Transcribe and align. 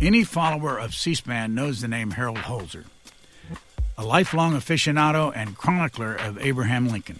Any 0.00 0.22
follower 0.22 0.78
of 0.78 0.94
C 0.94 1.14
SPAN 1.14 1.56
knows 1.56 1.80
the 1.80 1.88
name 1.88 2.12
Harold 2.12 2.38
Holzer, 2.38 2.84
a 3.96 4.04
lifelong 4.04 4.52
aficionado 4.52 5.32
and 5.34 5.56
chronicler 5.58 6.14
of 6.14 6.38
Abraham 6.38 6.86
Lincoln. 6.88 7.18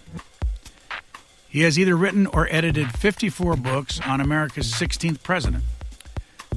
He 1.49 1.61
has 1.61 1.77
either 1.77 1.97
written 1.97 2.25
or 2.25 2.47
edited 2.49 2.91
54 2.91 3.57
books 3.57 3.99
on 3.99 4.21
America's 4.21 4.71
16th 4.71 5.21
president. 5.23 5.65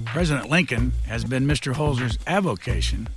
President 0.05 0.49
Lincoln 0.49 0.93
has 1.07 1.25
been 1.25 1.45
Mr. 1.45 1.75
Holzer's 1.75 2.19
avocation 2.25 3.09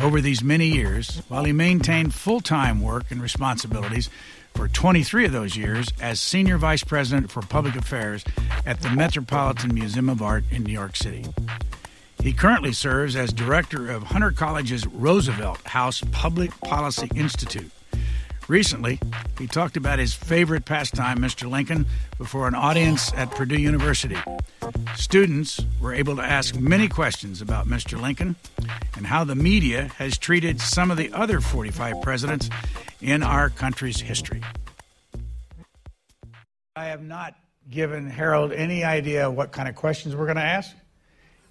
over 0.00 0.20
these 0.20 0.42
many 0.42 0.66
years, 0.66 1.22
while 1.28 1.44
he 1.44 1.52
maintained 1.52 2.14
full 2.14 2.40
time 2.40 2.80
work 2.80 3.04
and 3.10 3.22
responsibilities 3.22 4.10
for 4.54 4.66
23 4.66 5.26
of 5.26 5.32
those 5.32 5.56
years 5.56 5.86
as 6.00 6.18
Senior 6.18 6.58
Vice 6.58 6.82
President 6.82 7.30
for 7.30 7.42
Public 7.42 7.76
Affairs 7.76 8.24
at 8.66 8.80
the 8.80 8.90
Metropolitan 8.90 9.72
Museum 9.72 10.08
of 10.08 10.20
Art 10.20 10.42
in 10.50 10.64
New 10.64 10.72
York 10.72 10.96
City. 10.96 11.24
He 12.24 12.32
currently 12.32 12.72
serves 12.72 13.16
as 13.16 13.34
director 13.34 13.90
of 13.90 14.02
Hunter 14.02 14.32
College's 14.32 14.86
Roosevelt 14.86 15.60
House 15.66 16.02
Public 16.10 16.58
Policy 16.62 17.10
Institute. 17.14 17.70
Recently, 18.48 18.98
he 19.38 19.46
talked 19.46 19.76
about 19.76 19.98
his 19.98 20.14
favorite 20.14 20.64
pastime, 20.64 21.18
Mr. 21.18 21.50
Lincoln, 21.50 21.84
before 22.16 22.48
an 22.48 22.54
audience 22.54 23.12
at 23.12 23.30
Purdue 23.30 23.60
University. 23.60 24.16
Students 24.96 25.60
were 25.82 25.92
able 25.92 26.16
to 26.16 26.22
ask 26.22 26.54
many 26.58 26.88
questions 26.88 27.42
about 27.42 27.66
Mr. 27.66 28.00
Lincoln 28.00 28.36
and 28.96 29.06
how 29.06 29.24
the 29.24 29.34
media 29.34 29.90
has 29.98 30.16
treated 30.16 30.62
some 30.62 30.90
of 30.90 30.96
the 30.96 31.12
other 31.12 31.42
45 31.42 32.00
presidents 32.00 32.48
in 33.02 33.22
our 33.22 33.50
country's 33.50 34.00
history. 34.00 34.40
I 36.74 36.86
have 36.86 37.02
not 37.02 37.34
given 37.68 38.08
Harold 38.08 38.50
any 38.50 38.82
idea 38.82 39.30
what 39.30 39.52
kind 39.52 39.68
of 39.68 39.74
questions 39.74 40.16
we're 40.16 40.24
going 40.24 40.36
to 40.36 40.42
ask. 40.42 40.74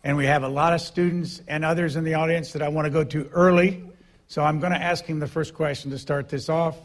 And 0.04 0.18
we 0.18 0.26
have 0.26 0.44
a 0.44 0.50
lot 0.50 0.74
of 0.74 0.82
students 0.82 1.42
and 1.48 1.64
others 1.64 1.96
in 1.96 2.04
the 2.04 2.16
audience 2.16 2.52
that 2.54 2.62
I 2.62 2.68
want 2.68 2.86
to 2.86 2.90
go 2.90 3.04
to 3.06 3.28
early. 3.30 3.84
So 4.28 4.44
I'm 4.44 4.60
going 4.60 4.73
to 4.73 4.82
ask 4.82 5.06
him 5.06 5.20
the 5.20 5.28
first 5.28 5.54
question 5.54 5.92
to 5.92 5.98
start 5.98 6.28
this 6.28 6.50
off. 6.50 6.78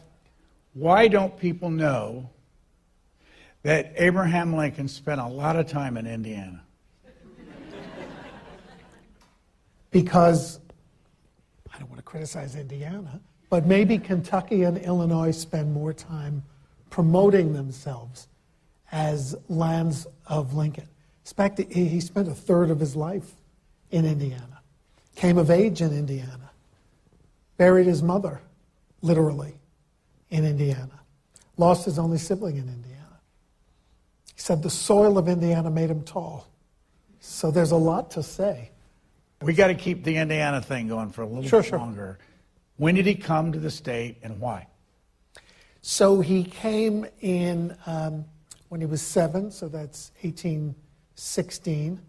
Why 0.73 1.07
don't 1.07 1.37
people 1.37 1.69
know 1.69 2.29
that 3.63 3.93
Abraham 3.97 4.55
Lincoln 4.55 4.87
spent 4.87 5.19
a 5.19 5.27
lot 5.27 5.57
of 5.57 5.67
time 5.67 5.97
in 5.97 6.07
Indiana? 6.07 6.63
Because 9.91 10.59
I 11.73 11.79
don't 11.79 11.89
want 11.89 11.97
to 11.97 12.03
criticize 12.03 12.55
Indiana, 12.55 13.19
but 13.49 13.65
maybe 13.65 13.97
Kentucky 13.97 14.61
and 14.61 14.77
Illinois 14.77 15.31
spend 15.31 15.73
more 15.73 15.93
time 15.93 16.43
promoting 16.91 17.53
themselves 17.53 18.27
as 18.91 19.35
lands 19.47 20.05
of 20.27 20.53
Lincoln. 20.53 20.87
He 21.69 21.99
spent 21.99 22.27
a 22.27 22.33
third 22.33 22.69
of 22.69 22.79
his 22.79 22.95
life 22.95 23.31
in 23.91 24.05
Indiana, 24.05 24.61
came 25.15 25.37
of 25.37 25.49
age 25.49 25.81
in 25.81 25.91
Indiana, 25.91 26.51
buried 27.57 27.87
his 27.87 28.01
mother, 28.03 28.41
literally, 29.01 29.53
in 30.29 30.45
Indiana, 30.45 30.99
lost 31.57 31.85
his 31.85 31.97
only 31.99 32.17
sibling 32.17 32.57
in 32.57 32.67
Indiana. 32.67 33.19
He 34.35 34.41
said 34.41 34.63
the 34.63 34.69
soil 34.69 35.17
of 35.17 35.27
Indiana 35.27 35.69
made 35.69 35.89
him 35.89 36.03
tall. 36.03 36.47
So 37.19 37.51
there's 37.51 37.71
a 37.71 37.77
lot 37.77 38.11
to 38.11 38.23
say. 38.23 38.71
We 39.41 39.53
got 39.53 39.67
to 39.67 39.75
keep 39.75 40.03
the 40.03 40.17
Indiana 40.17 40.61
thing 40.61 40.87
going 40.87 41.11
for 41.11 41.21
a 41.21 41.27
little 41.27 41.43
sure, 41.43 41.61
bit 41.61 41.69
sure. 41.69 41.79
longer. 41.79 42.19
When 42.77 42.95
did 42.95 43.05
he 43.05 43.15
come 43.15 43.51
to 43.51 43.59
the 43.59 43.71
state 43.71 44.17
and 44.23 44.39
why? 44.39 44.67
So 45.81 46.21
he 46.21 46.43
came 46.43 47.05
in 47.21 47.75
um, 47.85 48.25
when 48.69 48.81
he 48.81 48.87
was 48.87 49.01
seven, 49.01 49.51
so 49.51 49.67
that's 49.67 50.11
1816. 51.19 51.99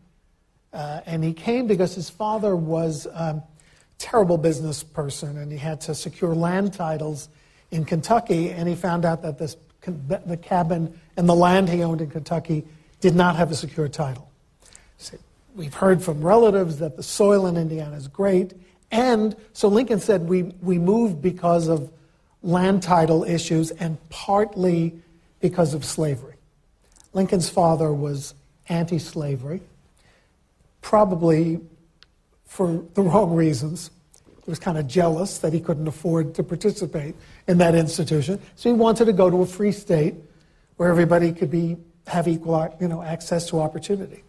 Uh, 0.73 1.01
and 1.05 1.25
he 1.25 1.33
came 1.33 1.67
because 1.67 1.95
his 1.97 2.09
father 2.09 2.55
was 2.55 3.07
a 3.07 3.43
terrible 3.99 4.39
business 4.39 4.85
person 4.85 5.37
and 5.39 5.51
he 5.51 5.59
had 5.59 5.81
to 5.81 5.95
secure 5.95 6.33
land 6.33 6.73
titles 6.73 7.29
in 7.73 7.85
Kentucky. 7.85 8.51
And 8.51 8.69
he 8.69 8.77
found 8.77 9.05
out 9.05 9.23
that 9.23 9.37
this, 9.37 9.57
the 9.83 10.39
cabin 10.41 10.99
and 11.17 11.29
the 11.29 11.35
land 11.35 11.69
he 11.69 11.83
owned 11.83 12.01
in 12.01 12.09
Kentucky 12.09 12.65
did 13.01 13.17
not 13.17 13.35
have 13.35 13.51
a 13.51 13.57
secure 13.57 13.89
title. 13.89 14.31
So 14.99 15.17
we've 15.57 15.75
heard 15.75 16.01
from 16.03 16.23
relatives 16.23 16.79
that 16.79 16.97
the 16.97 17.03
soil 17.03 17.47
in 17.47 17.57
Indiana 17.57 17.97
is 17.97 18.07
great. 18.07 18.53
And 18.93 19.35
so 19.55 19.67
Lincoln 19.67 19.99
said 19.99 20.29
we, 20.29 20.43
we 20.63 20.79
moved 20.79 21.21
because 21.21 21.67
of 21.67 21.91
land 22.45 22.83
title 22.85 23.25
issues 23.25 23.73
and 23.73 23.99
partly 24.09 24.95
because 25.41 25.75
of 25.75 25.85
slavery. 25.85 26.37
Lincoln's 27.13 27.49
father 27.49 27.93
was 27.93 28.35
anti 28.71 28.99
slavery, 28.99 29.61
probably 30.81 31.61
for 32.47 32.83
the 32.95 33.03
wrong 33.03 33.35
reasons. 33.35 33.91
He 34.45 34.51
was 34.51 34.59
kind 34.59 34.79
of 34.79 34.87
jealous 34.87 35.39
that 35.39 35.53
he 35.53 35.61
couldn't 35.61 35.87
afford 35.87 36.35
to 36.37 36.43
participate 36.43 37.15
in 37.47 37.59
that 37.59 37.75
institution. 37.75 38.41
So 38.57 38.71
he 38.71 38.73
wanted 38.73 39.05
to 39.05 39.13
go 39.13 39.29
to 39.29 39.43
a 39.43 39.47
free 39.47 39.73
state 39.73 40.15
where 40.77 40.89
everybody 40.89 41.33
could 41.33 41.51
be, 41.51 41.77
have 42.07 42.27
equal 42.27 42.75
you 42.81 42.89
know, 42.89 43.03
access 43.03 43.47
to 43.51 43.61
opportunity. 43.61 44.23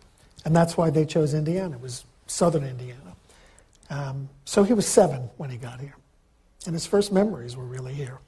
And 0.43 0.55
that's 0.55 0.75
why 0.75 0.89
they 0.89 1.05
chose 1.05 1.33
Indiana. 1.33 1.75
It 1.75 1.81
was 1.81 2.03
southern 2.27 2.63
Indiana. 2.63 3.15
Um, 3.89 4.29
so 4.45 4.63
he 4.63 4.73
was 4.73 4.87
seven 4.87 5.29
when 5.37 5.49
he 5.49 5.57
got 5.57 5.79
here. 5.79 5.95
And 6.65 6.75
his 6.75 6.85
first 6.85 7.11
memories 7.11 7.55
were 7.55 7.65
really 7.65 7.93
here. 7.93 8.19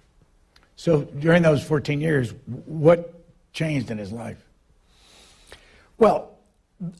So 0.76 1.04
during 1.04 1.44
those 1.44 1.64
14 1.64 2.02
years, 2.02 2.34
what 2.66 3.14
changed 3.54 3.92
in 3.92 3.98
his 3.98 4.12
life? 4.12 4.44
Well, 5.98 6.38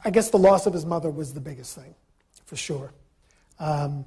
I 0.04 0.10
guess 0.10 0.30
the 0.30 0.38
loss 0.38 0.66
of 0.66 0.74
his 0.74 0.86
mother 0.86 1.10
was 1.10 1.34
the 1.34 1.42
biggest 1.42 1.76
thing, 1.76 1.96
for 2.46 2.56
sure. 2.56 2.94
Um, 3.60 4.06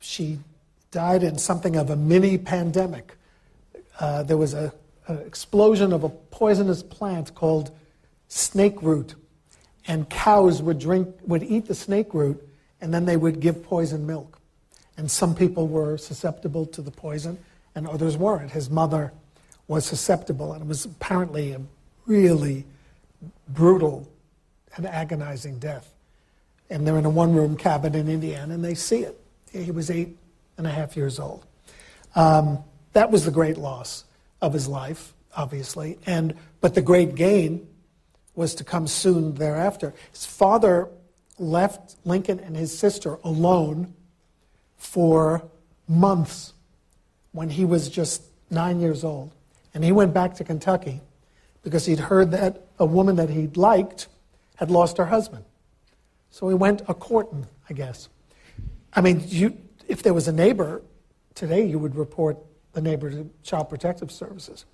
she 0.00 0.38
died 0.90 1.22
in 1.22 1.38
something 1.38 1.76
of 1.76 1.90
a 1.90 1.96
mini 1.96 2.36
pandemic. 2.38 3.16
Uh, 3.98 4.22
there 4.22 4.36
was 4.36 4.54
a, 4.54 4.72
an 5.06 5.18
explosion 5.18 5.92
of 5.92 6.04
a 6.04 6.08
poisonous 6.08 6.82
plant 6.82 7.34
called 7.34 7.70
snake 8.28 8.82
root, 8.82 9.14
and 9.86 10.08
cows 10.08 10.62
would 10.62 10.78
drink, 10.78 11.08
would 11.26 11.42
eat 11.42 11.66
the 11.66 11.74
snake 11.74 12.12
root, 12.14 12.42
and 12.80 12.92
then 12.92 13.04
they 13.04 13.16
would 13.16 13.40
give 13.40 13.62
poison 13.62 14.06
milk. 14.06 14.38
And 14.96 15.10
some 15.10 15.34
people 15.34 15.68
were 15.68 15.96
susceptible 15.96 16.66
to 16.66 16.82
the 16.82 16.90
poison, 16.90 17.38
and 17.74 17.86
others 17.88 18.16
weren't. 18.16 18.50
His 18.50 18.68
mother 18.68 19.12
was 19.68 19.86
susceptible, 19.86 20.52
and 20.52 20.62
it 20.62 20.68
was 20.68 20.84
apparently 20.84 21.52
a 21.52 21.60
really 22.06 22.64
brutal 23.48 24.08
and 24.76 24.86
agonizing 24.86 25.58
death. 25.58 25.92
And 26.70 26.86
they're 26.86 26.98
in 26.98 27.04
a 27.04 27.10
one 27.10 27.34
room 27.34 27.56
cabin 27.56 27.94
in 27.94 28.08
Indiana, 28.08 28.54
and 28.54 28.64
they 28.64 28.74
see 28.74 29.00
it. 29.00 29.20
He 29.52 29.70
was 29.70 29.90
eight 29.90 30.16
and 30.56 30.66
a 30.66 30.70
half 30.70 30.96
years 30.96 31.18
old. 31.18 31.44
Um, 32.14 32.58
that 32.92 33.10
was 33.10 33.24
the 33.24 33.30
great 33.30 33.58
loss 33.58 34.04
of 34.40 34.52
his 34.52 34.68
life, 34.68 35.12
obviously. 35.36 35.98
And, 36.06 36.34
but 36.60 36.74
the 36.74 36.82
great 36.82 37.14
gain 37.14 37.66
was 38.34 38.54
to 38.56 38.64
come 38.64 38.86
soon 38.86 39.34
thereafter. 39.34 39.94
His 40.10 40.24
father 40.24 40.88
left 41.38 41.96
Lincoln 42.04 42.40
and 42.40 42.56
his 42.56 42.76
sister 42.76 43.18
alone 43.24 43.94
for 44.76 45.44
months 45.88 46.54
when 47.32 47.50
he 47.50 47.64
was 47.64 47.88
just 47.88 48.22
nine 48.50 48.80
years 48.80 49.04
old. 49.04 49.32
And 49.74 49.84
he 49.84 49.92
went 49.92 50.12
back 50.12 50.34
to 50.34 50.44
Kentucky 50.44 51.00
because 51.62 51.86
he'd 51.86 51.98
heard 51.98 52.30
that 52.32 52.66
a 52.82 52.86
woman 52.86 53.16
that 53.16 53.30
he'd 53.30 53.56
liked 53.56 54.08
had 54.56 54.70
lost 54.70 54.98
her 54.98 55.06
husband. 55.06 55.44
So 56.30 56.48
he 56.48 56.54
went 56.54 56.82
a 56.88 56.94
courting, 56.94 57.46
I 57.70 57.74
guess. 57.74 58.08
I 58.92 59.00
mean, 59.00 59.22
you, 59.26 59.56
if 59.86 60.02
there 60.02 60.12
was 60.12 60.28
a 60.28 60.32
neighbor 60.32 60.82
today, 61.34 61.64
you 61.64 61.78
would 61.78 61.94
report 61.94 62.38
the 62.72 62.80
neighbor 62.80 63.10
to 63.10 63.30
Child 63.42 63.68
Protective 63.68 64.10
Services. 64.10 64.64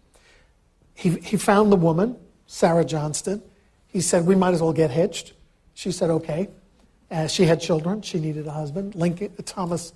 He, 0.94 1.10
he 1.10 1.36
found 1.36 1.70
the 1.70 1.76
woman, 1.76 2.16
Sarah 2.46 2.84
Johnston. 2.84 3.42
He 3.86 4.00
said, 4.00 4.26
We 4.26 4.34
might 4.34 4.54
as 4.54 4.62
well 4.62 4.72
get 4.72 4.90
hitched. 4.90 5.34
She 5.74 5.92
said, 5.92 6.10
Okay. 6.10 6.48
Uh, 7.10 7.26
she 7.26 7.44
had 7.44 7.60
children. 7.60 8.02
She 8.02 8.18
needed 8.18 8.46
a 8.46 8.52
husband. 8.52 8.94
Lincoln, 8.94 9.32
Thomas 9.44 9.92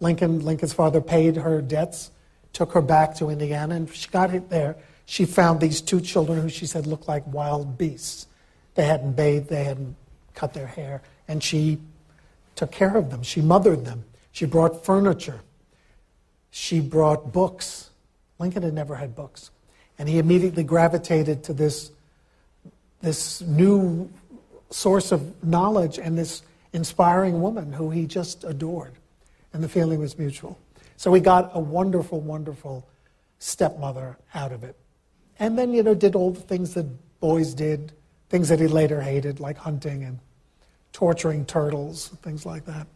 Lincoln, 0.00 0.40
Lincoln's 0.40 0.72
father, 0.72 1.00
paid 1.00 1.36
her 1.36 1.60
debts, 1.62 2.10
took 2.52 2.72
her 2.72 2.82
back 2.82 3.16
to 3.16 3.30
Indiana, 3.30 3.76
and 3.76 3.92
she 3.92 4.08
got 4.08 4.34
it 4.34 4.50
there. 4.50 4.76
She 5.12 5.26
found 5.26 5.60
these 5.60 5.82
two 5.82 6.00
children 6.00 6.40
who 6.40 6.48
she 6.48 6.64
said 6.64 6.86
looked 6.86 7.06
like 7.06 7.22
wild 7.26 7.76
beasts. 7.76 8.28
They 8.76 8.84
hadn't 8.84 9.12
bathed, 9.12 9.50
they 9.50 9.62
hadn't 9.62 9.94
cut 10.32 10.54
their 10.54 10.66
hair, 10.66 11.02
and 11.28 11.44
she 11.44 11.80
took 12.54 12.72
care 12.72 12.96
of 12.96 13.10
them. 13.10 13.22
She 13.22 13.42
mothered 13.42 13.84
them. 13.84 14.06
She 14.32 14.46
brought 14.46 14.86
furniture. 14.86 15.42
She 16.50 16.80
brought 16.80 17.30
books. 17.30 17.90
Lincoln 18.38 18.62
had 18.62 18.72
never 18.72 18.94
had 18.94 19.14
books. 19.14 19.50
And 19.98 20.08
he 20.08 20.16
immediately 20.16 20.64
gravitated 20.64 21.44
to 21.44 21.52
this, 21.52 21.90
this 23.02 23.42
new 23.42 24.10
source 24.70 25.12
of 25.12 25.44
knowledge 25.44 25.98
and 25.98 26.16
this 26.16 26.40
inspiring 26.72 27.42
woman 27.42 27.74
who 27.74 27.90
he 27.90 28.06
just 28.06 28.44
adored. 28.44 28.94
And 29.52 29.62
the 29.62 29.68
feeling 29.68 30.00
was 30.00 30.18
mutual. 30.18 30.58
So 30.96 31.12
he 31.12 31.20
got 31.20 31.50
a 31.52 31.60
wonderful, 31.60 32.18
wonderful 32.18 32.88
stepmother 33.40 34.16
out 34.32 34.52
of 34.52 34.64
it. 34.64 34.74
And 35.42 35.58
then, 35.58 35.74
you 35.74 35.82
know, 35.82 35.92
did 35.92 36.14
all 36.14 36.30
the 36.30 36.40
things 36.40 36.74
that 36.74 36.86
boys 37.18 37.52
did, 37.52 37.90
things 38.28 38.48
that 38.48 38.60
he 38.60 38.68
later 38.68 39.00
hated, 39.00 39.40
like 39.40 39.58
hunting 39.58 40.04
and 40.04 40.20
torturing 40.92 41.46
turtles, 41.46 42.10
things 42.22 42.46
like 42.46 42.64
that. 42.66 42.86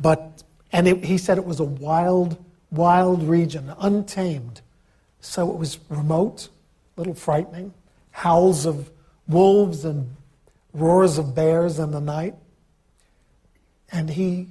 But, 0.00 0.42
and 0.72 0.88
it, 0.88 1.04
he 1.04 1.18
said 1.18 1.36
it 1.36 1.44
was 1.44 1.60
a 1.60 1.64
wild, 1.64 2.42
wild 2.70 3.22
region, 3.22 3.74
untamed. 3.78 4.62
So 5.20 5.52
it 5.52 5.58
was 5.58 5.78
remote, 5.90 6.48
a 6.96 7.00
little 7.00 7.12
frightening, 7.12 7.74
howls 8.10 8.64
of 8.64 8.90
wolves 9.28 9.84
and 9.84 10.16
roars 10.72 11.18
of 11.18 11.34
bears 11.34 11.78
in 11.78 11.90
the 11.90 12.00
night. 12.00 12.36
And 13.90 14.08
he, 14.08 14.48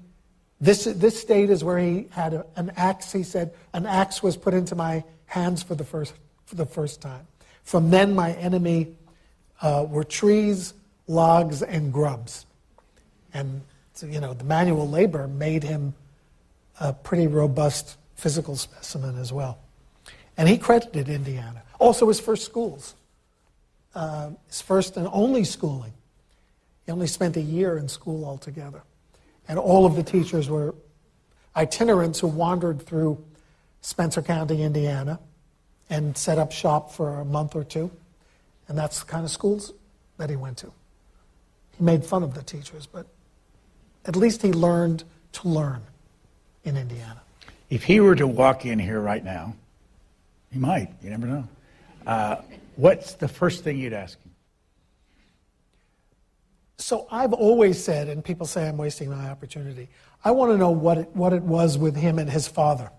this, 0.59 0.83
this 0.83 1.19
state 1.19 1.49
is 1.49 1.63
where 1.63 1.79
he 1.79 2.05
had 2.11 2.35
a, 2.35 2.45
an 2.55 2.71
axe, 2.77 3.11
he 3.11 3.23
said, 3.23 3.55
an 3.73 3.87
axe 3.87 4.21
was 4.21 4.37
put 4.37 4.53
into 4.53 4.75
my 4.75 5.03
hands 5.25 5.63
for 5.63 5.73
the 5.73 5.83
first, 5.83 6.13
for 6.45 6.53
the 6.53 6.67
first 6.67 7.01
time. 7.01 7.25
From 7.63 7.89
then, 7.89 8.15
my 8.15 8.33
enemy 8.33 8.95
uh, 9.61 9.85
were 9.87 10.03
trees, 10.03 10.73
logs, 11.07 11.61
and 11.61 11.93
grubs. 11.93 12.45
And, 13.33 13.61
you 14.01 14.19
know, 14.19 14.33
the 14.33 14.43
manual 14.43 14.89
labor 14.89 15.27
made 15.27 15.63
him 15.63 15.93
a 16.79 16.93
pretty 16.93 17.27
robust 17.27 17.97
physical 18.15 18.55
specimen 18.55 19.17
as 19.17 19.31
well. 19.31 19.59
And 20.37 20.49
he 20.49 20.57
credited 20.57 21.09
Indiana. 21.09 21.63
Also, 21.79 22.07
his 22.07 22.19
first 22.19 22.45
schools, 22.45 22.95
uh, 23.95 24.29
his 24.47 24.61
first 24.61 24.97
and 24.97 25.07
only 25.11 25.43
schooling. 25.43 25.93
He 26.85 26.91
only 26.91 27.07
spent 27.07 27.37
a 27.37 27.41
year 27.41 27.77
in 27.77 27.87
school 27.87 28.25
altogether. 28.25 28.83
And 29.47 29.59
all 29.59 29.85
of 29.85 29.95
the 29.95 30.03
teachers 30.03 30.49
were 30.49 30.73
itinerants 31.55 32.19
who 32.19 32.27
wandered 32.27 32.81
through 32.81 33.23
Spencer 33.81 34.21
County, 34.21 34.63
Indiana, 34.63 35.19
and 35.91 36.17
set 36.17 36.39
up 36.39 36.51
shop 36.51 36.91
for 36.91 37.19
a 37.19 37.25
month 37.25 37.55
or 37.55 37.63
two. 37.63 37.91
And 38.67 38.77
that's 38.77 39.01
the 39.01 39.05
kind 39.05 39.25
of 39.25 39.29
schools 39.29 39.73
that 40.17 40.29
he 40.29 40.37
went 40.37 40.57
to. 40.59 40.71
He 41.77 41.83
made 41.83 42.05
fun 42.05 42.23
of 42.23 42.33
the 42.33 42.41
teachers, 42.41 42.87
but 42.87 43.05
at 44.05 44.15
least 44.15 44.41
he 44.41 44.53
learned 44.53 45.03
to 45.33 45.49
learn 45.49 45.81
in 46.63 46.77
Indiana. 46.77 47.21
If 47.69 47.83
he 47.83 47.99
were 47.99 48.15
to 48.15 48.25
walk 48.25 48.65
in 48.65 48.79
here 48.79 49.01
right 49.01 49.23
now, 49.23 49.53
he 50.51 50.59
might, 50.59 50.89
you 51.03 51.09
never 51.09 51.27
know. 51.27 51.47
Uh, 52.07 52.37
what's 52.77 53.13
the 53.13 53.27
first 53.27 53.63
thing 53.63 53.77
you'd 53.77 53.93
ask 53.93 54.17
him? 54.21 54.31
So 56.77 57.07
I've 57.11 57.33
always 57.33 57.81
said, 57.83 58.07
and 58.07 58.23
people 58.23 58.47
say 58.47 58.67
I'm 58.67 58.77
wasting 58.77 59.09
my 59.09 59.29
opportunity, 59.29 59.89
I 60.23 60.31
want 60.31 60.51
to 60.51 60.57
know 60.57 60.71
what 60.71 60.97
it, 60.97 61.09
what 61.13 61.33
it 61.33 61.43
was 61.43 61.77
with 61.77 61.95
him 61.95 62.17
and 62.17 62.29
his 62.29 62.47
father. 62.47 62.91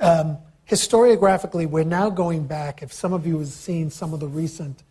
Um, 0.00 0.38
historiographically, 0.70 1.66
we're 1.66 1.82
now 1.82 2.08
going 2.08 2.46
back. 2.46 2.80
If 2.80 2.92
some 2.92 3.12
of 3.12 3.26
you 3.26 3.38
have 3.40 3.48
seen 3.48 3.90
some 3.90 4.14
of 4.14 4.20
the 4.20 4.28
recent 4.28 4.84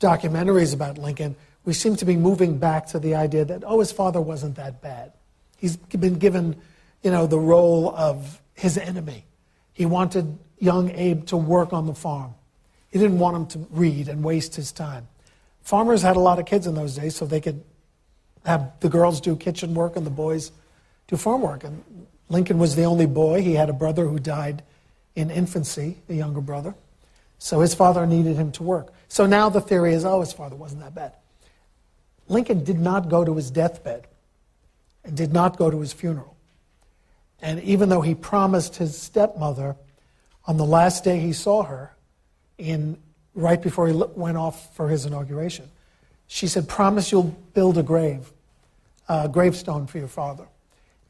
documentaries 0.00 0.74
about 0.74 0.98
Lincoln, 0.98 1.36
we 1.64 1.72
seem 1.72 1.94
to 1.96 2.04
be 2.04 2.16
moving 2.16 2.58
back 2.58 2.88
to 2.88 2.98
the 2.98 3.14
idea 3.14 3.44
that, 3.44 3.62
oh, 3.64 3.78
his 3.78 3.92
father 3.92 4.20
wasn't 4.20 4.56
that 4.56 4.82
bad. 4.82 5.12
He's 5.56 5.76
been 5.76 6.18
given, 6.18 6.56
you 7.04 7.12
know, 7.12 7.28
the 7.28 7.38
role 7.38 7.94
of 7.94 8.42
his 8.54 8.76
enemy. 8.76 9.24
He 9.72 9.86
wanted 9.86 10.38
young 10.58 10.90
Abe 10.90 11.24
to 11.26 11.36
work 11.36 11.72
on 11.72 11.86
the 11.86 11.94
farm. 11.94 12.34
He 12.90 12.98
didn't 12.98 13.20
want 13.20 13.36
him 13.36 13.46
to 13.46 13.68
read 13.70 14.08
and 14.08 14.24
waste 14.24 14.56
his 14.56 14.72
time. 14.72 15.06
Farmers 15.62 16.02
had 16.02 16.16
a 16.16 16.20
lot 16.20 16.40
of 16.40 16.46
kids 16.46 16.66
in 16.66 16.74
those 16.74 16.96
days, 16.96 17.14
so 17.14 17.26
they 17.26 17.40
could 17.40 17.62
have 18.44 18.72
the 18.80 18.88
girls 18.88 19.20
do 19.20 19.36
kitchen 19.36 19.72
work 19.72 19.94
and 19.94 20.04
the 20.04 20.10
boys 20.10 20.50
do 21.06 21.16
farm 21.16 21.42
work. 21.42 21.62
And 21.62 21.84
Lincoln 22.28 22.58
was 22.58 22.74
the 22.74 22.82
only 22.82 23.06
boy. 23.06 23.40
He 23.40 23.54
had 23.54 23.70
a 23.70 23.72
brother 23.72 24.08
who 24.08 24.18
died 24.18 24.64
in 25.14 25.30
infancy, 25.30 25.98
a 26.08 26.14
younger 26.14 26.40
brother. 26.40 26.74
So 27.38 27.60
his 27.60 27.74
father 27.74 28.06
needed 28.06 28.36
him 28.36 28.52
to 28.52 28.62
work. 28.62 28.92
So 29.08 29.26
now 29.26 29.48
the 29.48 29.60
theory 29.60 29.94
is 29.94 30.04
oh, 30.04 30.20
his 30.20 30.32
father 30.32 30.56
wasn't 30.56 30.82
that 30.82 30.94
bad. 30.94 31.12
Lincoln 32.28 32.64
did 32.64 32.78
not 32.78 33.08
go 33.08 33.24
to 33.24 33.34
his 33.34 33.50
deathbed 33.50 34.06
and 35.04 35.16
did 35.16 35.32
not 35.32 35.56
go 35.56 35.70
to 35.70 35.80
his 35.80 35.92
funeral. 35.92 36.36
And 37.40 37.60
even 37.62 37.88
though 37.88 38.00
he 38.00 38.14
promised 38.14 38.76
his 38.76 38.96
stepmother 38.96 39.76
on 40.46 40.56
the 40.56 40.64
last 40.64 41.02
day 41.02 41.18
he 41.18 41.32
saw 41.32 41.64
her, 41.64 41.94
in, 42.58 42.96
right 43.34 43.60
before 43.60 43.88
he 43.88 43.94
went 44.14 44.36
off 44.36 44.74
for 44.76 44.88
his 44.88 45.04
inauguration, 45.04 45.68
she 46.28 46.46
said, 46.46 46.68
Promise 46.68 47.10
you'll 47.10 47.36
build 47.54 47.76
a 47.76 47.82
grave, 47.82 48.32
a 49.08 49.28
gravestone 49.28 49.86
for 49.86 49.98
your 49.98 50.08
father. 50.08 50.46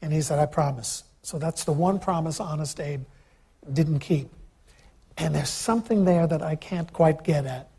And 0.01 0.11
he 0.11 0.21
said, 0.21 0.39
I 0.39 0.47
promise. 0.47 1.03
So 1.21 1.37
that's 1.37 1.63
the 1.63 1.71
one 1.71 1.99
promise 1.99 2.39
Honest 2.39 2.79
Abe 2.79 3.03
didn't 3.71 3.99
keep. 3.99 4.29
And 5.17 5.35
there's 5.35 5.49
something 5.49 6.05
there 6.05 6.25
that 6.27 6.41
I 6.41 6.55
can't 6.55 6.91
quite 6.91 7.23
get 7.23 7.45
at. 7.45 7.69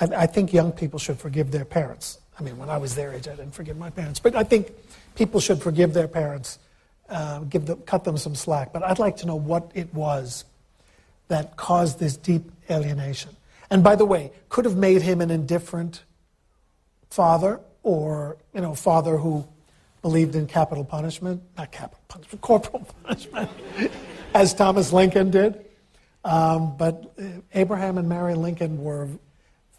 I, 0.00 0.04
I 0.04 0.26
think 0.26 0.52
young 0.52 0.72
people 0.72 0.98
should 0.98 1.18
forgive 1.18 1.50
their 1.50 1.64
parents. 1.64 2.18
I 2.38 2.42
mean, 2.42 2.56
when 2.56 2.70
I 2.70 2.78
was 2.78 2.94
their 2.94 3.12
age, 3.12 3.28
I 3.28 3.32
didn't 3.32 3.52
forgive 3.52 3.76
my 3.76 3.90
parents. 3.90 4.20
But 4.20 4.34
I 4.34 4.44
think 4.44 4.72
people 5.14 5.40
should 5.40 5.60
forgive 5.60 5.92
their 5.92 6.08
parents, 6.08 6.58
uh, 7.08 7.40
give 7.40 7.66
them, 7.66 7.80
cut 7.82 8.04
them 8.04 8.16
some 8.16 8.34
slack. 8.34 8.72
But 8.72 8.82
I'd 8.82 8.98
like 8.98 9.18
to 9.18 9.26
know 9.26 9.36
what 9.36 9.70
it 9.74 9.92
was 9.92 10.44
that 11.28 11.56
caused 11.56 11.98
this 11.98 12.16
deep 12.16 12.50
alienation. 12.70 13.36
And 13.70 13.84
by 13.84 13.94
the 13.94 14.04
way, 14.04 14.32
could 14.48 14.64
have 14.64 14.76
made 14.76 15.02
him 15.02 15.20
an 15.20 15.30
indifferent 15.30 16.02
father 17.10 17.60
or, 17.82 18.36
you 18.54 18.60
know, 18.60 18.74
father 18.74 19.16
who 19.16 19.46
believed 20.02 20.34
in 20.34 20.46
capital 20.46 20.84
punishment, 20.84 21.42
not 21.56 21.70
capital 21.70 22.00
punishment, 22.08 22.40
corporal 22.42 22.86
punishment, 23.02 23.50
as 24.34 24.54
Thomas 24.54 24.92
Lincoln 24.92 25.30
did. 25.30 25.64
Um, 26.24 26.76
but 26.76 27.12
uh, 27.18 27.24
Abraham 27.54 27.98
and 27.98 28.08
Mary 28.08 28.34
Lincoln 28.34 28.82
were 28.82 29.08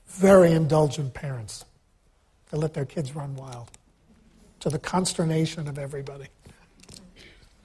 very 0.08 0.52
indulgent 0.52 1.14
parents. 1.14 1.66
They 2.50 2.58
let 2.58 2.74
their 2.74 2.86
kids 2.86 3.16
run 3.16 3.36
wild 3.36 3.70
to 4.62 4.70
the 4.70 4.80
consternation 4.80 5.68
of 5.68 5.78
everybody. 5.78 6.28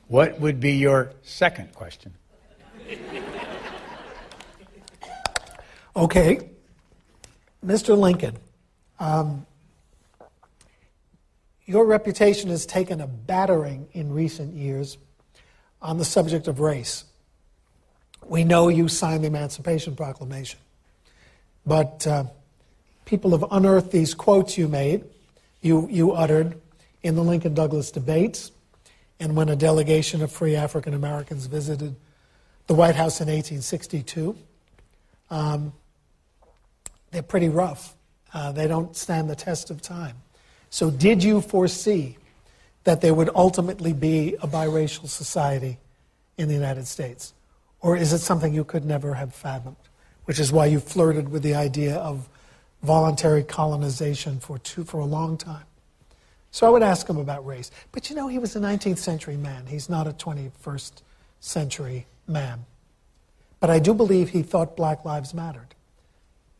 What 0.09 0.39
would 0.41 0.61
be 0.61 0.73
your 0.73 1.13
second 1.23 1.75
question? 1.75 2.15
okay, 5.97 6.51
Mr. 7.65 7.99
Lincoln, 7.99 8.37
um, 9.01 9.45
your 11.65 11.85
reputation 11.85 12.51
has 12.51 12.65
taken 12.65 13.01
a 13.01 13.09
battering 13.09 13.89
in 13.93 14.13
recent 14.13 14.55
years 14.55 14.99
on 15.81 15.99
the 15.99 16.05
subject 16.05 16.49
of 16.49 16.61
race. 16.61 17.05
We 18.27 18.45
know 18.45 18.69
you 18.69 18.89
signed 18.89 19.23
the 19.23 19.29
Emancipation 19.29 19.95
Proclamation, 19.95 20.59
but 21.65 22.07
uh, 22.07 22.25
people 23.05 23.31
have 23.33 23.45
unearthed 23.51 23.93
these 23.93 24.15
quotes 24.15 24.59
you 24.59 24.69
made, 24.69 25.05
you, 25.63 25.89
you 25.91 26.13
uttered 26.13 26.61
in 27.03 27.15
the 27.15 27.23
Lincoln 27.23 27.55
Douglas 27.55 27.91
debates, 27.91 28.51
and 29.21 29.37
when 29.37 29.49
a 29.49 29.57
delegation 29.57 30.23
of 30.23 30.33
free 30.33 30.57
African 30.57 30.93
Americans 30.93 31.47
visited 31.47 31.95
the 32.67 32.75
White 32.75 32.97
House 32.97 33.21
in 33.21 33.29
1862. 33.29 34.37
Um, 35.31 35.73
they're 37.11 37.23
pretty 37.23 37.49
rough. 37.49 37.95
Uh, 38.35 38.53
they 38.53 38.67
don't 38.67 38.97
stand 38.97 39.31
the 39.31 39.37
test 39.37 39.71
of 39.71 39.81
time. 39.81 40.17
So, 40.71 40.91
did 40.91 41.23
you 41.23 41.41
foresee 41.41 42.19
that 42.87 43.01
there 43.01 43.13
would 43.13 43.29
ultimately 43.35 43.93
be 43.93 44.37
a 44.41 44.47
biracial 44.47 45.09
society 45.09 45.77
in 46.39 46.47
the 46.47 46.55
United 46.55 46.87
States? 46.87 47.35
Or 47.81 47.97
is 47.97 48.13
it 48.13 48.21
something 48.21 48.55
you 48.55 48.63
could 48.63 48.85
never 48.85 49.15
have 49.15 49.35
fathomed? 49.35 49.77
Which 50.27 50.39
is 50.39 50.53
why 50.53 50.67
you 50.67 50.79
flirted 50.79 51.29
with 51.29 51.43
the 51.43 51.57
idea 51.57 51.97
of 51.97 52.29
voluntary 52.85 53.43
colonization 53.43 54.39
for, 54.39 54.59
two, 54.59 54.85
for 54.85 55.01
a 55.01 55.05
long 55.05 55.37
time. 55.37 55.65
So 56.53 56.65
I 56.65 56.71
would 56.71 56.85
ask 56.85 57.09
him 57.09 57.17
about 57.17 57.45
race. 57.45 57.73
But 57.91 58.09
you 58.09 58.15
know, 58.15 58.29
he 58.29 58.39
was 58.39 58.55
a 58.55 58.61
19th 58.61 58.99
century 58.99 59.37
man. 59.37 59.67
He's 59.67 59.89
not 59.89 60.07
a 60.07 60.13
21st 60.13 60.93
century 61.41 62.07
man. 62.29 62.67
But 63.59 63.71
I 63.71 63.81
do 63.81 63.95
believe 63.95 64.31
he 64.31 64.43
thought 64.43 64.77
black 64.77 65.05
lives 65.05 65.35
mattered 65.35 65.75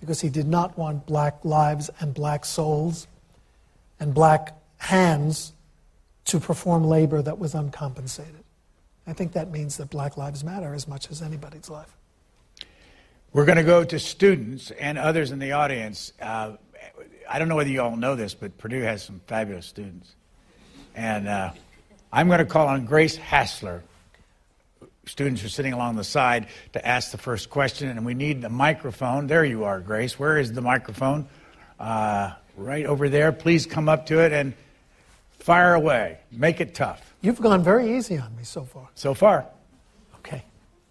because 0.01 0.21
he 0.21 0.29
did 0.29 0.49
not 0.49 0.77
want 0.77 1.07
black 1.07 1.45
lives 1.45 1.89
and 2.01 2.13
black 2.13 2.45
souls 2.45 3.07
and 4.01 4.13
black 4.13 4.57
hands 4.79 5.53
to 6.27 6.41
perform 6.41 6.85
labor 6.85 7.23
that 7.23 7.39
was 7.39 7.55
uncompensated. 7.55 8.45
I 9.07 9.13
think 9.13 9.33
that 9.33 9.51
means 9.51 9.77
that 9.77 9.91
black 9.91 10.17
lives 10.17 10.43
matter 10.43 10.75
as 10.75 10.89
much 10.89 11.11
as 11.11 11.23
anybody's 11.23 11.71
life. 11.71 11.97
We're 13.33 13.45
going 13.45 13.59
to 13.59 13.65
go 13.65 13.85
to 13.85 13.99
students 13.99 14.71
and 14.73 14.99
others 14.99 15.31
in 15.31 15.39
the 15.39 15.53
audience. 15.53 16.13
Uh, 16.21 16.57
I 17.29 17.39
don't 17.39 17.49
know 17.49 17.57
whether 17.57 17.71
you 17.71 17.83
all 17.83 17.97
know 17.97 18.17
this, 18.17 18.35
but 18.35 18.59
Purdue 18.59 18.83
has 18.83 19.03
some 19.03 19.21
fabulous 19.27 19.67
students. 19.67 20.15
And 20.95 21.29
uh, 21.29 21.53
I'm 22.13 22.29
going 22.29 22.39
to 22.39 22.45
call 22.45 22.67
on 22.67 22.87
Grace 22.87 23.17
Hassler. 23.17 23.83
Students 25.05 25.45
are 25.45 25.49
sitting 25.49 25.73
along 25.73 25.97
the 25.97 26.05
side 26.05 26.49
to 26.73 26.85
ask 26.85 27.13
the 27.13 27.19
first 27.19 27.51
question, 27.51 27.89
and 27.89 28.05
we 28.05 28.15
need 28.15 28.43
the 28.43 28.49
microphone. 28.49 29.29
There 29.29 29.45
you 29.45 29.65
are, 29.65 29.81
Grace. 29.81 30.19
Where 30.19 30.39
is 30.39 30.53
the 30.53 30.63
microphone? 30.63 31.29
Uh, 31.79 32.33
right 32.57 32.87
over 32.87 33.09
there. 33.09 33.31
Please 33.31 33.67
come 33.67 33.89
up 33.89 34.07
to 34.07 34.21
it 34.21 34.33
and 34.33 34.55
fire 35.47 35.75
away. 35.75 36.19
Make 36.33 36.61
it 36.61 36.75
tough. 36.75 37.15
You've 37.21 37.41
gone 37.41 37.63
very 37.63 37.97
easy 37.97 38.19
on 38.19 38.35
me 38.35 38.43
so 38.43 38.65
far. 38.65 38.89
So 38.97 39.15
far. 39.15 39.47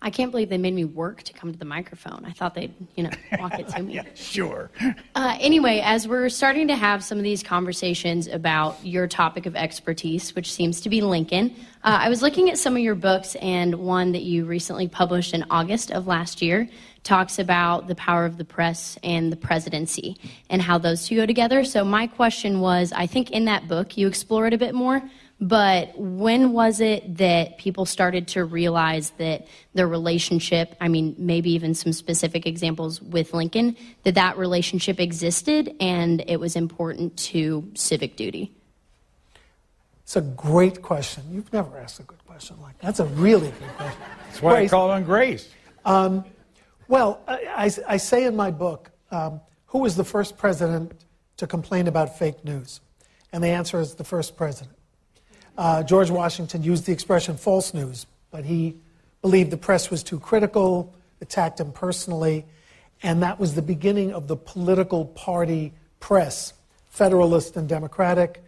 I 0.05 0.11
can't 0.11 0.29
believe 0.29 0.49
they 0.49 0.59
made 0.59 0.75
me 0.75 0.85
work 0.85 1.23
to 1.23 1.33
come 1.33 1.51
to 1.51 1.57
the 1.57 1.65
microphone. 1.65 2.25
I 2.27 2.31
thought 2.31 2.53
they'd, 2.53 2.71
you 2.95 3.05
know, 3.05 3.09
walk 3.39 3.57
it 3.57 3.67
to 3.69 3.81
me. 3.81 3.95
yeah, 3.95 4.03
sure. 4.13 4.69
Uh, 5.15 5.35
anyway, 5.39 5.81
as 5.83 6.07
we're 6.07 6.29
starting 6.29 6.67
to 6.67 6.75
have 6.75 7.03
some 7.03 7.17
of 7.17 7.23
these 7.23 7.41
conversations 7.41 8.27
about 8.27 8.77
your 8.85 9.07
topic 9.07 9.47
of 9.47 9.55
expertise, 9.55 10.35
which 10.35 10.53
seems 10.53 10.79
to 10.81 10.89
be 10.89 11.01
Lincoln, 11.01 11.55
uh, 11.83 11.97
I 12.01 12.09
was 12.09 12.21
looking 12.21 12.51
at 12.51 12.59
some 12.59 12.75
of 12.75 12.83
your 12.83 12.93
books, 12.93 13.33
and 13.41 13.73
one 13.73 14.11
that 14.11 14.21
you 14.21 14.45
recently 14.45 14.87
published 14.87 15.33
in 15.33 15.43
August 15.49 15.89
of 15.89 16.05
last 16.05 16.39
year 16.39 16.69
talks 17.03 17.39
about 17.39 17.87
the 17.87 17.95
power 17.95 18.25
of 18.25 18.37
the 18.37 18.45
press 18.45 18.99
and 19.03 19.31
the 19.31 19.35
presidency 19.35 20.17
and 20.51 20.61
how 20.61 20.77
those 20.77 21.07
two 21.07 21.15
go 21.15 21.25
together. 21.25 21.63
So, 21.63 21.83
my 21.83 22.05
question 22.05 22.59
was 22.59 22.93
I 22.93 23.07
think 23.07 23.31
in 23.31 23.45
that 23.45 23.67
book 23.67 23.97
you 23.97 24.07
explore 24.07 24.45
it 24.45 24.53
a 24.53 24.57
bit 24.59 24.75
more. 24.75 25.01
But 25.41 25.97
when 25.97 26.53
was 26.53 26.79
it 26.79 27.17
that 27.17 27.57
people 27.57 27.85
started 27.85 28.29
to 28.29 28.45
realize 28.45 29.09
that 29.17 29.47
the 29.73 29.85
relationship, 29.85 30.75
I 30.79 30.87
mean, 30.87 31.13
maybe 31.17 31.51
even 31.51 31.73
some 31.73 31.91
specific 31.91 32.45
examples 32.45 33.01
with 33.01 33.33
Lincoln, 33.33 33.75
that 34.03 34.15
that 34.15 34.37
relationship 34.37 34.99
existed 34.99 35.75
and 35.81 36.23
it 36.27 36.39
was 36.39 36.55
important 36.55 37.17
to 37.17 37.69
civic 37.73 38.15
duty? 38.15 38.53
It's 40.03 40.15
a 40.15 40.21
great 40.21 40.81
question. 40.81 41.23
You've 41.31 41.51
never 41.51 41.77
asked 41.79 41.99
a 41.99 42.03
good 42.03 42.23
question 42.25 42.55
like 42.61 42.77
that. 42.79 42.85
That's 42.85 42.99
a 43.01 43.05
really 43.05 43.51
good 43.59 43.69
question. 43.75 44.01
That's 44.27 44.41
why 44.41 44.53
Grace. 44.53 44.69
I 44.69 44.71
call 44.71 44.91
on 44.91 45.03
Grace. 45.03 45.49
Um, 45.83 46.23
well, 46.87 47.21
I, 47.27 47.71
I, 47.87 47.97
say 47.97 48.25
in 48.25 48.35
my 48.35 48.51
book, 48.51 48.91
um, 49.09 49.41
who 49.67 49.79
was 49.79 49.95
the 49.95 50.03
first 50.03 50.37
president 50.37 50.93
to 51.37 51.47
complain 51.47 51.87
about 51.87 52.19
fake 52.19 52.45
news? 52.45 52.81
And 53.33 53.43
the 53.43 53.47
answer 53.47 53.79
is 53.79 53.95
the 53.95 54.03
first 54.03 54.37
president. 54.37 54.74
Uh, 55.57 55.83
George 55.83 56.09
Washington 56.09 56.63
used 56.63 56.85
the 56.85 56.91
expression 56.91 57.37
false 57.37 57.73
news, 57.73 58.05
but 58.31 58.43
he 58.43 58.75
believed 59.21 59.51
the 59.51 59.57
press 59.57 59.89
was 59.89 60.03
too 60.03 60.19
critical, 60.19 60.93
attacked 61.21 61.59
him 61.59 61.71
personally, 61.71 62.45
and 63.03 63.23
that 63.23 63.39
was 63.39 63.55
the 63.55 63.61
beginning 63.61 64.13
of 64.13 64.27
the 64.27 64.35
political 64.35 65.05
party 65.05 65.73
press, 65.99 66.53
Federalist 66.89 67.55
and 67.55 67.67
Democratic, 67.67 68.43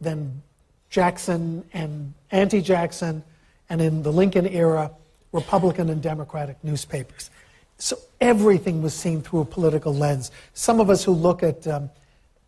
then 0.00 0.42
Jackson 0.90 1.64
and 1.72 2.14
anti 2.30 2.60
Jackson, 2.60 3.22
and 3.68 3.80
in 3.80 4.02
the 4.02 4.12
Lincoln 4.12 4.46
era, 4.46 4.90
Republican 5.32 5.90
and 5.90 6.02
Democratic 6.02 6.62
newspapers. 6.64 7.30
So 7.78 7.98
everything 8.20 8.82
was 8.82 8.94
seen 8.94 9.22
through 9.22 9.40
a 9.40 9.44
political 9.44 9.94
lens. 9.94 10.30
Some 10.54 10.80
of 10.80 10.90
us 10.90 11.04
who 11.04 11.12
look 11.12 11.42
at 11.42 11.66
um, 11.66 11.90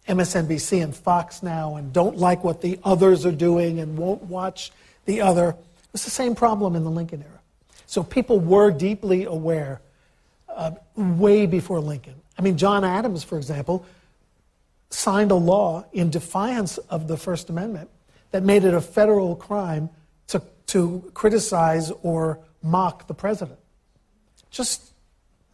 MSNBC 0.09 0.83
and 0.83 0.95
Fox 0.95 1.43
now 1.43 1.77
and 1.77 1.93
don't 1.93 2.17
like 2.17 2.43
what 2.43 2.61
the 2.61 2.79
others 2.85 3.25
are 3.25 3.33
doing 3.33 3.79
and 3.79 3.97
won't 3.97 4.23
watch 4.25 4.73
the 5.05 5.21
other. 5.21 5.57
It's 5.95 6.05
the 6.05 6.11
same 6.11 6.35
problem 6.35 6.77
in 6.77 6.85
the 6.85 6.91
Lincoln 6.91 7.23
era. 7.23 7.41
So 7.87 8.03
people 8.03 8.39
were 8.39 8.71
deeply 8.71 9.25
aware 9.25 9.81
uh, 10.49 10.73
way 10.97 11.47
before 11.47 11.81
Lincoln. 11.81 12.15
I 12.39 12.43
mean, 12.43 12.57
John 12.57 12.85
Adams, 12.85 13.25
for 13.25 13.37
example, 13.37 13.85
signed 14.91 15.31
a 15.31 15.37
law 15.37 15.85
in 15.93 16.11
defiance 16.11 16.79
of 16.79 17.07
the 17.07 17.17
First 17.17 17.51
Amendment 17.51 17.91
that 18.31 18.43
made 18.43 18.65
it 18.65 18.75
a 18.75 18.81
federal 18.81 19.37
crime 19.37 19.91
to, 20.29 20.43
to 20.67 21.11
criticize 21.15 21.91
or 22.03 22.41
mock 22.63 23.07
the 23.07 23.15
president. 23.15 23.59
Just 24.51 24.93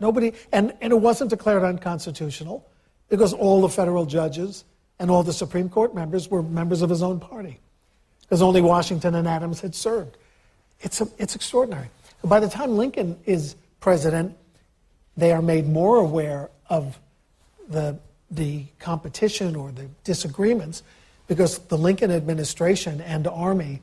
nobody, 0.01 0.33
and, 0.53 0.73
and 0.81 0.93
it 0.93 0.97
wasn't 0.97 1.31
declared 1.31 1.63
unconstitutional 1.63 2.67
because 3.09 3.33
all 3.33 3.61
the 3.61 3.69
federal 3.69 4.07
judges 4.07 4.65
and 4.99 5.11
all 5.11 5.23
the 5.23 5.33
Supreme 5.33 5.69
Court 5.69 5.95
members 5.95 6.31
were 6.31 6.43
members 6.43 6.83
of 6.83 6.91
his 6.91 7.03
own 7.03 7.21
party, 7.21 7.61
because 8.23 8.43
only 8.43 8.61
Washington 8.61 9.15
and 9.15 9.29
Adams 9.29 9.61
had 9.61 9.75
served. 9.75 10.17
It's, 10.81 11.01
a, 11.01 11.09
it's 11.19 11.35
extraordinary. 11.35 11.89
By 12.25 12.41
the 12.41 12.49
time 12.49 12.77
Lincoln 12.77 13.19
is 13.25 13.57
president, 13.81 14.37
they 15.17 15.33
are 15.33 15.43
made 15.43 15.69
more 15.69 15.97
aware 15.97 16.51
of 16.69 16.99
the, 17.69 17.99
the 18.31 18.65
competition 18.79 19.57
or 19.57 19.71
the 19.71 19.89
disagreements 20.05 20.83
because 21.29 21.59
the 21.59 21.79
Lincoln 21.79 22.11
administration 22.11 23.01
and 23.01 23.27
Army 23.27 23.83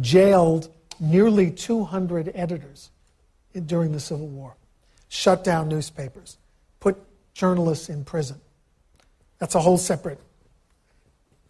jailed 0.00 0.72
nearly 1.00 1.50
200 1.50 2.32
editors 2.34 2.90
during 3.66 3.92
the 3.92 4.00
Civil 4.00 4.28
War, 4.28 4.54
shut 5.08 5.44
down 5.44 5.68
newspapers, 5.68 6.38
journalists 7.34 7.88
in 7.88 8.04
prison. 8.04 8.40
That's 9.38 9.54
a 9.54 9.60
whole 9.60 9.78
separate, 9.78 10.20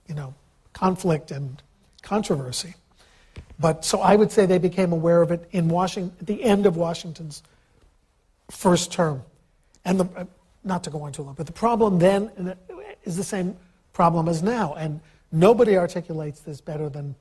you 0.08 0.14
know, 0.14 0.34
conflict 0.72 1.30
and 1.30 1.62
controversy. 2.02 2.74
But 3.58 3.84
so 3.84 4.00
I 4.00 4.16
would 4.16 4.32
say 4.32 4.46
they 4.46 4.58
became 4.58 4.92
aware 4.92 5.22
of 5.22 5.30
it 5.30 5.48
in 5.52 5.68
Washington, 5.68 6.16
at 6.20 6.26
the 6.26 6.42
end 6.42 6.66
of 6.66 6.76
Washington's 6.76 7.42
first 8.50 8.92
term. 8.92 9.22
And 9.84 10.00
the, 10.00 10.04
uh, 10.16 10.24
not 10.64 10.84
to 10.84 10.90
go 10.90 11.02
on 11.02 11.12
too 11.12 11.22
long, 11.22 11.34
but 11.34 11.46
the 11.46 11.52
problem 11.52 11.98
then 11.98 12.56
is 13.04 13.16
the 13.16 13.24
same 13.24 13.56
problem 13.92 14.28
as 14.28 14.42
now. 14.42 14.74
And 14.74 15.00
nobody 15.30 15.76
articulates 15.76 16.40
this 16.40 16.60
better 16.60 16.88
than 16.88 17.14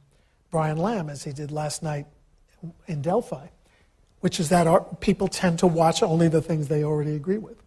Brian 0.52 0.78
Lamb, 0.78 1.10
as 1.10 1.24
he 1.24 1.32
did 1.32 1.52
last 1.52 1.82
night 1.82 2.06
in 2.88 3.02
Delphi, 3.02 3.48
which 4.20 4.40
is 4.40 4.50
that 4.50 4.68
our, 4.68 4.82
people 5.00 5.28
tend 5.28 5.60
to 5.60 5.68
watch 5.68 6.04
only 6.04 6.28
the 6.28 6.42
things 6.42 6.68
they 6.68 6.84
already 6.84 7.16
agree 7.16 7.38
with. 7.38 7.62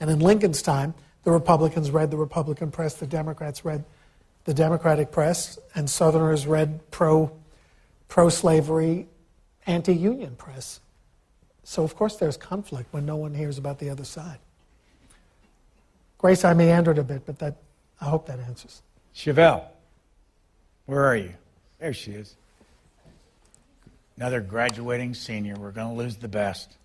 And 0.00 0.10
in 0.10 0.18
Lincoln's 0.18 0.62
time, 0.62 0.94
the 1.24 1.30
Republicans 1.30 1.90
read 1.90 2.10
the 2.10 2.16
Republican 2.16 2.70
press, 2.70 2.94
the 2.94 3.06
Democrats 3.06 3.64
read 3.64 3.84
the 4.44 4.54
Democratic 4.54 5.12
press, 5.12 5.58
and 5.74 5.88
Southerners 5.88 6.46
read 6.46 6.90
pro 6.90 7.30
pro 8.08 8.28
slavery, 8.28 9.06
anti 9.66 9.94
union 9.94 10.34
press. 10.36 10.80
So, 11.62 11.84
of 11.84 11.94
course, 11.94 12.16
there's 12.16 12.36
conflict 12.36 12.92
when 12.92 13.06
no 13.06 13.16
one 13.16 13.34
hears 13.34 13.58
about 13.58 13.78
the 13.78 13.90
other 13.90 14.04
side. 14.04 14.38
Grace, 16.18 16.44
I 16.44 16.52
meandered 16.52 16.98
a 16.98 17.04
bit, 17.04 17.24
but 17.24 17.38
that, 17.38 17.56
I 18.00 18.06
hope 18.06 18.26
that 18.26 18.40
answers. 18.40 18.82
Chevelle, 19.14 19.64
where 20.86 21.04
are 21.04 21.16
you? 21.16 21.34
There 21.78 21.94
she 21.94 22.12
is. 22.12 22.34
Another 24.16 24.40
graduating 24.40 25.14
senior. 25.14 25.54
We're 25.56 25.70
going 25.70 25.88
to 25.88 25.94
lose 25.94 26.16
the 26.16 26.28
best. 26.28 26.76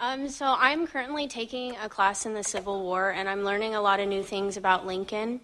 Um, 0.00 0.28
so 0.28 0.54
I'm 0.58 0.86
currently 0.86 1.28
taking 1.28 1.76
a 1.76 1.88
class 1.88 2.26
in 2.26 2.34
the 2.34 2.42
Civil 2.42 2.82
War, 2.82 3.10
and 3.10 3.28
I'm 3.28 3.44
learning 3.44 3.74
a 3.74 3.80
lot 3.80 4.00
of 4.00 4.08
new 4.08 4.22
things 4.22 4.56
about 4.56 4.86
Lincoln. 4.86 5.40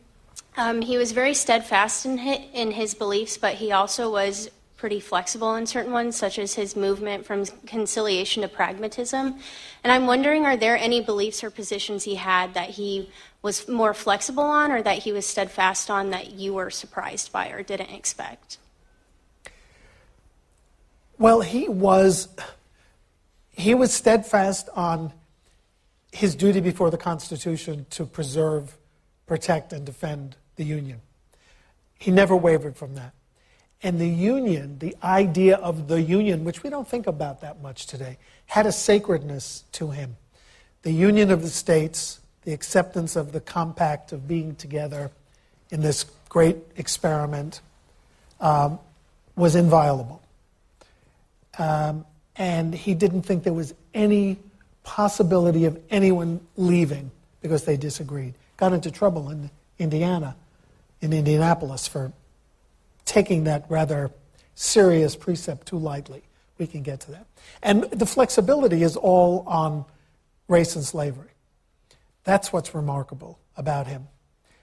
Um, 0.56 0.82
he 0.82 0.98
was 0.98 1.12
very 1.12 1.34
steadfast 1.34 2.04
in 2.04 2.18
his, 2.18 2.38
in 2.52 2.70
his 2.72 2.94
beliefs, 2.94 3.38
but 3.38 3.54
he 3.54 3.72
also 3.72 4.10
was 4.10 4.50
pretty 4.76 4.98
flexible 4.98 5.54
in 5.54 5.66
certain 5.66 5.92
ones, 5.92 6.16
such 6.16 6.38
as 6.38 6.54
his 6.54 6.74
movement 6.74 7.24
from 7.24 7.44
conciliation 7.66 8.42
to 8.42 8.48
pragmatism. 8.48 9.38
And 9.84 9.92
I'm 9.92 10.06
wondering, 10.06 10.46
are 10.46 10.56
there 10.56 10.76
any 10.76 11.00
beliefs 11.00 11.44
or 11.44 11.50
positions 11.50 12.04
he 12.04 12.16
had 12.16 12.54
that 12.54 12.70
he 12.70 13.10
was 13.42 13.68
more 13.68 13.94
flexible 13.94 14.42
on, 14.42 14.72
or 14.72 14.82
that 14.82 14.98
he 14.98 15.12
was 15.12 15.26
steadfast 15.26 15.90
on 15.90 16.10
that 16.10 16.32
you 16.32 16.54
were 16.54 16.70
surprised 16.70 17.30
by 17.30 17.50
or 17.50 17.62
didn't 17.62 17.90
expect? 17.90 18.58
Well, 21.18 21.42
he 21.42 21.68
was 21.68 22.28
he 23.60 23.74
was 23.74 23.92
steadfast 23.92 24.68
on 24.74 25.12
his 26.12 26.34
duty 26.34 26.60
before 26.60 26.90
the 26.90 26.98
Constitution 26.98 27.86
to 27.90 28.04
preserve, 28.04 28.76
protect, 29.26 29.72
and 29.72 29.86
defend 29.86 30.36
the 30.56 30.64
Union. 30.64 31.00
He 31.98 32.10
never 32.10 32.34
wavered 32.34 32.76
from 32.76 32.94
that. 32.94 33.12
And 33.82 34.00
the 34.00 34.08
Union, 34.08 34.78
the 34.78 34.96
idea 35.02 35.56
of 35.56 35.88
the 35.88 36.02
Union, 36.02 36.44
which 36.44 36.62
we 36.62 36.70
don't 36.70 36.88
think 36.88 37.06
about 37.06 37.40
that 37.42 37.62
much 37.62 37.86
today, 37.86 38.18
had 38.46 38.66
a 38.66 38.72
sacredness 38.72 39.64
to 39.72 39.90
him. 39.90 40.16
The 40.82 40.92
union 40.92 41.30
of 41.30 41.42
the 41.42 41.48
states, 41.48 42.20
the 42.42 42.52
acceptance 42.52 43.14
of 43.14 43.32
the 43.32 43.40
compact 43.40 44.12
of 44.12 44.26
being 44.26 44.56
together 44.56 45.10
in 45.70 45.82
this 45.82 46.04
great 46.28 46.56
experiment, 46.76 47.60
um, 48.40 48.78
was 49.36 49.54
inviolable. 49.54 50.22
Um, 51.58 52.06
and 52.36 52.74
he 52.74 52.94
didn't 52.94 53.22
think 53.22 53.44
there 53.44 53.52
was 53.52 53.74
any 53.94 54.38
possibility 54.82 55.64
of 55.64 55.78
anyone 55.90 56.40
leaving 56.56 57.10
because 57.42 57.64
they 57.64 57.76
disagreed. 57.76 58.34
Got 58.56 58.72
into 58.72 58.90
trouble 58.90 59.30
in 59.30 59.50
Indiana, 59.78 60.36
in 61.00 61.12
Indianapolis, 61.12 61.86
for 61.86 62.12
taking 63.04 63.44
that 63.44 63.64
rather 63.68 64.10
serious 64.54 65.16
precept 65.16 65.66
too 65.66 65.78
lightly. 65.78 66.22
We 66.58 66.66
can 66.66 66.82
get 66.82 67.00
to 67.00 67.12
that. 67.12 67.26
And 67.62 67.84
the 67.84 68.06
flexibility 68.06 68.82
is 68.82 68.96
all 68.96 69.44
on 69.46 69.84
race 70.48 70.76
and 70.76 70.84
slavery. 70.84 71.30
That's 72.24 72.52
what's 72.52 72.74
remarkable 72.74 73.38
about 73.56 73.86
him. 73.86 74.08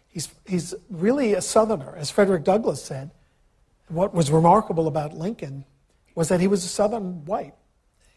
He's, 0.07 0.29
he's 0.45 0.73
really 0.89 1.33
a 1.33 1.41
Southerner, 1.41 1.95
as 1.95 2.09
Frederick 2.09 2.43
Douglass 2.43 2.83
said. 2.83 3.11
What 3.87 4.13
was 4.13 4.29
remarkable 4.29 4.87
about 4.87 5.13
Lincoln 5.13 5.65
was 6.17 6.29
that 6.29 6.39
he 6.39 6.47
was 6.47 6.65
a 6.65 6.67
Southern 6.67 7.23
white 7.25 7.53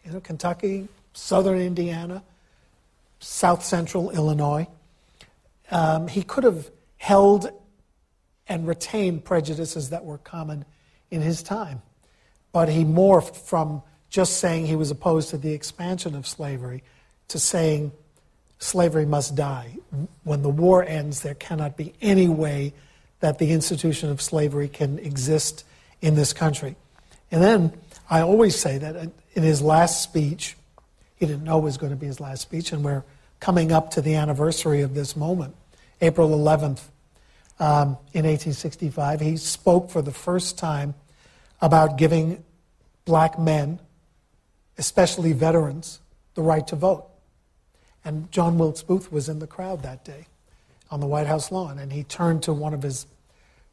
you 0.03 0.11
know, 0.11 0.19
Kentucky, 0.19 0.87
southern 1.13 1.59
Indiana, 1.59 2.23
south 3.19 3.63
central 3.63 4.09
Illinois. 4.09 4.67
Um, 5.69 6.07
he 6.07 6.23
could 6.23 6.43
have 6.43 6.71
held 6.97 7.51
and 8.47 8.67
retained 8.67 9.23
prejudices 9.23 9.91
that 9.91 10.03
were 10.03 10.17
common 10.17 10.65
in 11.11 11.21
his 11.21 11.43
time, 11.43 11.83
but 12.51 12.69
he 12.69 12.83
morphed 12.83 13.35
from 13.35 13.83
just 14.09 14.37
saying 14.37 14.65
he 14.65 14.75
was 14.75 14.89
opposed 14.89 15.29
to 15.29 15.37
the 15.37 15.53
expansion 15.53 16.15
of 16.15 16.25
slavery 16.25 16.83
to 17.27 17.37
saying 17.37 17.91
slavery 18.57 19.05
must 19.05 19.35
die. 19.35 19.77
When 20.23 20.41
the 20.41 20.49
war 20.49 20.83
ends, 20.83 21.21
there 21.21 21.35
cannot 21.35 21.77
be 21.77 21.93
any 22.01 22.27
way 22.27 22.73
that 23.19 23.37
the 23.37 23.51
institution 23.51 24.09
of 24.09 24.23
slavery 24.23 24.69
can 24.69 24.97
exist 24.97 25.65
in 26.01 26.15
this 26.15 26.33
country. 26.33 26.75
And 27.31 27.43
then 27.43 27.73
I 28.11 28.23
always 28.23 28.57
say 28.57 28.77
that 28.77 29.09
in 29.35 29.41
his 29.43 29.61
last 29.61 30.03
speech, 30.03 30.57
he 31.15 31.25
didn't 31.25 31.45
know 31.45 31.59
it 31.59 31.61
was 31.61 31.77
going 31.77 31.91
to 31.91 31.95
be 31.95 32.07
his 32.07 32.19
last 32.19 32.41
speech, 32.41 32.73
and 32.73 32.83
we're 32.83 33.05
coming 33.39 33.71
up 33.71 33.91
to 33.91 34.01
the 34.01 34.15
anniversary 34.15 34.81
of 34.81 34.93
this 34.93 35.15
moment, 35.15 35.55
April 36.01 36.29
11th, 36.31 36.81
um, 37.57 37.97
in 38.11 38.25
1865. 38.25 39.21
He 39.21 39.37
spoke 39.37 39.89
for 39.89 40.01
the 40.01 40.11
first 40.11 40.57
time 40.57 40.93
about 41.61 41.97
giving 41.97 42.43
black 43.05 43.39
men, 43.39 43.79
especially 44.77 45.31
veterans, 45.31 46.01
the 46.35 46.41
right 46.41 46.67
to 46.67 46.75
vote. 46.75 47.07
And 48.03 48.29
John 48.29 48.57
Wilkes 48.57 48.83
Booth 48.83 49.09
was 49.09 49.29
in 49.29 49.39
the 49.39 49.47
crowd 49.47 49.83
that 49.83 50.03
day 50.03 50.25
on 50.89 50.99
the 50.99 51.07
White 51.07 51.27
House 51.27 51.49
lawn, 51.49 51.79
and 51.79 51.93
he 51.93 52.03
turned 52.03 52.43
to 52.43 52.51
one 52.51 52.73
of 52.73 52.83
his 52.83 53.05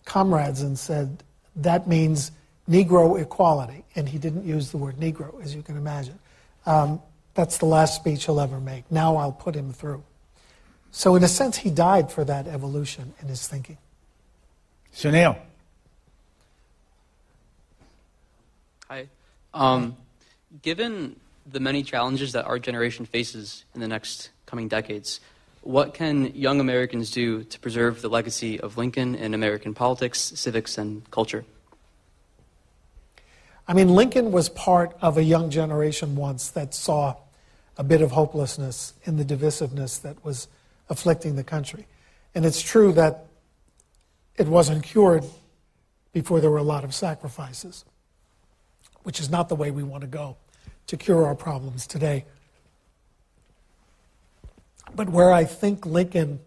comrades 0.04 0.62
and 0.62 0.78
said, 0.78 1.24
That 1.56 1.88
means 1.88 2.30
Negro 2.68 3.20
equality. 3.20 3.84
And 3.94 4.08
he 4.08 4.18
didn't 4.18 4.44
use 4.44 4.70
the 4.70 4.76
word 4.76 4.96
Negro, 4.96 5.42
as 5.42 5.54
you 5.54 5.62
can 5.62 5.76
imagine. 5.76 6.18
Um, 6.66 7.00
that's 7.34 7.58
the 7.58 7.66
last 7.66 7.94
speech 7.94 8.26
he'll 8.26 8.40
ever 8.40 8.60
make. 8.60 8.90
Now 8.90 9.16
I'll 9.16 9.32
put 9.32 9.54
him 9.54 9.72
through. 9.72 10.02
So, 10.90 11.14
in 11.16 11.22
a 11.22 11.28
sense, 11.28 11.58
he 11.58 11.70
died 11.70 12.10
for 12.10 12.24
that 12.24 12.46
evolution 12.46 13.12
in 13.20 13.28
his 13.28 13.46
thinking. 13.46 13.78
Sunil. 14.94 15.36
Hi. 18.88 19.06
Um, 19.52 19.96
given 20.62 21.16
the 21.46 21.60
many 21.60 21.82
challenges 21.82 22.32
that 22.32 22.46
our 22.46 22.58
generation 22.58 23.04
faces 23.04 23.64
in 23.74 23.80
the 23.80 23.88
next 23.88 24.30
coming 24.46 24.66
decades, 24.66 25.20
what 25.62 25.94
can 25.94 26.34
young 26.34 26.58
Americans 26.60 27.10
do 27.10 27.44
to 27.44 27.60
preserve 27.60 28.00
the 28.00 28.08
legacy 28.08 28.58
of 28.58 28.78
Lincoln 28.78 29.14
in 29.14 29.34
American 29.34 29.74
politics, 29.74 30.20
civics, 30.20 30.78
and 30.78 31.08
culture? 31.10 31.44
I 33.68 33.74
mean, 33.74 33.90
Lincoln 33.90 34.32
was 34.32 34.48
part 34.48 34.96
of 35.02 35.18
a 35.18 35.22
young 35.22 35.50
generation 35.50 36.16
once 36.16 36.48
that 36.52 36.74
saw 36.74 37.16
a 37.76 37.84
bit 37.84 38.00
of 38.00 38.12
hopelessness 38.12 38.94
in 39.04 39.18
the 39.18 39.24
divisiveness 39.24 40.00
that 40.00 40.24
was 40.24 40.48
afflicting 40.88 41.36
the 41.36 41.44
country. 41.44 41.86
And 42.34 42.46
it's 42.46 42.62
true 42.62 42.92
that 42.92 43.26
it 44.36 44.48
wasn't 44.48 44.84
cured 44.84 45.24
before 46.14 46.40
there 46.40 46.50
were 46.50 46.56
a 46.56 46.62
lot 46.62 46.82
of 46.82 46.94
sacrifices, 46.94 47.84
which 49.02 49.20
is 49.20 49.28
not 49.28 49.50
the 49.50 49.54
way 49.54 49.70
we 49.70 49.82
want 49.82 50.00
to 50.00 50.08
go 50.08 50.38
to 50.86 50.96
cure 50.96 51.26
our 51.26 51.34
problems 51.34 51.86
today. 51.86 52.24
But 54.94 55.10
where 55.10 55.30
I 55.30 55.44
think 55.44 55.84
Lincoln 55.84 56.40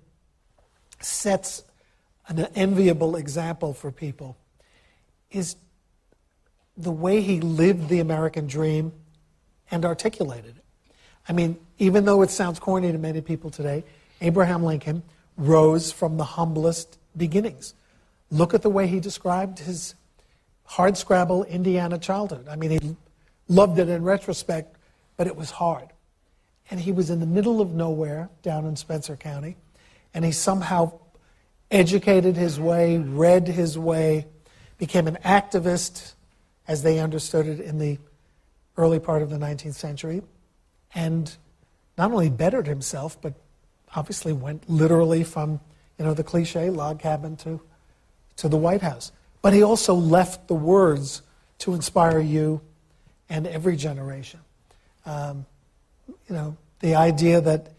sets 1.00 1.64
an 2.28 2.40
enviable 2.56 3.16
example 3.16 3.76
for 3.76 3.92
people 3.92 4.38
is 5.30 5.56
the 6.78 6.92
way 6.92 7.22
he 7.22 7.42
lived 7.42 7.90
the 7.90 8.00
American 8.00 8.48
dream 8.48 8.94
and 9.70 9.86
articulated 9.86 10.58
it. 10.58 10.96
I 11.28 11.34
mean, 11.34 11.58
even 11.78 12.06
though 12.06 12.22
it 12.22 12.32
sounds 12.32 12.60
corny 12.60 12.92
to 12.92 12.98
many 12.98 13.22
people 13.22 13.50
today, 13.50 13.84
Abraham 14.22 14.64
Lincoln 14.64 15.04
rose 15.38 15.92
from 15.92 16.18
the 16.18 16.24
humblest 16.24 16.98
beginnings. 17.16 17.74
Look 18.30 18.54
at 18.54 18.62
the 18.62 18.70
way 18.70 18.88
he 18.88 19.00
described 19.00 19.60
his 19.60 19.96
hardscrabble 20.70 21.48
Indiana 21.50 21.98
childhood. 21.98 22.48
I 22.48 22.56
mean, 22.56 22.72
he 22.72 22.96
loved 23.48 23.80
it 23.80 23.90
in 23.90 24.04
retrospect, 24.04 24.78
but 25.18 25.28
it 25.28 25.36
was 25.36 25.52
hard. 25.52 25.90
And 26.70 26.80
he 26.80 26.92
was 26.92 27.10
in 27.10 27.20
the 27.20 27.26
middle 27.26 27.60
of 27.60 27.74
nowhere 27.74 28.30
down 28.42 28.66
in 28.66 28.76
Spencer 28.76 29.18
County, 29.18 29.58
and 30.14 30.24
he 30.24 30.32
somehow 30.32 30.94
educated 31.70 32.38
his 32.38 32.60
way, 32.60 32.98
read 32.98 33.48
his 33.48 33.78
way, 33.78 34.28
became 34.78 35.08
an 35.08 35.18
activist 35.26 36.14
as 36.72 36.84
they 36.84 37.00
understood 37.00 37.48
it 37.48 37.60
in 37.60 37.80
the 37.80 38.00
early 38.78 38.98
part 38.98 39.22
of 39.22 39.30
the 39.30 39.36
19th 39.36 39.74
century, 39.74 40.22
and 40.96 41.36
not 41.98 42.12
only 42.14 42.30
bettered 42.30 42.66
himself, 42.66 43.20
but 43.22 43.34
obviously 43.94 44.32
went 44.32 44.70
literally 44.70 45.22
from 45.22 45.60
you 46.00 46.06
know 46.06 46.14
the 46.14 46.24
cliche 46.24 46.70
log 46.70 46.98
cabin 46.98 47.36
to 47.36 47.60
to 48.38 48.48
the 48.48 48.56
White 48.56 48.82
House. 48.82 49.12
But 49.42 49.52
he 49.52 49.64
also 49.64 49.94
left 49.94 50.48
the 50.48 50.54
words 50.54 51.22
to 51.60 51.74
inspire 51.74 52.20
you 52.20 52.62
and 53.30 53.46
every 53.46 53.76
generation. 53.76 54.40
Um, 55.06 55.46
you 56.08 56.36
know, 56.36 56.56
the 56.80 56.96
idea 56.96 57.42
that 57.42 57.74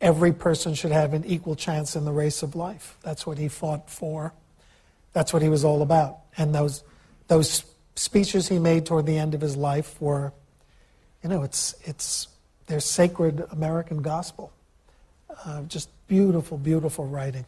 every 0.00 0.32
person 0.32 0.74
should 0.74 0.90
have 0.90 1.14
an 1.14 1.24
equal 1.24 1.54
chance 1.54 1.94
in 1.94 2.04
the 2.04 2.12
race 2.12 2.42
of 2.42 2.56
life. 2.56 2.98
That's 3.02 3.26
what 3.26 3.38
he 3.38 3.46
fought 3.46 3.88
for. 3.88 4.34
That's 5.12 5.32
what 5.32 5.40
he 5.40 5.48
was 5.48 5.64
all 5.64 5.82
about. 5.82 6.18
And 6.36 6.52
those, 6.52 6.82
those 7.28 7.64
speeches 7.94 8.48
he 8.48 8.58
made 8.58 8.86
toward 8.86 9.06
the 9.06 9.18
end 9.18 9.34
of 9.34 9.40
his 9.40 9.56
life 9.56 10.00
were, 10.00 10.32
you 11.22 11.28
know, 11.28 11.42
it's, 11.42 11.74
it's 11.84 12.28
their 12.66 12.80
sacred 12.80 13.44
American 13.50 14.02
gospel. 14.02 14.52
Uh, 15.44 15.62
just 15.62 15.88
beautiful, 16.06 16.58
beautiful 16.58 17.06
writing. 17.06 17.44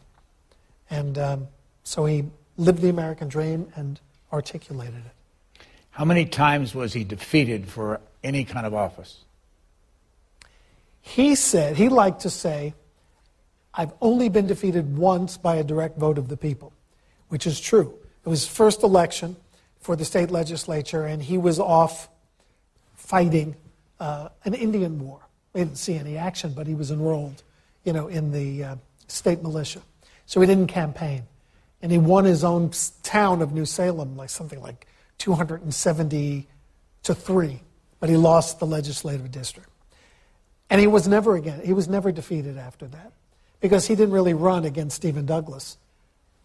And 0.89 1.17
um, 1.17 1.47
so 1.83 2.05
he 2.05 2.25
lived 2.57 2.81
the 2.81 2.89
American 2.89 3.27
dream 3.27 3.71
and 3.75 3.99
articulated 4.31 4.95
it. 5.05 5.63
How 5.91 6.05
many 6.05 6.25
times 6.25 6.75
was 6.75 6.93
he 6.93 7.03
defeated 7.03 7.67
for 7.67 7.99
any 8.23 8.43
kind 8.43 8.65
of 8.65 8.73
office? 8.73 9.19
He 11.01 11.35
said, 11.35 11.77
he 11.77 11.89
liked 11.89 12.21
to 12.21 12.29
say, 12.29 12.73
I've 13.73 13.93
only 14.01 14.29
been 14.29 14.47
defeated 14.47 14.97
once 14.97 15.37
by 15.37 15.55
a 15.55 15.63
direct 15.63 15.97
vote 15.97 16.17
of 16.17 16.27
the 16.27 16.37
people, 16.37 16.73
which 17.29 17.47
is 17.47 17.59
true. 17.59 17.93
It 18.25 18.29
was 18.29 18.45
first 18.45 18.83
election 18.83 19.37
for 19.87 19.95
the 19.95 20.03
state 20.03 20.29
legislature, 20.29 21.05
and 21.05 21.23
he 21.23 21.37
was 21.37 21.61
off 21.61 22.09
fighting 22.97 23.55
uh, 24.01 24.27
an 24.43 24.53
Indian 24.53 24.99
war. 24.99 25.21
We 25.53 25.61
didn't 25.61 25.77
see 25.77 25.95
any 25.95 26.17
action, 26.17 26.51
but 26.53 26.67
he 26.67 26.75
was 26.75 26.91
enrolled, 26.91 27.41
you 27.85 27.93
know, 27.93 28.09
in 28.09 28.33
the 28.33 28.65
uh, 28.65 28.75
state 29.07 29.41
militia. 29.41 29.79
So 30.25 30.41
he 30.41 30.45
didn't 30.45 30.67
campaign 30.67 31.23
and 31.81 31.89
he 31.89 31.97
won 31.97 32.25
his 32.25 32.43
own 32.43 32.71
town 33.01 33.41
of 33.41 33.53
New 33.53 33.63
Salem, 33.63 34.17
like 34.17 34.29
something 34.29 34.61
like 34.61 34.87
270 35.19 36.49
to 37.03 37.15
three, 37.15 37.61
but 38.01 38.09
he 38.09 38.17
lost 38.17 38.59
the 38.59 38.67
legislative 38.67 39.31
district. 39.31 39.69
And 40.69 40.81
he 40.81 40.87
was 40.87 41.07
never 41.07 41.37
again, 41.37 41.61
he 41.63 41.71
was 41.71 41.87
never 41.87 42.11
defeated 42.11 42.57
after 42.57 42.87
that 42.87 43.13
because 43.61 43.87
he 43.87 43.95
didn't 43.95 44.13
really 44.13 44.33
run 44.33 44.65
against 44.65 44.97
Stephen 44.97 45.25
Douglas. 45.25 45.77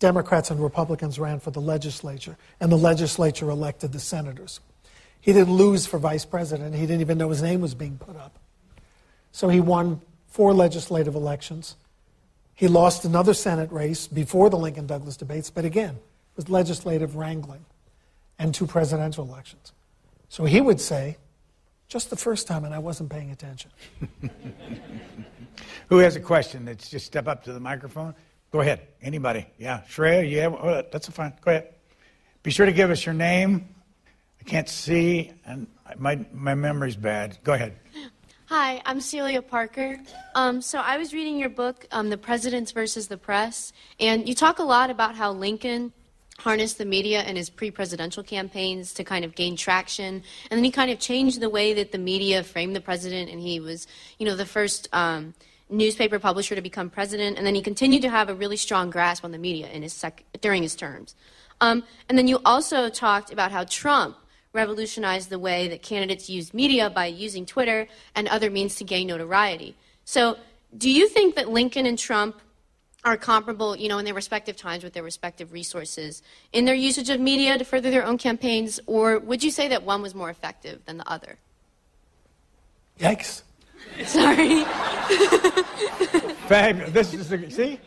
Democrats 0.03 0.51
and 0.51 0.62
Republicans 0.62 1.19
ran 1.19 1.41
for 1.41 1.51
the 1.51 1.61
legislature, 1.61 2.37
and 2.61 2.71
the 2.71 2.77
legislature 2.77 3.49
elected 3.49 3.93
the 3.93 4.01
senators. 4.01 4.61
He 5.21 5.33
didn't 5.33 5.55
lose 5.55 5.87
for 5.87 5.99
vice 5.99 6.27
president. 6.27 6.75
He 6.75 6.83
didn't 6.83 7.01
even 7.01 7.17
know 7.17 7.31
his 7.31 7.43
name 7.43 7.62
was 7.62 7.75
being 7.75 7.97
put 7.97 8.17
up. 8.17 8.38
So 9.31 9.49
he 9.49 9.61
won 9.61 10.03
four 10.27 10.53
legislative 10.53 11.15
elections 11.15 11.77
he 12.55 12.69
lost 12.69 13.05
another 13.05 13.35
Senate 13.35 13.73
race 13.73 14.07
before 14.07 14.51
the 14.51 14.57
Lincoln 14.57 14.87
Douglas 14.87 15.17
debates, 15.17 15.51
but 15.51 15.65
again, 15.65 15.95
it 15.95 16.37
was 16.37 16.49
legislative 16.49 17.17
wrangling 17.17 17.65
and 18.38 18.55
two 18.55 18.67
presidential 18.67 19.25
elections. 19.25 19.73
So 20.29 20.45
he 20.45 20.61
would 20.61 20.81
say, 20.81 21.17
just 21.88 22.11
the 22.11 22.17
first 22.17 22.47
time, 22.47 22.65
and 22.65 22.75
I 22.75 22.79
wasn't 22.79 23.11
paying 23.11 23.31
attention. 23.31 23.71
Who 25.88 25.99
has 25.99 26.17
a 26.17 26.21
question? 26.21 26.65
Let's 26.65 26.88
just 26.88 27.05
step 27.05 27.29
up 27.29 27.43
to 27.45 27.53
the 27.53 27.61
microphone. 27.61 28.15
Go 28.53 28.61
ahead. 28.61 28.87
Anybody? 29.01 29.47
Yeah. 29.59 29.81
Shreya, 29.88 30.31
yeah, 30.31 30.49
oh, 30.49 30.83
that's 30.93 31.09
fine. 31.09 31.33
Go 31.41 31.51
ahead. 31.53 31.69
Be 32.43 32.51
sure 32.51 32.67
to 32.67 32.73
give 32.73 32.91
us 32.91 33.07
your 33.07 33.15
name. 33.15 33.67
I 34.41 34.45
can't 34.45 34.69
see, 34.69 35.33
and 35.47 35.67
my, 35.97 36.27
my 36.35 36.55
memory's 36.55 36.97
bad. 36.97 37.38
Go 37.45 37.55
ahead. 37.55 37.77
Hi, 38.47 38.83
I'm 38.85 39.01
Celia 39.01 39.41
Parker. 39.41 39.99
Um, 40.35 40.61
so 40.61 40.81
I 40.81 40.99
was 40.99 41.15
reading 41.15 41.38
your 41.38 41.49
book, 41.49 41.87
um, 41.93 42.11
The 42.11 42.19
Presidents 42.19 42.73
versus 42.73 43.09
the 43.09 43.17
Press, 43.17 43.73
and 43.99 44.29
you 44.29 44.35
talk 44.35 44.59
a 44.59 44.65
lot 44.65 44.91
about 44.91 45.15
how 45.15 45.33
Lincoln 45.33 45.93
harnessed 46.38 46.77
the 46.77 46.85
media 46.85 47.23
in 47.25 47.37
his 47.37 47.49
pre-presidential 47.49 48.23
campaigns 48.23 48.93
to 48.95 49.05
kind 49.05 49.25
of 49.25 49.35
gain 49.35 49.57
traction, 49.57 50.23
and 50.51 50.59
then 50.59 50.65
he 50.65 50.71
kind 50.71 50.91
of 50.91 50.99
changed 50.99 51.41
the 51.41 51.49
way 51.49 51.73
that 51.73 51.93
the 51.93 51.99
media 51.99 52.43
framed 52.43 52.77
the 52.77 52.81
president, 52.83 53.31
and 53.31 53.41
he 53.41 53.61
was, 53.61 53.87
you 54.19 54.27
know, 54.27 54.37
the 54.37 54.45
first 54.45 54.88
um, 54.93 55.33
newspaper 55.72 56.18
publisher 56.18 56.54
to 56.54 56.61
become 56.61 56.90
president, 56.90 57.38
and 57.38 57.46
then 57.46 57.54
he 57.54 57.62
continued 57.62 58.02
to 58.02 58.11
have 58.11 58.28
a 58.28 58.35
really 58.35 58.56
strong 58.56 58.90
grasp 58.90 59.24
on 59.24 59.32
the 59.32 59.38
media 59.38 59.68
in 59.70 59.82
his 59.82 59.92
sec- 59.92 60.24
during 60.40 60.62
his 60.62 60.76
terms. 60.76 61.14
Um, 61.61 61.85
and 62.08 62.18
then 62.18 62.28
you 62.28 62.40
also 62.44 62.88
talked 62.88 63.32
about 63.32 63.52
how 63.52 63.64
Trump 63.64 64.16
revolutionized 64.52 65.30
the 65.30 65.38
way 65.38 65.68
that 65.68 65.82
candidates 65.82 66.28
use 66.28 66.52
media 66.52 66.90
by 66.90 67.06
using 67.06 67.46
Twitter 67.46 67.88
and 68.14 68.28
other 68.28 68.50
means 68.50 68.76
to 68.76 68.85
gain 68.85 69.06
notoriety. 69.06 69.74
So, 70.04 70.37
do 70.76 70.90
you 70.90 71.08
think 71.08 71.35
that 71.37 71.48
Lincoln 71.48 71.87
and 71.87 71.98
Trump 71.98 72.40
are 73.04 73.16
comparable, 73.16 73.76
you 73.76 73.88
know, 73.88 73.98
in 73.98 74.04
their 74.04 74.14
respective 74.14 74.56
times 74.56 74.85
with 74.85 74.92
their 74.92 75.02
respective 75.02 75.52
resources 75.52 76.22
in 76.52 76.64
their 76.64 76.74
usage 76.74 77.11
of 77.11 77.20
media 77.20 77.58
to 77.58 77.64
further 77.64 77.90
their 77.90 78.04
own 78.04 78.16
campaigns, 78.16 78.78
or 78.87 79.18
would 79.18 79.42
you 79.42 79.50
say 79.50 79.68
that 79.68 79.82
one 79.82 80.02
was 80.02 80.14
more 80.14 80.30
effective 80.30 80.85
than 80.87 80.98
the 80.98 81.08
other? 81.08 81.38
Yikes. 83.00 83.42
Sorry. 84.07 84.64
Fabulous. 86.49 86.90
This 86.92 87.14
is 87.14 87.29
the, 87.29 87.51
see? 87.51 87.79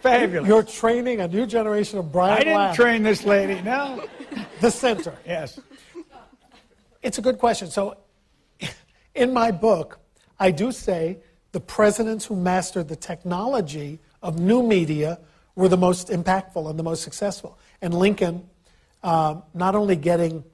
Fabulous. 0.00 0.48
You're 0.48 0.62
training 0.62 1.20
a 1.20 1.28
new 1.28 1.46
generation 1.46 1.98
of 1.98 2.10
Brian 2.12 2.34
I 2.34 2.38
didn't 2.38 2.54
Lamb. 2.54 2.74
train 2.74 3.02
this 3.02 3.24
lady. 3.24 3.60
No. 3.62 4.04
the 4.60 4.70
center. 4.70 5.14
Yes. 5.26 5.60
It's 7.02 7.18
a 7.18 7.22
good 7.22 7.38
question. 7.38 7.68
So, 7.68 7.96
in 9.14 9.32
my 9.32 9.50
book, 9.50 9.98
I 10.38 10.50
do 10.50 10.72
say 10.72 11.18
the 11.52 11.60
presidents 11.60 12.24
who 12.24 12.36
mastered 12.36 12.88
the 12.88 12.96
technology 12.96 14.00
of 14.22 14.38
new 14.38 14.62
media 14.62 15.20
were 15.54 15.68
the 15.68 15.76
most 15.76 16.08
impactful 16.08 16.68
and 16.68 16.78
the 16.78 16.82
most 16.82 17.02
successful. 17.02 17.58
And 17.82 17.92
Lincoln, 17.94 18.48
um, 19.02 19.42
not 19.52 19.74
only 19.74 19.96
getting 19.96 20.44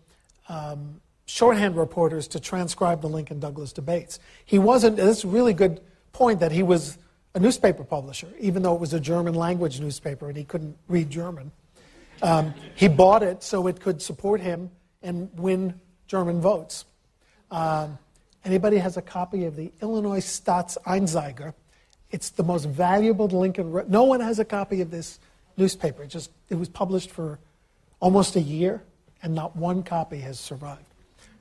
um, 0.48 1.00
shorthand 1.28 1.76
reporters 1.76 2.26
to 2.26 2.40
transcribe 2.40 3.02
the 3.02 3.08
Lincoln 3.08 3.38
Douglas 3.38 3.72
debates, 3.72 4.18
he 4.44 4.58
wasn't, 4.58 4.96
this 4.96 5.24
really 5.24 5.52
good 5.52 5.80
point 6.12 6.40
that 6.40 6.50
he 6.50 6.62
was 6.62 6.96
a 7.34 7.38
newspaper 7.38 7.84
publisher, 7.84 8.28
even 8.40 8.62
though 8.62 8.74
it 8.74 8.80
was 8.80 8.94
a 8.94 9.00
German 9.00 9.34
language 9.34 9.78
newspaper 9.78 10.28
and 10.28 10.36
he 10.36 10.44
couldn't 10.44 10.76
read 10.88 11.10
German. 11.10 11.52
Um, 12.22 12.54
he 12.74 12.88
bought 12.88 13.22
it 13.22 13.42
so 13.42 13.66
it 13.66 13.78
could 13.78 14.00
support 14.00 14.40
him 14.40 14.70
and 15.02 15.30
win 15.36 15.78
German 16.06 16.40
votes. 16.40 16.86
Um, 17.50 17.98
anybody 18.44 18.78
has 18.78 18.96
a 18.96 19.02
copy 19.02 19.44
of 19.44 19.54
the 19.54 19.70
Illinois 19.82 20.20
Staats-Anzeiger? 20.20 21.52
It's 22.10 22.30
the 22.30 22.42
most 22.42 22.64
valuable 22.64 23.28
Lincoln. 23.28 23.70
Re- 23.70 23.84
no 23.86 24.04
one 24.04 24.20
has 24.20 24.38
a 24.38 24.44
copy 24.44 24.80
of 24.80 24.90
this 24.90 25.20
newspaper. 25.58 26.04
It 26.04 26.08
just 26.08 26.30
it 26.48 26.54
was 26.54 26.70
published 26.70 27.10
for 27.10 27.38
almost 28.00 28.34
a 28.34 28.40
year, 28.40 28.82
and 29.22 29.34
not 29.34 29.54
one 29.54 29.82
copy 29.82 30.18
has 30.20 30.40
survived. 30.40 30.88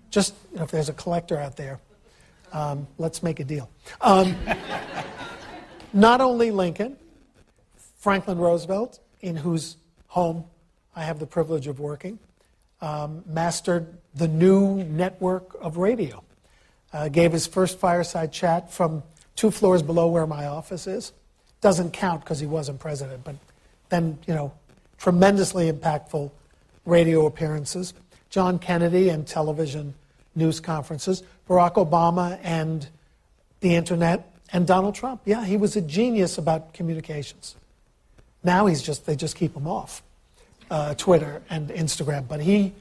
Just 0.09 0.33
you 0.51 0.57
know, 0.57 0.63
if 0.63 0.71
there's 0.71 0.89
a 0.89 0.93
collector 0.93 1.37
out 1.37 1.57
there, 1.57 1.79
um, 2.53 2.87
let's 2.97 3.21
make 3.21 3.39
a 3.39 3.43
deal. 3.43 3.69
Um, 4.01 4.35
not 5.93 6.21
only 6.21 6.51
Lincoln, 6.51 6.97
Franklin 7.97 8.37
Roosevelt, 8.37 8.99
in 9.21 9.35
whose 9.35 9.77
home 10.07 10.45
I 10.95 11.03
have 11.03 11.19
the 11.19 11.27
privilege 11.27 11.67
of 11.67 11.79
working, 11.79 12.19
um, 12.81 13.23
mastered 13.25 13.97
the 14.15 14.27
new 14.27 14.83
network 14.83 15.55
of 15.61 15.77
radio. 15.77 16.23
Uh, 16.93 17.09
gave 17.09 17.33
his 17.33 17.45
first 17.45 17.79
fireside 17.79 18.31
chat 18.31 18.71
from 18.71 19.03
two 19.35 19.51
floors 19.51 19.83
below 19.83 20.07
where 20.07 20.25
my 20.25 20.47
office 20.47 20.87
is. 20.87 21.11
Doesn't 21.59 21.91
count 21.91 22.21
because 22.21 22.39
he 22.39 22.45
wasn't 22.45 22.79
president, 22.79 23.23
but 23.23 23.35
then, 23.89 24.17
you 24.25 24.33
know, 24.33 24.53
tremendously 24.97 25.71
impactful 25.71 26.31
radio 26.85 27.25
appearances. 27.25 27.93
John 28.37 28.59
Kennedy 28.59 29.09
and 29.09 29.25
television 29.25 29.95
news 30.35 30.59
conferences. 30.59 31.23
Barack 31.49 31.73
Obama 31.73 32.39
and 32.43 32.87
the 33.61 33.73
internet. 33.73 34.31
And 34.53 34.67
Donald 34.67 34.93
Trump. 34.93 35.21
Yeah, 35.25 35.43
he 35.43 35.57
was 35.57 35.75
a 35.75 35.81
genius 35.81 36.37
about 36.37 36.71
communications. 36.71 37.55
Now 38.43 38.67
he's 38.67 38.83
just, 38.83 39.07
they 39.07 39.15
just 39.15 39.35
keep 39.35 39.55
him 39.55 39.65
off 39.65 40.03
uh, 40.69 40.93
Twitter 40.93 41.41
and 41.49 41.69
Instagram. 41.69 42.27
But 42.27 42.41
he, 42.41 42.73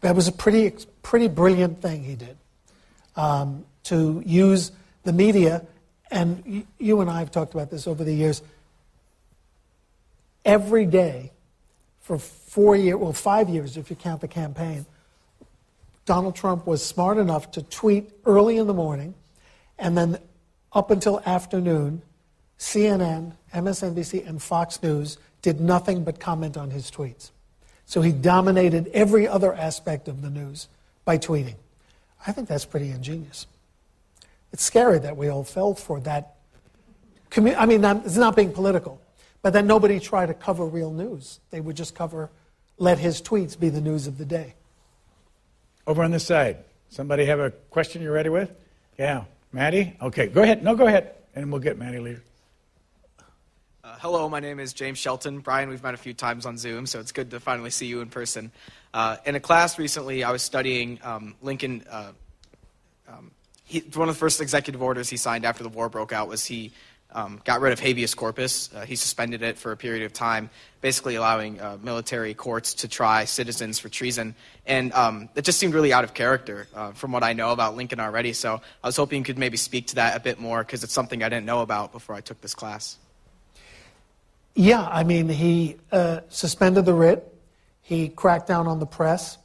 that 0.00 0.16
was 0.16 0.26
a 0.26 0.32
pretty, 0.32 0.74
pretty 1.04 1.28
brilliant 1.28 1.80
thing 1.80 2.02
he 2.02 2.16
did 2.16 2.36
um, 3.14 3.64
to 3.84 4.20
use 4.26 4.72
the 5.04 5.12
media. 5.12 5.64
And 6.10 6.66
you 6.80 7.00
and 7.00 7.08
I 7.08 7.20
have 7.20 7.30
talked 7.30 7.54
about 7.54 7.70
this 7.70 7.86
over 7.86 8.02
the 8.02 8.12
years. 8.12 8.42
Every 10.44 10.86
day 10.86 11.30
for 12.00 12.18
four 12.52 12.76
years, 12.76 12.98
well, 12.98 13.14
five 13.14 13.48
years 13.48 13.78
if 13.78 13.88
you 13.88 13.96
count 13.96 14.20
the 14.20 14.28
campaign, 14.28 14.84
Donald 16.04 16.36
Trump 16.36 16.66
was 16.66 16.84
smart 16.84 17.16
enough 17.16 17.50
to 17.52 17.62
tweet 17.62 18.10
early 18.26 18.58
in 18.58 18.66
the 18.66 18.74
morning, 18.74 19.14
and 19.78 19.96
then 19.96 20.18
up 20.74 20.90
until 20.90 21.22
afternoon, 21.24 22.02
CNN, 22.58 23.32
MSNBC, 23.54 24.28
and 24.28 24.42
Fox 24.42 24.82
News 24.82 25.16
did 25.40 25.62
nothing 25.62 26.04
but 26.04 26.20
comment 26.20 26.58
on 26.58 26.70
his 26.70 26.90
tweets. 26.90 27.30
So 27.86 28.02
he 28.02 28.12
dominated 28.12 28.90
every 28.92 29.26
other 29.26 29.54
aspect 29.54 30.06
of 30.06 30.20
the 30.20 30.28
news 30.28 30.68
by 31.06 31.16
tweeting. 31.16 31.56
I 32.26 32.32
think 32.32 32.48
that's 32.48 32.66
pretty 32.66 32.90
ingenious. 32.90 33.46
It's 34.52 34.62
scary 34.62 34.98
that 34.98 35.16
we 35.16 35.28
all 35.28 35.42
fell 35.42 35.72
for 35.72 36.00
that. 36.00 36.34
commu- 37.30 37.56
I 37.56 37.64
mean, 37.64 37.82
it's 37.82 38.16
not 38.16 38.36
being 38.36 38.52
political, 38.52 39.00
but 39.40 39.54
then 39.54 39.66
nobody 39.66 39.98
tried 39.98 40.26
to 40.26 40.34
cover 40.34 40.66
real 40.66 40.92
news. 40.92 41.40
They 41.48 41.62
would 41.62 41.76
just 41.76 41.94
cover, 41.94 42.28
let 42.78 42.98
his 42.98 43.22
tweets 43.22 43.58
be 43.58 43.68
the 43.68 43.80
news 43.80 44.06
of 44.06 44.18
the 44.18 44.24
day. 44.24 44.54
Over 45.86 46.02
on 46.02 46.10
this 46.10 46.26
side. 46.26 46.58
Somebody 46.88 47.24
have 47.24 47.40
a 47.40 47.50
question 47.70 48.02
you're 48.02 48.12
ready 48.12 48.28
with? 48.28 48.52
Yeah. 48.98 49.24
Maddie? 49.52 49.96
Okay, 50.00 50.28
go 50.28 50.42
ahead. 50.42 50.62
No, 50.62 50.74
go 50.74 50.86
ahead. 50.86 51.14
And 51.34 51.50
we'll 51.50 51.60
get 51.60 51.78
Maddie 51.78 52.00
later. 52.00 52.22
Uh, 53.84 53.96
hello, 54.00 54.28
my 54.28 54.40
name 54.40 54.60
is 54.60 54.72
James 54.72 54.98
Shelton. 54.98 55.40
Brian, 55.40 55.68
we've 55.68 55.82
met 55.82 55.94
a 55.94 55.98
few 55.98 56.14
times 56.14 56.46
on 56.46 56.56
Zoom, 56.56 56.86
so 56.86 57.00
it's 57.00 57.12
good 57.12 57.30
to 57.32 57.40
finally 57.40 57.70
see 57.70 57.86
you 57.86 58.00
in 58.00 58.08
person. 58.08 58.52
Uh, 58.94 59.16
in 59.26 59.34
a 59.34 59.40
class 59.40 59.78
recently, 59.78 60.22
I 60.22 60.30
was 60.30 60.42
studying 60.42 61.00
um, 61.02 61.34
Lincoln. 61.42 61.84
Uh, 61.90 62.12
um, 63.08 63.30
he, 63.64 63.80
one 63.94 64.08
of 64.08 64.14
the 64.14 64.18
first 64.18 64.40
executive 64.40 64.82
orders 64.82 65.08
he 65.08 65.16
signed 65.16 65.44
after 65.44 65.62
the 65.62 65.68
war 65.68 65.88
broke 65.88 66.12
out 66.12 66.28
was 66.28 66.44
he 66.44 66.72
um, 67.14 67.40
got 67.44 67.60
rid 67.60 67.72
of 67.72 67.80
habeas 67.80 68.14
corpus. 68.14 68.70
Uh, 68.74 68.84
he 68.84 68.96
suspended 68.96 69.42
it 69.42 69.58
for 69.58 69.72
a 69.72 69.76
period 69.76 70.04
of 70.04 70.12
time, 70.12 70.50
basically 70.80 71.14
allowing 71.14 71.60
uh, 71.60 71.78
military 71.82 72.34
courts 72.34 72.74
to 72.74 72.88
try 72.88 73.24
citizens 73.24 73.78
for 73.78 73.88
treason. 73.88 74.34
And 74.66 74.92
um, 74.92 75.28
it 75.34 75.42
just 75.42 75.58
seemed 75.58 75.74
really 75.74 75.92
out 75.92 76.04
of 76.04 76.14
character 76.14 76.68
uh, 76.74 76.92
from 76.92 77.12
what 77.12 77.22
I 77.22 77.32
know 77.32 77.52
about 77.52 77.76
Lincoln 77.76 78.00
already. 78.00 78.32
So 78.32 78.60
I 78.82 78.86
was 78.86 78.96
hoping 78.96 79.18
you 79.18 79.24
could 79.24 79.38
maybe 79.38 79.56
speak 79.56 79.88
to 79.88 79.94
that 79.96 80.16
a 80.16 80.20
bit 80.20 80.40
more 80.40 80.62
because 80.62 80.84
it's 80.84 80.92
something 80.92 81.22
I 81.22 81.28
didn't 81.28 81.46
know 81.46 81.60
about 81.60 81.92
before 81.92 82.14
I 82.14 82.20
took 82.20 82.40
this 82.40 82.54
class. 82.54 82.98
Yeah, 84.54 84.86
I 84.86 85.04
mean, 85.04 85.28
he 85.28 85.76
uh, 85.90 86.20
suspended 86.28 86.84
the 86.84 86.94
writ. 86.94 87.26
He 87.80 88.08
cracked 88.08 88.48
down 88.48 88.66
on 88.66 88.80
the 88.80 88.86
press 88.86 89.38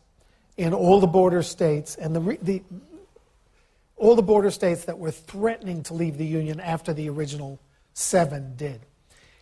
in 0.58 0.73
all 0.73 0.99
the 0.99 1.08
border 1.08 1.43
states, 1.43 1.95
and 1.95 2.15
the, 2.15 2.19
re- 2.19 2.39
the 2.41 2.63
all 3.98 4.16
the 4.16 4.22
border 4.22 4.52
states 4.52 4.86
that 4.86 5.00
were 5.00 5.12
threatening 5.12 5.84
to 5.84 5.94
leave 5.94 6.18
the 6.18 6.26
Union 6.26 6.60
after 6.60 6.94
the 6.94 7.10
original 7.10 7.60
seven 7.94 8.56
did. 8.56 8.82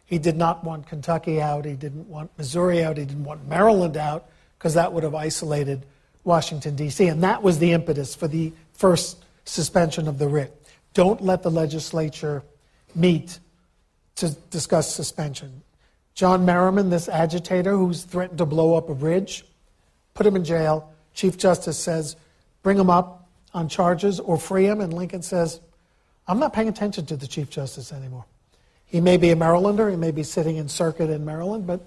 He 0.05 0.17
did 0.17 0.37
not 0.37 0.63
want 0.63 0.87
Kentucky 0.87 1.41
out. 1.41 1.65
He 1.65 1.73
didn't 1.73 2.07
want 2.07 2.31
Missouri 2.37 2.83
out. 2.83 2.97
He 2.97 3.05
didn't 3.05 3.23
want 3.23 3.47
Maryland 3.47 3.97
out 3.97 4.29
because 4.57 4.75
that 4.75 4.93
would 4.93 5.03
have 5.03 5.15
isolated 5.15 5.85
Washington, 6.23 6.75
D.C. 6.75 7.07
And 7.07 7.23
that 7.23 7.43
was 7.43 7.59
the 7.59 7.73
impetus 7.73 8.15
for 8.15 8.27
the 8.27 8.53
first 8.73 9.23
suspension 9.45 10.07
of 10.07 10.17
the 10.17 10.27
writ. 10.27 10.55
Don't 10.93 11.21
let 11.21 11.43
the 11.43 11.51
legislature 11.51 12.43
meet 12.93 13.39
to 14.15 14.29
discuss 14.49 14.93
suspension. 14.93 15.61
John 16.13 16.45
Merryman, 16.45 16.89
this 16.89 17.09
agitator 17.09 17.75
who's 17.75 18.03
threatened 18.03 18.37
to 18.37 18.45
blow 18.45 18.75
up 18.75 18.89
a 18.89 18.95
bridge, 18.95 19.43
put 20.13 20.25
him 20.25 20.35
in 20.35 20.45
jail. 20.45 20.93
Chief 21.13 21.37
Justice 21.37 21.77
says, 21.77 22.15
bring 22.63 22.79
him 22.79 22.89
up 22.89 23.24
on 23.55 23.69
charges 23.69 24.19
or 24.19 24.37
free 24.37 24.65
him. 24.65 24.81
And 24.81 24.93
Lincoln 24.93 25.23
says, 25.23 25.61
I'm 26.27 26.39
not 26.39 26.53
paying 26.53 26.67
attention 26.67 27.05
to 27.07 27.15
the 27.15 27.25
Chief 27.25 27.49
Justice 27.49 27.91
anymore. 27.91 28.25
He 28.85 29.01
may 29.01 29.17
be 29.17 29.31
a 29.31 29.35
Marylander, 29.35 29.89
he 29.89 29.95
may 29.95 30.11
be 30.11 30.23
sitting 30.23 30.57
in 30.57 30.69
circuit 30.69 31.09
in 31.09 31.25
Maryland, 31.25 31.65
but 31.65 31.81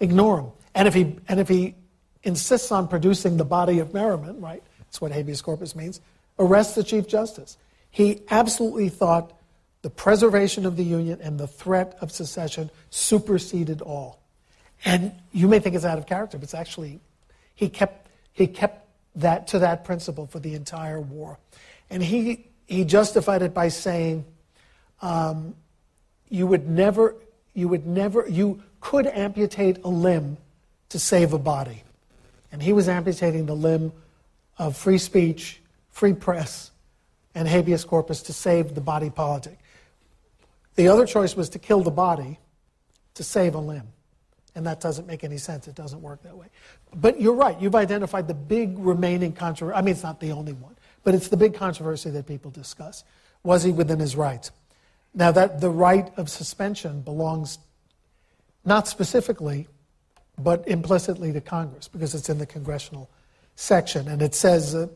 ignore 0.00 0.40
him. 0.40 0.46
And 0.74 0.88
if 0.88 0.94
he, 0.94 1.16
and 1.28 1.38
if 1.38 1.48
he 1.48 1.74
insists 2.24 2.72
on 2.72 2.88
producing 2.88 3.36
the 3.36 3.44
body 3.44 3.78
of 3.78 3.94
Merryman, 3.94 4.40
right, 4.40 4.62
that's 4.80 5.00
what 5.00 5.12
habeas 5.12 5.42
corpus 5.42 5.76
means, 5.76 6.00
arrest 6.38 6.74
the 6.74 6.82
Chief 6.82 7.06
Justice. 7.06 7.56
He 7.90 8.22
absolutely 8.30 8.88
thought 8.88 9.32
the 9.82 9.90
preservation 9.90 10.66
of 10.66 10.76
the 10.76 10.84
Union 10.84 11.20
and 11.22 11.38
the 11.38 11.46
threat 11.46 11.96
of 12.00 12.10
secession 12.10 12.70
superseded 12.90 13.80
all. 13.82 14.20
And 14.84 15.12
you 15.32 15.46
may 15.46 15.60
think 15.60 15.76
it's 15.76 15.84
out 15.84 15.98
of 15.98 16.06
character, 16.06 16.38
but 16.38 16.44
it's 16.44 16.54
actually, 16.54 17.00
he 17.54 17.68
kept, 17.68 18.08
he 18.32 18.46
kept 18.46 18.85
that 19.16 19.48
to 19.48 19.58
that 19.60 19.84
principle 19.84 20.26
for 20.26 20.38
the 20.38 20.54
entire 20.54 21.00
war. 21.00 21.38
And 21.90 22.02
he, 22.02 22.46
he 22.66 22.84
justified 22.84 23.42
it 23.42 23.54
by 23.54 23.68
saying, 23.68 24.24
um, 25.02 25.54
you 26.28 26.46
would 26.46 26.68
never, 26.68 27.16
you 27.54 27.68
would 27.68 27.86
never, 27.86 28.26
you 28.28 28.62
could 28.80 29.06
amputate 29.06 29.78
a 29.84 29.88
limb 29.88 30.36
to 30.90 30.98
save 30.98 31.32
a 31.32 31.38
body. 31.38 31.82
And 32.52 32.62
he 32.62 32.72
was 32.72 32.88
amputating 32.88 33.46
the 33.46 33.56
limb 33.56 33.92
of 34.58 34.76
free 34.76 34.98
speech, 34.98 35.60
free 35.90 36.14
press, 36.14 36.70
and 37.34 37.46
habeas 37.46 37.84
corpus 37.84 38.22
to 38.22 38.32
save 38.32 38.74
the 38.74 38.80
body 38.80 39.10
politic. 39.10 39.58
The 40.76 40.88
other 40.88 41.06
choice 41.06 41.36
was 41.36 41.48
to 41.50 41.58
kill 41.58 41.82
the 41.82 41.90
body 41.90 42.38
to 43.14 43.24
save 43.24 43.54
a 43.54 43.58
limb. 43.58 43.88
And 44.56 44.66
that 44.66 44.80
doesn't 44.80 45.06
make 45.06 45.22
any 45.22 45.36
sense. 45.36 45.68
It 45.68 45.74
doesn't 45.74 46.00
work 46.00 46.22
that 46.22 46.36
way. 46.36 46.46
But 46.94 47.20
you're 47.20 47.34
right. 47.34 47.60
You've 47.60 47.74
identified 47.74 48.26
the 48.26 48.34
big 48.34 48.78
remaining 48.78 49.32
controversy. 49.32 49.76
I 49.76 49.82
mean, 49.82 49.92
it's 49.92 50.02
not 50.02 50.18
the 50.18 50.32
only 50.32 50.54
one, 50.54 50.74
but 51.04 51.14
it's 51.14 51.28
the 51.28 51.36
big 51.36 51.54
controversy 51.54 52.10
that 52.10 52.26
people 52.26 52.50
discuss. 52.50 53.04
Was 53.44 53.62
he 53.62 53.70
within 53.70 54.00
his 54.00 54.16
rights? 54.16 54.50
Now, 55.14 55.30
that 55.30 55.60
the 55.60 55.70
right 55.70 56.10
of 56.16 56.30
suspension 56.30 57.02
belongs 57.02 57.58
not 58.64 58.88
specifically, 58.88 59.68
but 60.38 60.66
implicitly 60.66 61.32
to 61.32 61.40
Congress 61.40 61.86
because 61.86 62.14
it's 62.14 62.28
in 62.28 62.38
the 62.38 62.46
congressional 62.46 63.10
section. 63.56 64.08
And 64.08 64.22
it 64.22 64.34
says 64.34 64.74
uh, 64.74 64.88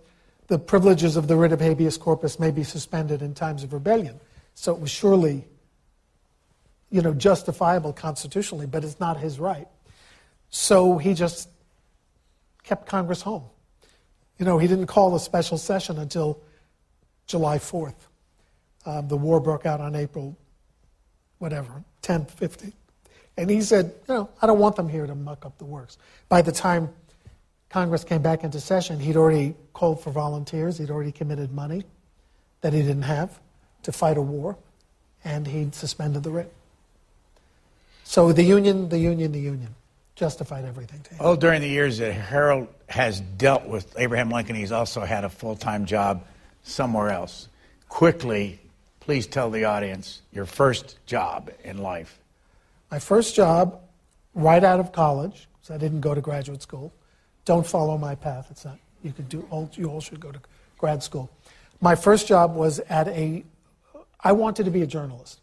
the 0.49 0.59
privileges 0.59 1.17
of 1.17 1.29
the 1.29 1.37
writ 1.37 1.53
of 1.53 1.61
habeas 1.61 1.97
corpus 1.97 2.41
may 2.41 2.51
be 2.51 2.65
suspended 2.65 3.23
in 3.23 3.35
times 3.35 3.63
of 3.63 3.73
rebellion. 3.73 4.19
So 4.55 4.75
it 4.75 4.81
was 4.81 4.91
surely, 4.91 5.45
you 6.91 7.03
know, 7.03 7.15
justifiable 7.15 7.93
constitutionally, 7.93 8.67
but 8.67 8.85
it's 8.85 9.01
not 9.01 9.17
his 9.17 9.39
right. 9.39 9.69
So 10.51 10.99
he 10.99 11.15
just 11.15 11.49
kept 12.65 12.87
Congress 12.87 13.23
home. 13.23 13.45
You 14.39 14.47
know, 14.47 14.59
he 14.59 14.67
didn't 14.67 14.87
call 14.87 15.15
a 15.15 15.21
special 15.21 15.59
session 15.59 15.99
until 15.99 16.41
July 17.27 17.59
4th. 17.59 17.95
Um, 18.87 19.09
the 19.09 19.17
war 19.17 19.41
broke 19.41 19.67
out 19.67 19.81
on 19.81 19.95
April, 19.95 20.37
whatever, 21.39 21.85
10th, 22.03 22.35
15th. 22.35 22.73
And 23.37 23.49
he 23.49 23.61
said, 23.61 23.93
you 24.09 24.15
know, 24.15 24.31
I 24.43 24.47
don't 24.47 24.59
want 24.59 24.77
them 24.77 24.89
here 24.89 25.07
to 25.07 25.15
muck 25.15 25.47
up 25.47 25.59
the 25.59 25.65
works. 25.65 25.99
By 26.29 26.43
the 26.43 26.53
time 26.53 26.91
Congress 27.69 28.03
came 28.03 28.23
back 28.23 28.43
into 28.43 28.61
session, 28.61 28.99
he'd 28.99 29.17
already 29.17 29.55
called 29.73 30.03
for 30.03 30.11
volunteers, 30.11 30.79
he'd 30.79 30.91
already 30.91 31.13
committed 31.13 31.53
money 31.53 31.85
that 32.63 32.73
he 32.73 32.81
didn't 32.81 33.03
have 33.03 33.41
to 33.83 33.93
fight 33.93 34.17
a 34.17 34.23
war, 34.23 34.59
and 35.25 35.47
he'd 35.47 35.75
suspended 35.75 36.23
the 36.23 36.31
writ. 36.31 36.53
So 38.11 38.33
the 38.33 38.43
union, 38.43 38.89
the 38.89 38.99
union, 38.99 39.31
the 39.31 39.39
union 39.39 39.73
justified 40.17 40.65
everything 40.65 41.01
to 41.03 41.11
him. 41.11 41.19
Well, 41.21 41.37
during 41.37 41.61
the 41.61 41.69
years 41.69 41.99
that 41.99 42.13
Harold 42.13 42.67
has 42.89 43.21
dealt 43.21 43.67
with 43.67 43.95
Abraham 43.97 44.33
Lincoln, 44.33 44.57
he's 44.57 44.73
also 44.73 45.03
had 45.03 45.23
a 45.23 45.29
full 45.29 45.55
time 45.55 45.87
job 45.87 46.25
somewhere 46.65 47.11
else. 47.11 47.49
Quickly, 47.89 48.59
please 48.99 49.29
tell 49.29 49.49
the 49.49 49.65
audience 49.67 50.23
your 50.33 50.45
first 50.45 50.99
job 51.07 51.53
in 51.63 51.79
life. 51.79 52.19
My 52.91 52.99
first 52.99 53.37
job, 53.37 53.81
right 54.35 54.65
out 54.65 54.81
of 54.81 54.91
college, 54.91 55.47
because 55.61 55.73
I 55.73 55.79
didn't 55.79 56.01
go 56.01 56.13
to 56.13 56.21
graduate 56.21 56.63
school. 56.63 56.93
Don't 57.45 57.65
follow 57.65 57.97
my 57.97 58.17
path. 58.17 58.49
It's 58.51 58.65
not. 58.65 58.81
You 59.05 59.13
could 59.13 59.29
do. 59.29 59.47
All, 59.51 59.71
you 59.75 59.89
all 59.89 60.01
should 60.01 60.19
go 60.19 60.33
to 60.33 60.41
grad 60.79 61.05
school. 61.05 61.31
My 61.81 61.95
first 61.95 62.27
job 62.27 62.57
was 62.57 62.81
at 62.81 63.07
a. 63.07 63.45
I 64.19 64.33
wanted 64.33 64.65
to 64.65 64.73
be 64.73 64.83
a 64.83 64.87
journalist, 64.89 65.40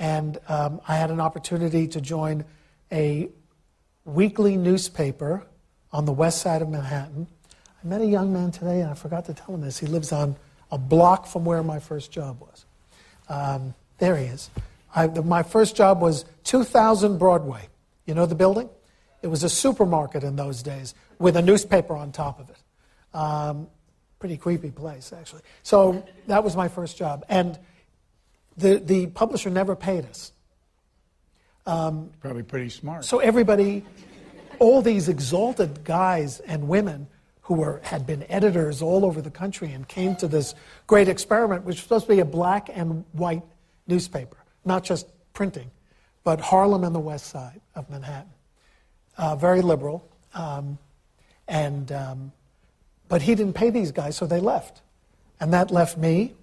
and 0.00 0.38
um, 0.48 0.80
I 0.88 0.96
had 0.96 1.10
an 1.10 1.20
opportunity 1.20 1.86
to 1.88 2.00
join 2.00 2.44
a 2.90 3.28
weekly 4.06 4.56
newspaper 4.56 5.46
on 5.92 6.06
the 6.06 6.12
west 6.12 6.40
side 6.40 6.62
of 6.62 6.70
Manhattan. 6.70 7.26
I 7.84 7.86
met 7.86 8.00
a 8.00 8.06
young 8.06 8.32
man 8.32 8.50
today, 8.50 8.80
and 8.80 8.90
I 8.90 8.94
forgot 8.94 9.26
to 9.26 9.34
tell 9.34 9.54
him 9.54 9.60
this. 9.60 9.78
He 9.78 9.86
lives 9.86 10.10
on 10.10 10.36
a 10.72 10.78
block 10.78 11.26
from 11.26 11.44
where 11.44 11.62
my 11.62 11.78
first 11.78 12.10
job 12.10 12.40
was. 12.40 12.64
Um, 13.28 13.74
there 13.98 14.16
he 14.16 14.24
is. 14.24 14.50
I, 14.94 15.06
the, 15.06 15.22
my 15.22 15.42
first 15.42 15.76
job 15.76 16.00
was 16.00 16.24
2000 16.44 17.18
Broadway. 17.18 17.68
You 18.06 18.14
know 18.14 18.26
the 18.26 18.34
building? 18.34 18.70
It 19.22 19.26
was 19.26 19.44
a 19.44 19.50
supermarket 19.50 20.24
in 20.24 20.34
those 20.34 20.62
days 20.62 20.94
with 21.18 21.36
a 21.36 21.42
newspaper 21.42 21.94
on 21.94 22.10
top 22.10 22.40
of 22.40 22.48
it. 22.48 23.16
Um, 23.16 23.68
pretty 24.18 24.38
creepy 24.38 24.70
place, 24.70 25.12
actually. 25.12 25.42
So 25.62 26.06
that 26.26 26.42
was 26.42 26.56
my 26.56 26.68
first 26.68 26.96
job. 26.96 27.24
And 27.28 27.58
the, 28.60 28.78
the 28.78 29.06
publisher 29.08 29.50
never 29.50 29.74
paid 29.74 30.04
us. 30.04 30.32
Um, 31.66 32.10
Probably 32.20 32.42
pretty 32.42 32.70
smart. 32.70 33.04
So 33.04 33.18
everybody, 33.18 33.84
all 34.58 34.82
these 34.82 35.08
exalted 35.08 35.84
guys 35.84 36.40
and 36.40 36.68
women 36.68 37.06
who 37.42 37.54
were, 37.54 37.80
had 37.82 38.06
been 38.06 38.24
editors 38.28 38.80
all 38.80 39.04
over 39.04 39.20
the 39.20 39.30
country 39.30 39.72
and 39.72 39.86
came 39.88 40.14
to 40.16 40.28
this 40.28 40.54
great 40.86 41.08
experiment, 41.08 41.64
which 41.64 41.76
was 41.76 41.82
supposed 41.82 42.06
to 42.06 42.12
be 42.12 42.20
a 42.20 42.24
black 42.24 42.70
and 42.72 43.04
white 43.12 43.42
newspaper, 43.86 44.36
not 44.64 44.84
just 44.84 45.06
printing, 45.32 45.70
but 46.22 46.40
Harlem 46.40 46.84
and 46.84 46.94
the 46.94 47.00
west 47.00 47.26
side 47.26 47.60
of 47.74 47.90
Manhattan. 47.90 48.30
Uh, 49.18 49.36
very 49.36 49.62
liberal. 49.62 50.08
Um, 50.34 50.78
and, 51.48 51.90
um, 51.90 52.32
but 53.08 53.22
he 53.22 53.34
didn't 53.34 53.54
pay 53.54 53.70
these 53.70 53.90
guys, 53.90 54.16
so 54.16 54.26
they 54.26 54.40
left. 54.40 54.82
And 55.40 55.52
that 55.52 55.70
left 55.70 55.98
me, 55.98 56.34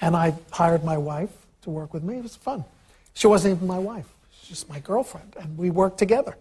and 0.00 0.16
I 0.16 0.34
hired 0.50 0.84
my 0.84 0.98
wife 0.98 1.30
to 1.62 1.70
work 1.70 1.92
with 1.92 2.02
me. 2.02 2.18
It 2.18 2.22
was 2.22 2.36
fun. 2.36 2.64
She 3.14 3.26
wasn't 3.26 3.56
even 3.56 3.66
my 3.66 3.78
wife, 3.78 4.06
she's 4.30 4.48
just 4.50 4.68
my 4.68 4.80
girlfriend, 4.80 5.36
and 5.40 5.56
we 5.56 5.70
worked 5.70 5.98
together. 5.98 6.36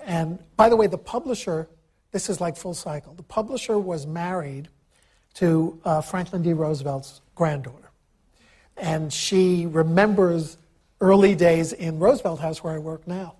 And 0.00 0.38
by 0.56 0.68
the 0.68 0.76
way, 0.76 0.86
the 0.86 0.98
publisher, 0.98 1.68
this 2.12 2.30
is 2.30 2.40
like 2.40 2.56
full 2.56 2.74
cycle, 2.74 3.12
the 3.14 3.24
publisher 3.24 3.78
was 3.78 4.06
married 4.06 4.68
to 5.34 5.78
uh, 5.84 6.00
Franklin 6.00 6.42
D. 6.42 6.52
Roosevelt's 6.52 7.20
granddaughter. 7.34 7.90
And 8.76 9.12
she 9.12 9.66
remembers 9.66 10.56
early 11.00 11.34
days 11.34 11.72
in 11.72 11.98
Roosevelt 11.98 12.40
House 12.40 12.64
where 12.64 12.72
I 12.72 12.78
work 12.78 13.06
now. 13.06 13.34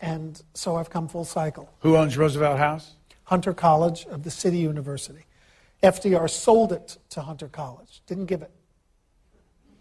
And 0.00 0.40
so 0.54 0.76
I've 0.76 0.88
come 0.88 1.08
full 1.08 1.24
cycle. 1.24 1.70
Who 1.80 1.96
owns 1.96 2.16
Roosevelt 2.16 2.58
House? 2.58 2.94
Hunter 3.24 3.52
College 3.52 4.06
of 4.06 4.22
the 4.22 4.30
City 4.30 4.58
University. 4.58 5.25
FDR 5.86 6.28
sold 6.28 6.72
it 6.72 6.98
to 7.10 7.20
Hunter 7.20 7.48
College, 7.48 8.02
didn't 8.06 8.26
give 8.26 8.42
it. 8.42 8.50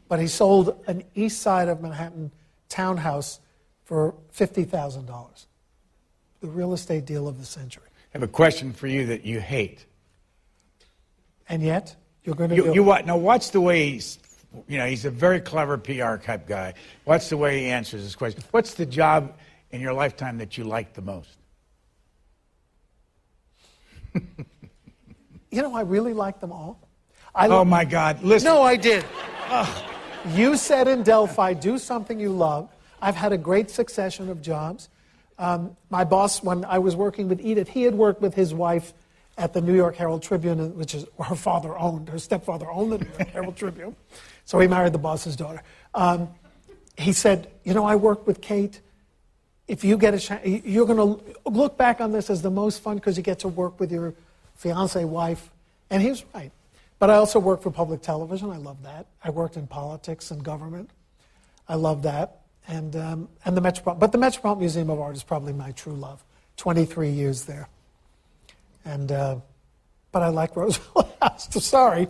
But 0.07 0.19
he 0.19 0.27
sold 0.27 0.83
an 0.87 1.03
east 1.15 1.41
side 1.41 1.67
of 1.67 1.81
Manhattan 1.81 2.31
townhouse 2.69 3.39
for 3.83 4.13
$50,000. 4.33 5.45
The 6.41 6.47
real 6.47 6.73
estate 6.73 7.05
deal 7.05 7.27
of 7.27 7.39
the 7.39 7.45
century. 7.45 7.85
I 7.87 8.19
have 8.19 8.23
a 8.23 8.27
question 8.27 8.71
for 8.71 8.87
you 8.87 9.07
that 9.07 9.25
you 9.25 9.39
hate. 9.39 9.85
And 11.49 11.63
yet, 11.63 11.95
you're 12.23 12.35
going 12.35 12.51
to 12.51 12.55
you, 12.55 12.73
you 12.73 12.83
what? 12.83 13.05
Now, 13.05 13.17
watch 13.17 13.51
the 13.51 13.61
way 13.61 13.91
he's, 13.91 14.19
you 14.67 14.77
know, 14.77 14.85
he's 14.85 15.05
a 15.05 15.11
very 15.11 15.39
clever 15.39 15.77
PR 15.77 16.17
type 16.17 16.47
guy. 16.47 16.73
Watch 17.05 17.29
the 17.29 17.37
way 17.37 17.61
he 17.61 17.65
answers 17.67 18.03
this 18.03 18.15
question. 18.15 18.43
What's 18.51 18.75
the 18.75 18.85
job 18.85 19.37
in 19.71 19.81
your 19.81 19.93
lifetime 19.93 20.37
that 20.37 20.57
you 20.57 20.63
liked 20.65 20.93
the 20.93 21.01
most? 21.01 21.37
you 25.55 25.61
know, 25.61 25.73
I 25.73 25.81
really 25.81 26.13
like 26.13 26.39
them 26.41 26.51
all. 26.51 26.77
I 27.33 27.47
oh 27.47 27.65
my 27.65 27.85
God! 27.85 28.21
Listen. 28.21 28.47
No, 28.47 28.61
I 28.61 28.75
did. 28.75 29.05
You 30.33 30.57
said 30.57 30.87
in 30.87 31.03
Delphi, 31.03 31.53
do 31.53 31.77
something 31.77 32.19
you 32.19 32.29
love. 32.29 32.67
I've 33.01 33.15
had 33.15 33.31
a 33.31 33.37
great 33.37 33.69
succession 33.69 34.29
of 34.29 34.41
jobs. 34.41 34.89
Um, 35.37 35.77
my 35.89 36.03
boss, 36.03 36.41
when 36.41 36.65
I 36.65 36.79
was 36.79 36.95
working 36.95 37.27
with 37.29 37.39
Edith, 37.41 37.67
he 37.67 37.83
had 37.83 37.93
worked 37.93 38.21
with 38.21 38.33
his 38.33 38.53
wife 38.53 38.93
at 39.37 39.53
the 39.53 39.61
New 39.61 39.75
York 39.75 39.95
Herald 39.95 40.23
Tribune, 40.23 40.75
which 40.77 40.95
is 40.95 41.05
her 41.23 41.35
father 41.35 41.77
owned, 41.77 42.09
her 42.09 42.19
stepfather 42.19 42.69
owned 42.71 42.93
the 42.93 42.97
New 42.99 43.07
York 43.17 43.27
Herald 43.29 43.55
Tribune. 43.55 43.95
So 44.45 44.59
he 44.59 44.67
married 44.67 44.93
the 44.93 44.97
boss's 44.97 45.35
daughter. 45.35 45.61
Um, 45.93 46.29
he 46.97 47.13
said, 47.13 47.51
You 47.63 47.73
know, 47.73 47.85
I 47.85 47.95
worked 47.95 48.25
with 48.25 48.41
Kate. 48.41 48.81
If 49.67 49.83
you 49.83 49.97
get 49.97 50.13
a 50.13 50.19
chance, 50.19 50.45
you're 50.45 50.85
going 50.85 51.19
to 51.19 51.49
look 51.49 51.77
back 51.77 52.01
on 52.01 52.11
this 52.11 52.29
as 52.29 52.41
the 52.41 52.51
most 52.51 52.81
fun 52.81 52.95
because 52.95 53.17
you 53.17 53.23
get 53.23 53.39
to 53.39 53.47
work 53.47 53.79
with 53.79 53.91
your 53.91 54.13
fiance 54.55 55.03
wife. 55.05 55.51
And 55.89 56.01
he 56.01 56.09
was 56.09 56.25
right. 56.33 56.51
But 56.99 57.09
I 57.09 57.15
also 57.15 57.39
worked 57.39 57.63
for 57.63 57.71
public 57.71 58.01
television. 58.01 58.49
I 58.49 58.57
love 58.57 58.83
that. 58.83 59.07
I 59.23 59.29
worked 59.29 59.57
in 59.57 59.67
politics 59.67 60.31
and 60.31 60.43
government. 60.43 60.89
I 61.67 61.75
love 61.75 62.03
that. 62.03 62.41
And, 62.67 62.95
um, 62.95 63.29
and 63.43 63.55
the 63.55 63.61
Metropolitan, 63.61 63.99
but 63.99 64.11
the 64.11 64.17
Metropolitan 64.17 64.61
Museum 64.61 64.89
of 64.89 64.99
Art 64.99 65.15
is 65.15 65.23
probably 65.23 65.53
my 65.53 65.71
true 65.71 65.93
love. 65.93 66.23
23 66.57 67.09
years 67.09 67.43
there. 67.43 67.67
And, 68.85 69.11
uh, 69.11 69.37
but 70.11 70.23
I 70.23 70.29
like 70.29 70.55
Roosevelt 70.55 71.15
House. 71.21 71.47
Sorry. 71.63 72.07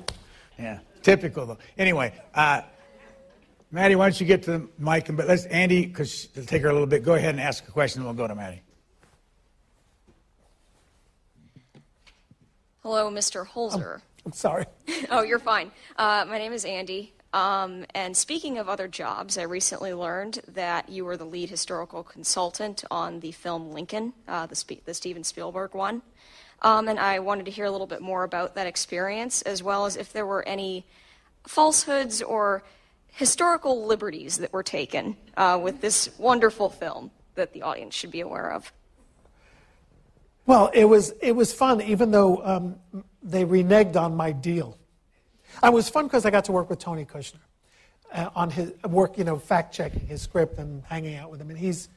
Yeah, 0.58 0.80
typical 1.02 1.46
though. 1.46 1.58
Anyway, 1.78 2.14
uh, 2.34 2.62
Maddie, 3.72 3.96
why 3.96 4.06
don't 4.06 4.20
you 4.22 4.28
get 4.28 4.44
to 4.44 4.52
the 4.52 4.68
mic? 4.80 5.10
And, 5.10 5.18
but 5.18 5.28
let's, 5.28 5.46
Andy, 5.46 5.86
because 5.86 6.30
it'll 6.36 6.46
take 6.46 6.62
her 6.62 6.70
a 6.70 6.74
little 6.74 6.88
bit, 6.88 7.04
go 7.04 7.16
ahead 7.16 7.32
and 7.32 7.42
ask 7.42 7.68
a 7.68 7.72
question 7.72 8.02
and 8.02 8.08
we'll 8.08 8.16
go 8.16 8.28
to 8.28 8.36
Maddie. 8.36 8.62
Hello, 12.86 13.10
Mr. 13.10 13.48
Holzer. 13.48 13.98
Oh, 13.98 14.22
I'm 14.28 14.32
sorry. 14.32 14.68
oh, 15.10 15.24
you're 15.24 15.40
fine. 15.40 15.72
Uh, 15.98 16.24
my 16.30 16.38
name 16.38 16.54
is 16.54 16.66
Andy. 16.66 17.16
Um, 17.34 17.84
and 17.96 18.16
speaking 18.16 18.60
of 18.60 18.70
other 18.70 18.88
jobs, 18.88 19.40
I 19.40 19.42
recently 19.42 19.92
learned 19.92 20.42
that 20.50 20.88
you 20.88 21.04
were 21.04 21.18
the 21.18 21.26
lead 21.26 21.50
historical 21.50 22.04
consultant 22.04 22.84
on 22.92 23.22
the 23.22 23.32
film 23.32 23.72
Lincoln, 23.72 24.14
uh, 24.28 24.46
the, 24.46 24.54
Sp- 24.54 24.86
the 24.86 24.94
Steven 24.94 25.24
Spielberg 25.24 25.74
one. 25.74 26.04
Um, 26.62 26.88
and 26.88 27.00
I 27.00 27.18
wanted 27.18 27.46
to 27.46 27.52
hear 27.52 27.66
a 27.66 27.72
little 27.72 27.88
bit 27.88 28.04
more 28.04 28.24
about 28.24 28.54
that 28.54 28.68
experience, 28.68 29.42
as 29.42 29.64
well 29.64 29.88
as 29.88 29.98
if 29.98 30.14
there 30.14 30.28
were 30.28 30.48
any 30.48 30.86
falsehoods 31.48 32.22
or 32.22 32.62
historical 33.08 33.88
liberties 33.88 34.38
that 34.38 34.54
were 34.54 34.62
taken 34.62 35.18
uh, 35.38 35.60
with 35.60 35.82
this 35.82 36.12
wonderful 36.20 36.70
film 36.70 37.10
that 37.34 37.52
the 37.52 37.64
audience 37.64 37.96
should 37.96 38.12
be 38.12 38.22
aware 38.22 38.52
of. 38.52 38.72
Well, 40.46 40.70
it 40.74 40.86
was, 40.86 41.12
it 41.22 41.32
was 41.32 41.54
fun, 41.54 41.82
even 41.82 42.12
though 42.12 42.42
um, 42.44 42.76
they 43.24 43.46
reneged 43.46 43.96
on 43.96 44.16
my 44.16 44.32
deal. 44.32 44.78
It 45.64 45.74
was 45.74 45.90
fun 45.90 46.06
because 46.06 46.26
I 46.26 46.30
got 46.30 46.46
to 46.46 46.52
work 46.52 46.70
with 46.70 46.80
Tony 46.80 47.06
Kushner 47.06 47.40
uh, 48.14 48.30
on 48.36 48.52
his 48.52 48.72
work, 48.84 49.18
you 49.18 49.24
know, 49.24 49.40
fact 49.40 49.74
checking 49.74 50.06
his 50.06 50.22
script 50.22 50.60
and 50.60 50.84
hanging 50.86 51.16
out 51.16 51.32
with 51.32 51.42
him. 51.42 51.50
And 51.50 51.58
he's, 51.58 51.90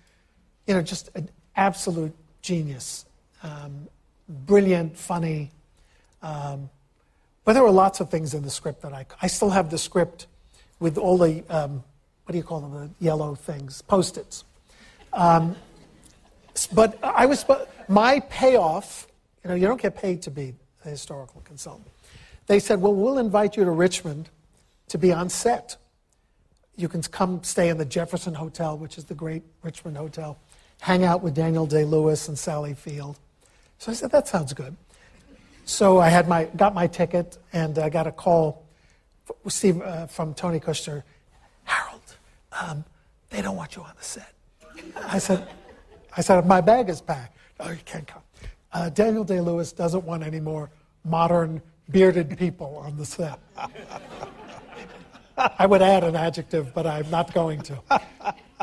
you 0.67 0.75
know, 0.75 0.83
just 0.83 1.11
an 1.15 1.29
absolute 1.57 2.15
genius. 2.41 3.05
Um, 3.43 3.89
brilliant, 4.29 4.97
funny. 4.97 5.51
Um, 6.23 6.71
but 7.45 7.53
there 7.53 7.63
were 7.63 7.71
lots 7.71 8.01
of 8.01 8.11
things 8.11 8.35
in 8.35 8.43
the 8.43 8.51
script 8.51 8.83
that 8.83 8.93
I, 8.93 9.07
I 9.21 9.27
still 9.27 9.51
have 9.51 9.71
the 9.71 9.79
script 9.79 10.27
with 10.81 10.97
all 10.97 11.19
the, 11.19 11.45
um, 11.51 11.85
what 12.25 12.33
do 12.33 12.39
you 12.39 12.45
call 12.45 12.61
them, 12.61 12.73
the 12.73 13.05
yellow 13.05 13.35
things, 13.35 13.83
post-its. 13.83 14.45
Um, 15.13 15.57
but 16.67 16.99
I 17.03 17.27
was, 17.27 17.45
my 17.89 18.21
payoff, 18.21 19.07
you 19.45 19.51
know, 19.51 19.55
you 19.55 19.67
don't 19.67 19.81
get 19.81 19.97
paid 19.97 20.23
to 20.23 20.31
be 20.31 20.55
a 20.85 20.89
historical 20.89 21.41
consultant. 21.43 21.89
They 22.47 22.59
said, 22.59 22.81
Well, 22.81 22.95
we'll 22.95 23.19
invite 23.19 23.57
you 23.57 23.65
to 23.65 23.71
Richmond 23.71 24.31
to 24.89 24.99
be 24.99 25.13
on 25.13 25.29
set. 25.29 25.77
You 26.77 26.89
can 26.89 27.03
come 27.03 27.43
stay 27.43 27.69
in 27.69 27.77
the 27.77 27.85
Jefferson 27.85 28.35
Hotel, 28.35 28.77
which 28.77 28.99
is 28.99 29.05
the 29.05 29.15
great 29.15 29.43
Richmond 29.63 29.97
Hotel, 29.97 30.39
hang 30.81 31.05
out 31.05 31.23
with 31.23 31.35
Daniel 31.35 31.67
Day 31.67 31.85
Lewis 31.85 32.29
and 32.29 32.39
Sally 32.39 32.75
Field. 32.75 33.19
So 33.79 33.93
I 33.93 33.95
said, 33.95 34.11
That 34.11 34.29
sounds 34.29 34.53
good. 34.53 34.77
So 35.65 35.99
I 35.99 36.09
had 36.09 36.29
my, 36.29 36.45
got 36.57 36.75
my 36.75 36.87
ticket 36.87 37.37
and 37.53 37.79
I 37.79 37.91
got 37.91 38.07
a 38.07 38.13
call 38.13 38.65
Steve, 39.49 39.81
uh, 39.83 40.07
from 40.07 40.35
Tony 40.35 40.61
Kushner 40.61 41.03
Harold, 41.65 42.17
um, 42.61 42.85
they 43.31 43.43
don't 43.43 43.57
want 43.57 43.77
you 43.77 43.83
on 43.83 43.93
the 43.97 44.05
set. 44.05 44.33
I 44.97 45.19
said, 45.19 45.47
I 46.19 46.21
said, 46.21 46.45
my 46.47 46.61
bag 46.61 46.89
is 46.89 47.01
packed. 47.01 47.37
Oh, 47.61 47.71
you 47.71 47.79
can't 47.85 48.05
come. 48.05 48.23
Uh, 48.73 48.91
Daniel 48.91 49.23
Day 49.23 49.41
Lewis 49.41 49.71
doesn't 49.71 50.03
want 50.03 50.25
any 50.25 50.41
more 50.41 50.69
modern 51.05 51.63
bearded 51.91 52.37
people 52.37 52.77
on 52.85 52.97
the 52.97 53.07
set. 53.07 53.39
I 55.37 55.65
would 55.65 55.81
add 55.81 56.03
an 56.03 56.17
adjective, 56.17 56.75
but 56.75 56.89
I'm 56.89 57.09
not 57.09 57.33
going 57.33 57.63
to. 57.63 57.81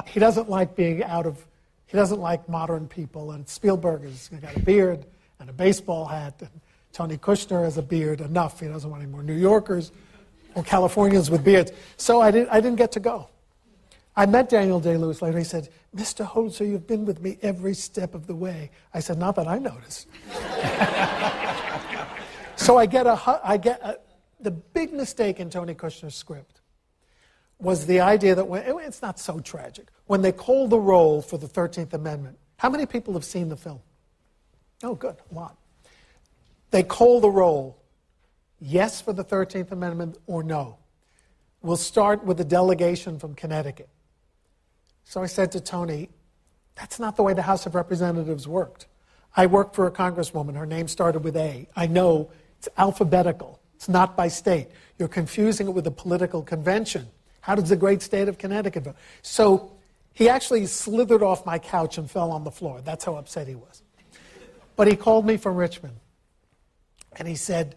He 0.06 0.20
doesn't 0.20 0.50
like 0.50 0.76
being 0.76 1.02
out 1.06 1.26
of, 1.26 1.46
he 1.88 1.96
doesn't 1.96 2.20
like 2.20 2.48
modern 2.50 2.89
people. 2.89 3.32
And 3.32 3.48
Spielberg 3.48 4.04
has 4.04 4.28
got 4.41 4.58
a 4.58 4.60
beard 4.60 5.06
and 5.39 5.50
a 5.50 5.54
baseball 5.54 6.06
hat, 6.06 6.34
and 6.41 6.50
Tony 6.91 7.18
Kushner 7.18 7.63
has 7.63 7.78
a 7.78 7.82
beard 7.82 8.20
enough. 8.20 8.60
He 8.60 8.68
doesn't 8.68 8.89
want 8.89 9.02
any 9.02 9.10
more 9.10 9.24
New 9.24 9.34
Yorkers 9.34 9.94
or 10.56 10.63
Californians 10.63 11.32
with 11.32 11.41
beards. 11.46 11.72
So 11.96 12.20
I, 12.20 12.32
did, 12.32 12.50
I 12.50 12.60
didn't 12.60 12.78
get 12.78 12.91
to 12.91 13.00
go. 13.00 13.30
I 14.18 14.26
met 14.26 14.50
Daniel 14.50 14.82
Day 14.82 14.98
Lewis 14.98 15.22
later. 15.22 15.38
He 15.38 15.46
said, 15.46 15.70
Mr. 15.96 16.28
Holzer, 16.28 16.68
you've 16.68 16.88
been 16.88 17.06
with 17.06 17.22
me 17.22 17.38
every 17.42 17.74
step 17.74 18.16
of 18.16 18.28
the 18.28 18.36
way. 18.36 18.72
I 18.94 19.00
said, 19.00 19.18
Not 19.18 19.36
that 19.36 19.48
I 19.48 19.60
noticed. 19.60 20.08
so 22.58 22.78
I 22.78 22.86
get 22.86 23.08
a, 23.08 23.40
I 23.44 23.58
get 23.58 23.82
a, 23.82 24.00
the 24.42 24.52
big 24.52 24.92
mistake 24.92 25.40
in 25.40 25.50
Tony 25.50 25.74
Kushner's 25.74 26.16
script 26.16 26.60
was 27.60 27.86
the 27.86 28.02
idea 28.02 28.36
that 28.36 28.46
when, 28.46 28.64
it's 28.82 29.02
not 29.02 29.20
so 29.20 29.40
tragic. 29.40 29.88
When 30.08 30.22
they 30.22 30.34
call 30.34 30.68
the 30.68 30.80
roll 30.80 31.22
for 31.22 31.38
the 31.38 31.48
13th 31.48 31.94
Amendment, 31.94 32.38
how 32.58 32.70
many 32.70 32.86
people 32.86 33.14
have 33.14 33.24
seen 33.24 33.48
the 33.48 33.56
film? 33.56 33.80
Oh, 34.84 34.96
good, 34.96 35.16
a 35.32 35.34
lot. 35.34 35.58
They 36.72 36.84
call 36.84 37.22
the 37.22 37.30
roll 37.30 37.82
yes 38.60 39.00
for 39.00 39.14
the 39.14 39.24
13th 39.24 39.72
Amendment 39.72 40.18
or 40.28 40.44
no. 40.44 40.78
We'll 41.62 41.78
start 41.78 42.26
with 42.26 42.40
a 42.42 42.44
delegation 42.44 43.18
from 43.18 43.34
Connecticut. 43.34 43.88
So 45.06 45.22
I 45.24 45.28
said 45.28 45.52
to 45.54 45.62
Tony, 45.62 46.10
that's 46.76 47.00
not 47.00 47.15
the 47.15 47.24
way 47.24 47.34
the 47.34 47.44
House 47.44 47.65
of 47.65 47.74
Representatives 47.74 48.48
worked. 48.48 48.88
I 49.38 49.46
worked 49.46 49.76
for 49.76 49.88
a 49.88 49.91
congresswoman. 49.91 50.56
Her 50.56 50.65
name 50.65 50.88
started 50.88 51.24
with 51.24 51.38
A. 51.38 51.68
I 51.76 51.88
know 51.88 52.32
it's 52.58 52.68
alphabetical, 52.78 53.60
it's 53.76 53.88
not 53.88 54.18
by 54.18 54.28
state. 54.28 54.68
You're 54.98 55.08
confusing 55.08 55.68
it 55.68 55.72
with 55.72 55.86
a 55.88 55.91
political 55.91 56.41
convention. 56.41 57.08
How 57.41 57.56
does 57.56 57.70
the 57.70 57.76
great 57.76 58.02
state 58.02 58.28
of 58.28 58.38
Connecticut 58.38 58.86
vote? 58.86 58.96
So 59.22 59.74
he 60.13 60.30
actually 60.30 60.65
slithered 60.65 61.22
off 61.22 61.46
my 61.46 61.60
couch 61.60 61.98
and 61.98 62.10
fell 62.10 62.32
on 62.32 62.44
the 62.44 62.52
floor. 62.52 62.82
That's 62.82 63.06
how 63.06 63.15
upset 63.15 63.48
he 63.48 63.56
was. 63.56 63.84
But 64.76 64.88
he 64.88 64.96
called 64.96 65.26
me 65.26 65.38
from 65.38 65.56
Richmond 65.56 65.96
and 67.18 67.28
he 67.28 67.36
said, 67.36 67.76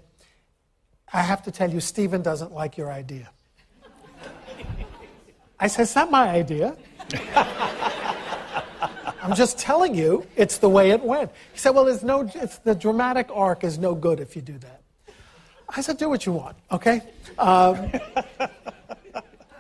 I 1.12 1.22
have 1.22 1.42
to 1.42 1.50
tell 1.50 1.70
you, 1.70 1.80
Steven 1.80 2.22
doesn't 2.22 2.52
like 2.52 2.76
your 2.76 2.90
idea. 2.90 3.30
I 5.60 5.66
said, 5.66 5.82
It's 5.82 5.94
not 5.96 6.10
my 6.10 6.28
idea. 6.28 6.76
I'm 9.22 9.34
just 9.34 9.58
telling 9.58 9.94
you, 9.94 10.26
it's 10.36 10.58
the 10.58 10.68
way 10.68 10.90
it 10.90 11.02
went. 11.02 11.30
He 11.52 11.58
said, 11.58 11.70
Well, 11.70 11.84
there's 11.84 12.02
no, 12.02 12.30
it's, 12.34 12.58
the 12.58 12.74
dramatic 12.74 13.28
arc 13.32 13.64
is 13.64 13.78
no 13.78 13.94
good 13.94 14.20
if 14.20 14.36
you 14.36 14.42
do 14.42 14.58
that. 14.58 14.82
I 15.68 15.80
said, 15.80 15.98
Do 15.98 16.08
what 16.08 16.24
you 16.26 16.32
want, 16.32 16.56
okay? 16.70 17.02
Um, 17.38 17.90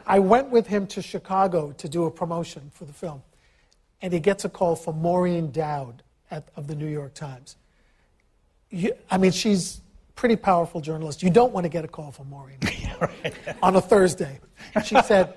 I 0.06 0.18
went 0.18 0.50
with 0.50 0.66
him 0.66 0.86
to 0.88 1.02
Chicago 1.02 1.72
to 1.72 1.88
do 1.88 2.04
a 2.04 2.10
promotion 2.10 2.70
for 2.72 2.86
the 2.86 2.92
film, 2.92 3.22
and 4.00 4.12
he 4.12 4.20
gets 4.20 4.44
a 4.44 4.48
call 4.48 4.74
from 4.74 5.02
Maureen 5.02 5.50
Dowd 5.50 6.02
at, 6.30 6.48
of 6.56 6.66
the 6.66 6.74
New 6.74 6.88
York 6.88 7.14
Times. 7.14 7.56
You, 8.70 8.94
I 9.10 9.18
mean, 9.18 9.32
she's 9.32 9.82
pretty 10.14 10.36
powerful 10.36 10.80
journalist. 10.80 11.22
You 11.22 11.30
don't 11.30 11.52
want 11.52 11.64
to 11.64 11.68
get 11.68 11.84
a 11.84 11.88
call 11.88 12.10
from 12.10 12.30
Maureen 12.30 12.58
on 13.62 13.76
a 13.76 13.80
Thursday. 13.80 14.40
She 14.84 15.00
said, 15.02 15.34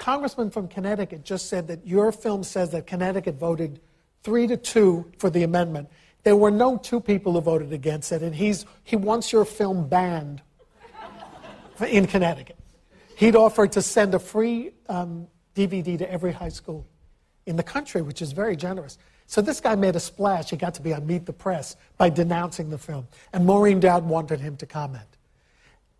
congressman 0.00 0.50
from 0.50 0.66
Connecticut 0.66 1.24
just 1.24 1.48
said 1.48 1.68
that 1.68 1.86
your 1.86 2.10
film 2.10 2.42
says 2.42 2.70
that 2.70 2.86
Connecticut 2.86 3.36
voted 3.36 3.80
three 4.24 4.46
to 4.48 4.56
two 4.56 5.12
for 5.18 5.30
the 5.30 5.44
amendment. 5.44 5.88
There 6.24 6.36
were 6.36 6.50
no 6.50 6.76
two 6.76 7.00
people 7.00 7.34
who 7.34 7.40
voted 7.40 7.72
against 7.72 8.10
it, 8.10 8.22
and 8.22 8.34
he's, 8.34 8.66
he 8.82 8.96
wants 8.96 9.32
your 9.32 9.44
film 9.44 9.88
banned 9.88 10.42
in 11.86 12.06
Connecticut. 12.06 12.56
He'd 13.16 13.36
offered 13.36 13.72
to 13.72 13.82
send 13.82 14.14
a 14.14 14.18
free 14.18 14.72
um, 14.88 15.28
DVD 15.54 15.98
to 15.98 16.10
every 16.10 16.32
high 16.32 16.48
school 16.48 16.86
in 17.46 17.56
the 17.56 17.62
country, 17.62 18.00
which 18.02 18.22
is 18.22 18.32
very 18.32 18.56
generous. 18.56 18.98
So 19.26 19.40
this 19.40 19.60
guy 19.60 19.74
made 19.76 19.96
a 19.96 20.00
splash. 20.00 20.50
He 20.50 20.56
got 20.56 20.74
to 20.74 20.82
be 20.82 20.92
on 20.92 21.06
Meet 21.06 21.26
the 21.26 21.32
Press 21.32 21.76
by 21.98 22.10
denouncing 22.10 22.70
the 22.70 22.78
film. 22.78 23.06
And 23.32 23.46
Maureen 23.46 23.80
Dowd 23.80 24.04
wanted 24.04 24.40
him 24.40 24.56
to 24.56 24.66
comment. 24.66 25.06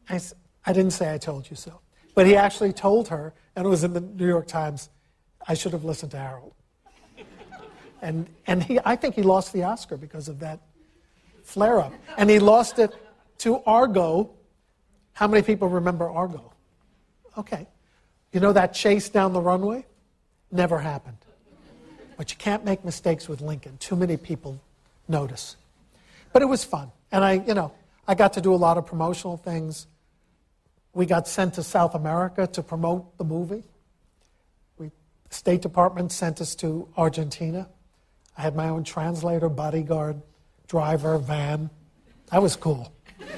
I, 0.08 0.20
I 0.64 0.72
didn't 0.72 0.92
say 0.92 1.12
I 1.12 1.18
told 1.18 1.48
you 1.48 1.56
so. 1.56 1.80
But 2.14 2.26
he 2.26 2.34
actually 2.34 2.72
told 2.72 3.08
her, 3.08 3.34
and 3.56 3.66
it 3.66 3.68
was 3.68 3.84
in 3.84 3.92
the 3.92 4.00
New 4.00 4.26
York 4.26 4.46
Times, 4.46 4.88
I 5.46 5.54
should 5.54 5.72
have 5.72 5.84
listened 5.84 6.12
to 6.12 6.18
Harold. 6.18 6.54
And, 8.02 8.28
and 8.46 8.62
he, 8.62 8.78
I 8.82 8.96
think 8.96 9.14
he 9.14 9.22
lost 9.22 9.52
the 9.52 9.64
Oscar 9.64 9.98
because 9.98 10.28
of 10.28 10.40
that 10.40 10.60
flare 11.42 11.80
up. 11.80 11.92
And 12.16 12.30
he 12.30 12.38
lost 12.38 12.78
it 12.78 12.94
to 13.38 13.62
Argo. 13.66 14.30
How 15.12 15.28
many 15.28 15.42
people 15.42 15.68
remember 15.68 16.08
Argo? 16.08 16.50
Okay. 17.36 17.66
You 18.32 18.40
know 18.40 18.54
that 18.54 18.72
chase 18.72 19.10
down 19.10 19.34
the 19.34 19.40
runway? 19.40 19.84
Never 20.50 20.78
happened. 20.78 21.18
But 22.16 22.30
you 22.30 22.38
can't 22.38 22.64
make 22.64 22.84
mistakes 22.84 23.28
with 23.28 23.40
Lincoln. 23.40 23.76
Too 23.78 23.96
many 23.96 24.16
people 24.16 24.60
notice. 25.08 25.56
But 26.32 26.42
it 26.42 26.46
was 26.46 26.64
fun. 26.64 26.90
And 27.12 27.24
I, 27.24 27.32
you 27.46 27.54
know, 27.54 27.72
I 28.06 28.14
got 28.14 28.32
to 28.34 28.40
do 28.40 28.54
a 28.54 28.56
lot 28.56 28.78
of 28.78 28.86
promotional 28.86 29.36
things. 29.36 29.86
We 30.92 31.06
got 31.06 31.28
sent 31.28 31.54
to 31.54 31.62
South 31.62 31.94
America 31.94 32.46
to 32.48 32.62
promote 32.62 33.16
the 33.16 33.24
movie. 33.24 33.64
We, 34.76 34.90
State 35.30 35.62
Department 35.62 36.10
sent 36.12 36.40
us 36.40 36.54
to 36.56 36.88
Argentina. 36.96 37.68
I 38.36 38.42
had 38.42 38.56
my 38.56 38.68
own 38.68 38.84
translator, 38.84 39.48
bodyguard, 39.48 40.20
driver, 40.66 41.18
van. 41.18 41.70
That 42.32 42.42
was 42.42 42.56
cool. 42.56 42.92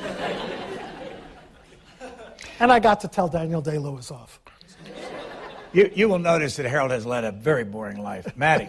and 2.59 2.73
I 2.73 2.79
got 2.79 3.01
to 3.01 3.09
tell 3.09 3.29
Daniel 3.29 3.61
Day 3.61 3.79
Lewis 3.79 4.11
off. 4.11 4.41
You, 5.73 5.91
you 5.95 6.09
will 6.09 6.19
notice 6.19 6.57
that 6.57 6.67
Harold 6.67 6.91
has 6.91 7.07
led 7.07 7.25
a 7.25 7.33
very 7.33 7.65
boring 7.65 8.03
life. 8.03 8.37
Maddie. 8.37 8.69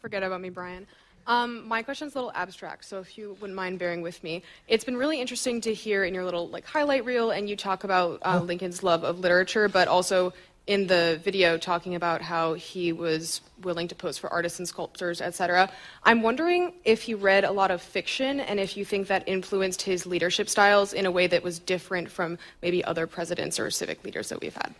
Forget 0.00 0.22
about 0.22 0.40
me, 0.40 0.50
Brian. 0.50 0.86
Um, 1.26 1.66
my 1.66 1.82
question's 1.82 2.14
a 2.14 2.18
little 2.18 2.32
abstract, 2.34 2.84
so 2.84 3.00
if 3.00 3.16
you 3.16 3.36
wouldn't 3.40 3.56
mind 3.56 3.78
bearing 3.78 4.02
with 4.02 4.22
me, 4.22 4.42
it's 4.68 4.84
been 4.84 4.96
really 4.96 5.20
interesting 5.20 5.60
to 5.62 5.72
hear 5.72 6.04
in 6.04 6.14
your 6.14 6.24
little 6.24 6.48
like 6.48 6.66
highlight 6.66 7.04
reel, 7.04 7.30
and 7.30 7.48
you 7.48 7.56
talk 7.56 7.84
about 7.84 8.20
uh, 8.22 8.40
Lincoln's 8.40 8.82
love 8.82 9.04
of 9.04 9.20
literature, 9.20 9.68
but 9.68 9.88
also 9.88 10.32
in 10.66 10.86
the 10.86 11.20
video 11.22 11.58
talking 11.58 11.94
about 11.94 12.22
how 12.22 12.54
he 12.54 12.92
was 12.92 13.42
willing 13.62 13.86
to 13.88 13.94
pose 13.94 14.16
for 14.16 14.32
artists 14.32 14.58
and 14.58 14.66
sculptors, 14.66 15.20
etc. 15.20 15.70
I'm 16.04 16.22
wondering 16.22 16.72
if 16.84 17.02
he 17.02 17.14
read 17.14 17.44
a 17.44 17.52
lot 17.52 17.70
of 17.70 17.82
fiction 17.82 18.40
and 18.40 18.58
if 18.58 18.76
you 18.76 18.84
think 18.84 19.08
that 19.08 19.24
influenced 19.26 19.82
his 19.82 20.06
leadership 20.06 20.48
styles 20.48 20.92
in 20.94 21.04
a 21.04 21.10
way 21.10 21.26
that 21.26 21.42
was 21.42 21.58
different 21.58 22.10
from 22.10 22.38
maybe 22.62 22.82
other 22.84 23.06
presidents 23.06 23.60
or 23.60 23.70
civic 23.70 24.04
leaders 24.04 24.30
that 24.30 24.40
we've 24.40 24.54
had. 24.54 24.74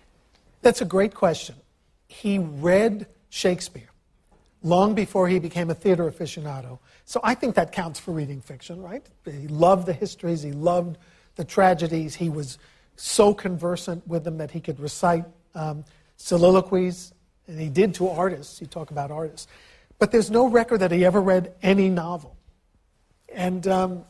That's 0.62 0.80
a 0.80 0.86
great 0.86 1.14
question. 1.14 1.56
He 2.08 2.38
read 2.38 3.06
Shakespeare 3.28 3.88
long 4.64 4.94
before 4.94 5.28
he 5.28 5.38
became 5.38 5.70
a 5.70 5.74
theater 5.74 6.10
aficionado. 6.10 6.78
So 7.04 7.20
I 7.22 7.34
think 7.34 7.54
that 7.54 7.70
counts 7.70 8.00
for 8.00 8.12
reading 8.12 8.40
fiction, 8.40 8.82
right? 8.82 9.06
He 9.24 9.46
loved 9.46 9.86
the 9.86 9.92
histories, 9.92 10.42
he 10.42 10.52
loved 10.52 10.96
the 11.36 11.44
tragedies, 11.44 12.14
he 12.14 12.30
was 12.30 12.58
so 12.96 13.34
conversant 13.34 14.06
with 14.08 14.24
them 14.24 14.38
that 14.38 14.50
he 14.50 14.60
could 14.60 14.80
recite 14.80 15.26
um, 15.54 15.84
soliloquies, 16.16 17.12
and 17.46 17.60
he 17.60 17.68
did 17.68 17.94
to 17.96 18.08
artists. 18.08 18.60
You 18.60 18.66
talk 18.66 18.90
about 18.90 19.10
artists. 19.10 19.46
But 19.98 20.10
there's 20.10 20.30
no 20.30 20.48
record 20.48 20.78
that 20.78 20.90
he 20.90 21.04
ever 21.04 21.20
read 21.20 21.52
any 21.62 21.90
novel. 21.90 22.36
And 23.28 23.66
um, 23.68 24.04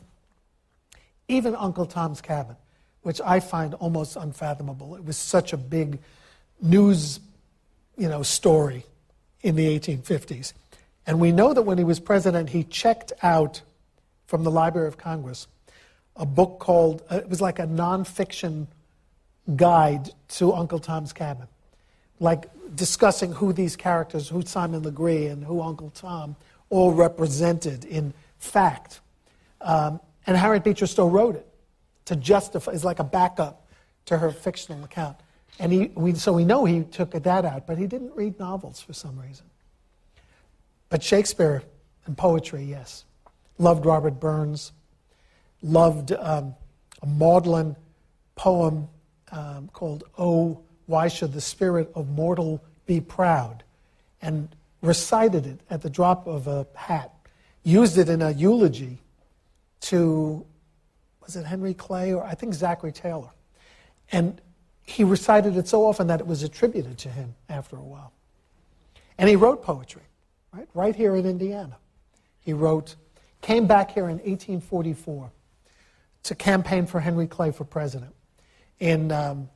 even 1.27 1.53
Uncle 1.55 1.85
Tom's 1.85 2.21
Cabin, 2.21 2.55
which 3.01 3.19
I 3.19 3.41
find 3.41 3.73
almost 3.75 4.15
unfathomable. 4.15 4.95
It 4.95 5.03
was 5.03 5.17
such 5.17 5.51
a 5.51 5.57
big 5.57 5.99
news 6.61 7.19
you 7.97 8.07
know, 8.07 8.23
story 8.23 8.85
in 9.45 9.55
the 9.55 9.79
1850s. 9.79 10.53
And 11.05 11.19
we 11.19 11.31
know 11.31 11.53
that 11.53 11.61
when 11.61 11.77
he 11.77 11.83
was 11.83 11.99
president, 11.99 12.49
he 12.49 12.63
checked 12.63 13.13
out 13.21 13.61
from 14.25 14.43
the 14.43 14.49
Library 14.49 14.87
of 14.87 14.97
Congress 14.97 15.47
a 16.15 16.25
book 16.25 16.59
called, 16.59 17.03
uh, 17.11 17.17
it 17.17 17.29
was 17.29 17.41
like 17.41 17.59
a 17.59 17.67
nonfiction 17.67 18.67
guide 19.55 20.09
to 20.29 20.53
Uncle 20.53 20.79
Tom's 20.79 21.13
Cabin, 21.13 21.47
like 22.19 22.49
discussing 22.75 23.33
who 23.33 23.53
these 23.53 23.75
characters, 23.75 24.29
who 24.29 24.41
Simon 24.41 24.81
Legree 24.81 25.27
and 25.27 25.43
who 25.43 25.61
Uncle 25.61 25.91
Tom 25.91 26.35
all 26.69 26.93
represented 26.93 27.85
in 27.85 28.13
fact. 28.39 29.01
Um, 29.61 29.99
and 30.25 30.35
Harriet 30.35 30.63
Beecher 30.63 30.87
Stowe 30.87 31.07
wrote 31.07 31.35
it 31.35 31.47
to 32.05 32.15
justify, 32.15 32.71
it's 32.71 32.83
like 32.83 32.99
a 32.99 33.03
backup 33.03 33.67
to 34.05 34.17
her 34.17 34.31
fictional 34.31 34.83
account. 34.83 35.17
And 35.59 35.71
he, 35.71 35.91
we, 35.95 36.13
so 36.15 36.33
we 36.33 36.43
know 36.43 36.65
he 36.65 36.83
took 36.83 37.11
that 37.11 37.45
out, 37.45 37.65
but 37.65 37.77
he 37.77 37.87
didn't 37.87 38.13
read 38.15 38.37
novels 38.39 38.81
for 38.81 38.93
some 38.93 39.19
reason. 39.19 39.45
But 40.89 41.01
Shakespeare 41.01 41.63
and 42.05 42.17
poetry, 42.17 42.63
yes. 42.63 43.05
Loved 43.57 43.85
Robert 43.85 44.19
Burns, 44.19 44.73
loved 45.61 46.11
um, 46.11 46.55
a 47.01 47.05
maudlin 47.05 47.75
poem 48.35 48.89
um, 49.31 49.69
called 49.71 50.03
Oh, 50.17 50.61
Why 50.87 51.07
Should 51.07 51.33
the 51.33 51.41
Spirit 51.41 51.89
of 51.95 52.09
Mortal 52.09 52.61
Be 52.85 52.99
Proud? 52.99 53.63
and 54.25 54.55
recited 54.81 55.45
it 55.45 55.59
at 55.69 55.81
the 55.83 55.89
drop 55.89 56.25
of 56.25 56.47
a 56.47 56.65
hat, 56.73 57.11
used 57.63 57.97
it 57.97 58.09
in 58.09 58.21
a 58.23 58.31
eulogy 58.31 58.97
to, 59.81 60.43
was 61.23 61.35
it 61.35 61.45
Henry 61.45 61.75
Clay 61.75 62.11
or 62.11 62.23
I 62.23 62.33
think 62.33 62.53
Zachary 62.55 62.91
Taylor? 62.91 63.29
And 64.11 64.41
he 64.85 65.03
recited 65.03 65.57
it 65.57 65.67
so 65.67 65.85
often 65.85 66.07
that 66.07 66.19
it 66.19 66.27
was 66.27 66.43
attributed 66.43 66.97
to 66.99 67.09
him 67.09 67.35
after 67.49 67.75
a 67.75 67.83
while. 67.83 68.13
And 69.17 69.29
he 69.29 69.35
wrote 69.35 69.63
poetry, 69.63 70.03
right? 70.53 70.67
Right 70.73 70.95
here 70.95 71.15
in 71.15 71.25
Indiana. 71.25 71.77
He 72.41 72.53
wrote, 72.53 72.95
came 73.41 73.65
back 73.65 73.91
here 73.91 74.03
in 74.03 74.17
1844 74.17 75.31
to 76.23 76.35
campaign 76.35 76.85
for 76.85 76.99
Henry 76.99 77.27
Clay 77.27 77.51
for 77.51 77.63
president 77.63 78.13
in, 78.79 79.11
um, 79.11 79.49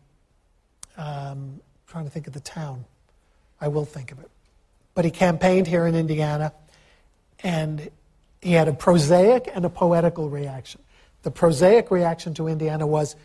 um, 0.97 1.59
trying 1.87 2.05
to 2.05 2.09
think 2.09 2.27
of 2.27 2.33
the 2.33 2.39
town. 2.39 2.85
I 3.61 3.67
will 3.67 3.85
think 3.85 4.11
of 4.11 4.19
it. 4.19 4.29
But 4.95 5.05
he 5.05 5.11
campaigned 5.11 5.67
here 5.67 5.85
in 5.85 5.95
Indiana, 5.95 6.53
and 7.43 7.89
he 8.41 8.53
had 8.53 8.67
a 8.67 8.73
prosaic 8.73 9.49
and 9.53 9.65
a 9.65 9.69
poetical 9.69 10.29
reaction. 10.29 10.81
The 11.23 11.31
prosaic 11.31 11.91
reaction 11.91 12.33
to 12.35 12.47
Indiana 12.47 12.87
was 12.87 13.15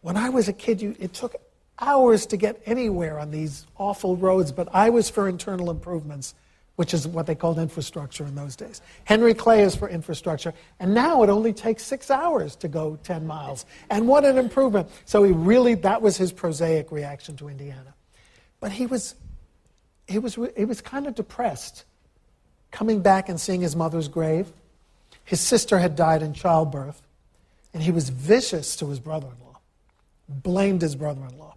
when 0.00 0.16
I 0.16 0.30
was 0.30 0.48
a 0.48 0.52
kid, 0.52 0.82
you, 0.82 0.96
it 0.98 1.12
took 1.12 1.36
hours 1.82 2.24
to 2.26 2.36
get 2.36 2.62
anywhere 2.64 3.18
on 3.18 3.30
these 3.30 3.66
awful 3.76 4.16
roads, 4.16 4.52
but 4.52 4.68
I 4.72 4.88
was 4.88 5.10
for 5.10 5.28
internal 5.28 5.70
improvements, 5.70 6.34
which 6.76 6.94
is 6.94 7.06
what 7.06 7.26
they 7.26 7.34
called 7.34 7.58
infrastructure 7.58 8.24
in 8.24 8.34
those 8.34 8.56
days. 8.56 8.80
Henry 9.04 9.34
Clay 9.34 9.62
is 9.62 9.76
for 9.76 9.88
infrastructure, 9.88 10.54
and 10.80 10.94
now 10.94 11.22
it 11.22 11.28
only 11.28 11.52
takes 11.52 11.84
six 11.84 12.10
hours 12.10 12.56
to 12.56 12.68
go 12.68 12.98
10 13.02 13.26
miles. 13.26 13.66
And 13.90 14.08
what 14.08 14.24
an 14.24 14.38
improvement. 14.38 14.88
So 15.04 15.24
he 15.24 15.32
really, 15.32 15.74
that 15.74 16.00
was 16.00 16.16
his 16.16 16.32
prosaic 16.32 16.90
reaction 16.90 17.36
to 17.38 17.48
Indiana. 17.48 17.94
But 18.60 18.72
he 18.72 18.86
was, 18.86 19.16
he 20.06 20.18
was, 20.18 20.38
he 20.56 20.64
was 20.64 20.80
kind 20.80 21.06
of 21.06 21.14
depressed 21.14 21.84
coming 22.70 23.00
back 23.00 23.28
and 23.28 23.40
seeing 23.40 23.60
his 23.60 23.76
mother's 23.76 24.08
grave. 24.08 24.50
His 25.24 25.40
sister 25.40 25.78
had 25.78 25.94
died 25.94 26.22
in 26.22 26.32
childbirth, 26.32 27.02
and 27.74 27.82
he 27.82 27.90
was 27.90 28.08
vicious 28.08 28.76
to 28.76 28.88
his 28.88 28.98
brother 28.98 29.26
in 29.26 29.46
law, 29.46 29.58
blamed 30.28 30.82
his 30.82 30.96
brother 30.96 31.22
in 31.28 31.38
law. 31.38 31.51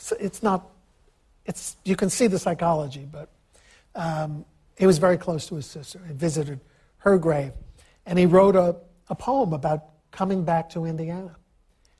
So 0.00 0.16
it's 0.18 0.42
not, 0.42 0.66
it's, 1.44 1.76
you 1.84 1.94
can 1.94 2.08
see 2.08 2.26
the 2.26 2.38
psychology, 2.38 3.06
but 3.10 3.28
um, 3.94 4.46
he 4.78 4.86
was 4.86 4.96
very 4.96 5.18
close 5.18 5.46
to 5.48 5.56
his 5.56 5.66
sister. 5.66 6.00
He 6.06 6.14
visited 6.14 6.60
her 6.98 7.18
grave, 7.18 7.52
and 8.06 8.18
he 8.18 8.24
wrote 8.24 8.56
a, 8.56 8.76
a 9.10 9.14
poem 9.14 9.52
about 9.52 9.84
coming 10.10 10.42
back 10.42 10.70
to 10.70 10.86
Indiana. 10.86 11.36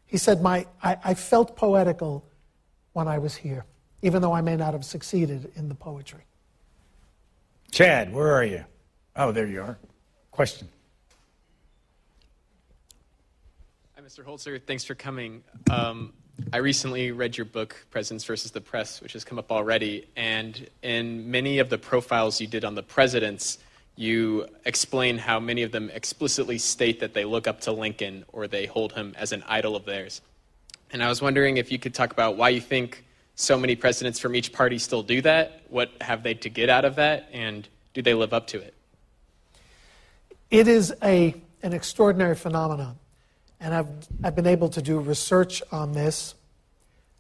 He 0.07 0.17
said, 0.17 0.41
My, 0.41 0.67
I, 0.83 0.97
I 1.05 1.15
felt 1.15 1.57
poetical 1.57 2.25
when 2.95 3.07
I 3.07 3.19
was 3.19 3.37
here, 3.37 3.67
even 4.01 4.23
though 4.23 4.33
I 4.33 4.41
may 4.41 4.57
not 4.57 4.73
have 4.73 4.85
succeeded 4.85 5.53
in 5.55 5.69
the 5.69 5.75
poetry. 5.75 6.25
Chad, 7.71 8.15
where 8.15 8.33
are 8.33 8.45
you? 8.45 8.65
Oh, 9.15 9.31
there 9.31 9.47
you 9.47 9.61
are. 9.61 9.79
Question. 10.31 10.69
Hi, 13.95 14.01
Mr. 14.01 14.25
Holzer. 14.25 14.59
Thanks 14.67 14.85
for 14.85 14.95
coming. 14.95 15.45
Um, 15.71 16.15
I 16.53 16.57
recently 16.57 17.13
read 17.13 17.37
your 17.37 17.45
book, 17.45 17.87
Presidents 17.91 18.25
versus 18.25 18.51
the 18.51 18.61
Press, 18.61 19.01
which 19.01 19.13
has 19.13 19.25
come 19.25 19.39
up 19.39 19.53
already. 19.53 20.09
And 20.17 20.69
in 20.83 21.31
many 21.31 21.59
of 21.59 21.71
the 21.71 21.79
profiles 21.79 22.41
you 22.41 22.47
did 22.47 22.65
on 22.65 22.75
the 22.75 22.83
presidents, 22.83 23.59
you 23.97 24.47
explain 24.65 25.19
how 25.19 25.39
many 25.39 25.63
of 25.63 25.73
them 25.73 25.91
explicitly 25.91 26.59
state 26.59 27.01
that 27.01 27.15
they 27.15 27.25
look 27.25 27.47
up 27.47 27.61
to 27.63 27.73
Lincoln 27.73 28.25
or 28.33 28.49
they 28.49 28.67
hold 28.67 28.93
him 28.93 29.15
as 29.17 29.33
an 29.33 29.45
idol 29.47 29.77
of 29.77 29.85
theirs. 29.85 30.23
And 30.93 31.03
I 31.03 31.09
was 31.09 31.23
wondering 31.23 31.57
if 31.57 31.71
you 31.71 31.79
could 31.79 31.95
talk 31.95 32.13
about 32.13 32.37
why 32.37 32.49
you 32.49 32.61
think 32.61 33.05
so 33.37 33.57
many 33.57 33.77
presidents 33.77 34.19
from 34.19 34.35
each 34.35 34.53
party 34.53 34.79
still 34.79 35.03
do 35.03 35.23
that. 35.23 35.63
What 35.69 35.91
have 36.01 36.23
they 36.23 36.35
to 36.35 36.49
get 36.49 36.69
out 36.69 36.85
of 36.85 36.97
that? 36.97 37.29
And 37.33 37.69
do 37.95 38.03
they 38.03 38.15
live 38.15 38.33
up 38.33 38.47
to 38.49 38.59
it? 38.59 38.75
It 40.51 40.67
is 40.67 40.93
a, 41.03 41.35
an 41.63 41.73
extraordinary 41.73 42.35
phenomenon. 42.35 42.99
And 43.61 43.75
I've, 43.75 43.89
I've 44.25 44.35
been 44.35 44.47
able 44.47 44.71
to 44.71 44.83
do 44.83 44.99
research 44.99 45.63
on 45.71 45.93
this. 45.93 46.35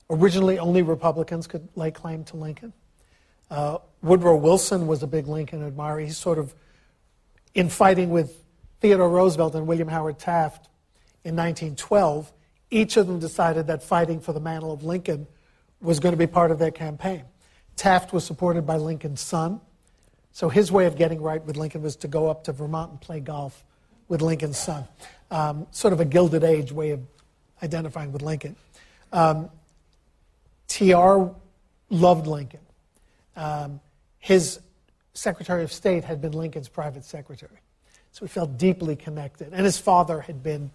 Originally, 0.08 0.58
only 0.58 0.82
Republicans 0.82 1.46
could 1.46 1.68
lay 1.76 1.90
claim 1.90 2.24
to 2.24 2.36
Lincoln. 2.36 2.72
Uh, 3.50 3.78
Woodrow 4.02 4.36
Wilson 4.36 4.86
was 4.86 5.02
a 5.02 5.06
big 5.06 5.26
Lincoln 5.26 5.64
admirer. 5.64 6.00
He's 6.00 6.16
sort 6.16 6.38
of 6.38 6.54
in 7.54 7.68
fighting 7.68 8.10
with 8.10 8.42
Theodore 8.80 9.10
Roosevelt 9.10 9.54
and 9.54 9.66
William 9.66 9.88
Howard 9.88 10.18
Taft 10.18 10.68
in 11.24 11.36
1912. 11.36 12.32
Each 12.70 12.96
of 12.96 13.06
them 13.06 13.18
decided 13.18 13.66
that 13.66 13.82
fighting 13.82 14.20
for 14.20 14.32
the 14.32 14.40
mantle 14.40 14.72
of 14.72 14.82
Lincoln 14.82 15.26
was 15.80 16.00
going 16.00 16.12
to 16.12 16.16
be 16.16 16.26
part 16.26 16.50
of 16.50 16.58
their 16.58 16.70
campaign. 16.70 17.24
Taft 17.76 18.12
was 18.12 18.24
supported 18.24 18.66
by 18.66 18.76
Lincoln's 18.76 19.20
son. 19.20 19.60
So 20.32 20.48
his 20.48 20.70
way 20.70 20.86
of 20.86 20.96
getting 20.96 21.20
right 21.20 21.44
with 21.44 21.56
Lincoln 21.56 21.82
was 21.82 21.96
to 21.96 22.08
go 22.08 22.30
up 22.30 22.44
to 22.44 22.52
Vermont 22.52 22.90
and 22.92 23.00
play 23.00 23.20
golf 23.20 23.64
with 24.10 24.20
Lincoln's 24.20 24.58
son. 24.58 24.84
Um, 25.30 25.66
sort 25.70 25.94
of 25.94 26.00
a 26.00 26.04
Gilded 26.04 26.44
Age 26.44 26.72
way 26.72 26.90
of 26.90 27.00
identifying 27.62 28.12
with 28.12 28.20
Lincoln. 28.20 28.56
Um, 29.12 29.48
TR 30.68 31.28
loved 31.88 32.26
Lincoln. 32.26 32.60
Um, 33.36 33.80
his 34.18 34.60
Secretary 35.14 35.62
of 35.62 35.72
State 35.72 36.04
had 36.04 36.20
been 36.20 36.32
Lincoln's 36.32 36.68
private 36.68 37.04
secretary. 37.04 37.58
So 38.12 38.26
he 38.26 38.28
felt 38.28 38.58
deeply 38.58 38.96
connected. 38.96 39.52
And 39.52 39.64
his 39.64 39.78
father 39.78 40.20
had 40.20 40.42
been, 40.42 40.72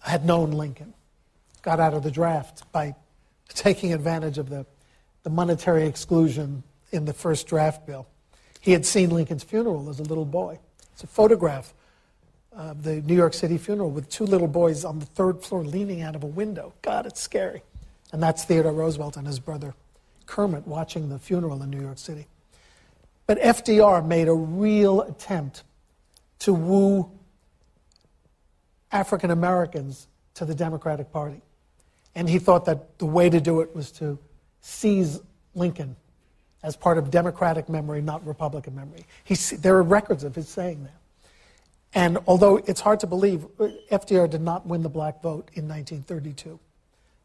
had 0.00 0.26
known 0.26 0.50
Lincoln, 0.50 0.92
got 1.62 1.78
out 1.78 1.94
of 1.94 2.02
the 2.02 2.10
draft 2.10 2.70
by 2.72 2.96
taking 3.48 3.92
advantage 3.92 4.36
of 4.38 4.48
the, 4.48 4.66
the 5.22 5.30
monetary 5.30 5.86
exclusion 5.86 6.64
in 6.90 7.04
the 7.04 7.12
first 7.12 7.46
draft 7.46 7.86
bill. 7.86 8.08
He 8.60 8.72
had 8.72 8.84
seen 8.84 9.10
Lincoln's 9.10 9.44
funeral 9.44 9.88
as 9.88 10.00
a 10.00 10.04
little 10.04 10.24
boy. 10.24 10.58
It's 10.92 11.04
a 11.04 11.06
photograph 11.06 11.72
of 12.56 12.82
the 12.82 13.00
New 13.02 13.14
York 13.14 13.34
City 13.34 13.58
funeral 13.58 13.90
with 13.90 14.08
two 14.08 14.24
little 14.24 14.48
boys 14.48 14.84
on 14.84 14.98
the 14.98 15.06
third 15.06 15.42
floor 15.42 15.64
leaning 15.64 16.02
out 16.02 16.14
of 16.14 16.22
a 16.22 16.28
window. 16.28 16.72
God, 16.82 17.06
it's 17.06 17.20
scary. 17.20 17.62
And 18.12 18.22
that's 18.22 18.44
Theodore 18.44 18.72
Roosevelt 18.72 19.16
and 19.16 19.26
his 19.26 19.40
brother 19.40 19.74
Kermit 20.26 20.66
watching 20.66 21.08
the 21.08 21.18
funeral 21.18 21.62
in 21.62 21.70
New 21.70 21.80
York 21.80 21.98
City. 21.98 22.26
But 23.26 23.40
FDR 23.40 24.06
made 24.06 24.28
a 24.28 24.34
real 24.34 25.02
attempt 25.02 25.64
to 26.40 26.52
woo 26.52 27.10
African 28.92 29.30
Americans 29.30 30.08
to 30.34 30.44
the 30.44 30.54
Democratic 30.54 31.10
Party. 31.12 31.40
And 32.14 32.28
he 32.28 32.38
thought 32.38 32.64
that 32.66 32.98
the 32.98 33.06
way 33.06 33.28
to 33.28 33.40
do 33.40 33.60
it 33.60 33.74
was 33.74 33.90
to 33.92 34.18
seize 34.60 35.20
Lincoln 35.54 35.96
as 36.62 36.76
part 36.76 36.96
of 36.96 37.10
Democratic 37.10 37.68
memory, 37.68 38.00
not 38.00 38.24
Republican 38.26 38.74
memory. 38.74 39.04
He, 39.24 39.34
there 39.56 39.76
are 39.76 39.82
records 39.82 40.24
of 40.24 40.34
his 40.34 40.48
saying 40.48 40.84
that. 40.84 40.94
And 41.94 42.18
although 42.26 42.56
it's 42.56 42.80
hard 42.80 43.00
to 43.00 43.06
believe, 43.06 43.46
FDR 43.90 44.28
did 44.28 44.40
not 44.40 44.66
win 44.66 44.82
the 44.82 44.88
black 44.88 45.22
vote 45.22 45.48
in 45.54 45.68
1932. 45.68 46.58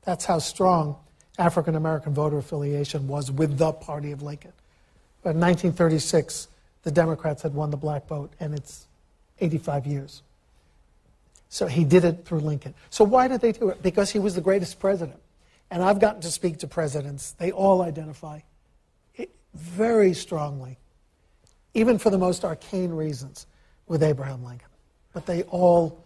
That's 0.03 0.26
how 0.26 0.39
strong 0.39 0.95
African 1.38 1.76
American 1.76 2.13
voter 2.13 2.38
affiliation 2.38 3.07
was 3.07 3.32
with 3.32 3.57
the 3.57 3.72
party 3.72 4.11
of 4.11 4.22
Lincoln. 4.22 4.53
But 5.24 5.32
in 5.32 5.39
1936, 5.39 6.47
the 6.84 6.91
Democrats 6.91 7.41
had 7.41 7.53
won 7.53 7.72
the 7.72 7.78
black 7.78 8.07
vote, 8.07 8.32
and 8.39 8.53
it's 8.53 8.88
85 9.39 9.88
years. 9.88 10.22
So 11.49 11.65
he 11.65 11.84
did 11.84 12.05
it 12.05 12.26
through 12.26 12.41
Lincoln. 12.41 12.76
So 12.89 13.03
why 13.03 13.28
did 13.28 13.41
they 13.41 13.51
do 13.51 13.70
it? 13.70 13.82
Because 13.82 14.11
he 14.11 14.20
was 14.20 14.36
the 14.36 14.41
greatest 14.41 14.80
president. 14.80 15.20
And 15.72 15.84
I've 15.84 15.99
gotten 15.99 16.22
to 16.22 16.32
speak 16.32 16.59
to 16.59 16.67
presidents. 16.67 17.32
They 17.32 17.51
all 17.51 17.82
identify 17.82 18.41
very 19.55 20.13
strongly, 20.13 20.78
even 21.74 21.97
for 21.97 22.11
the 22.11 22.17
most 22.17 22.45
arcane 22.45 22.91
reasons, 22.91 23.47
with 23.89 24.01
Abraham 24.01 24.45
Lincoln. 24.45 24.69
But 25.11 25.25
they 25.25 25.43
all, 25.43 26.01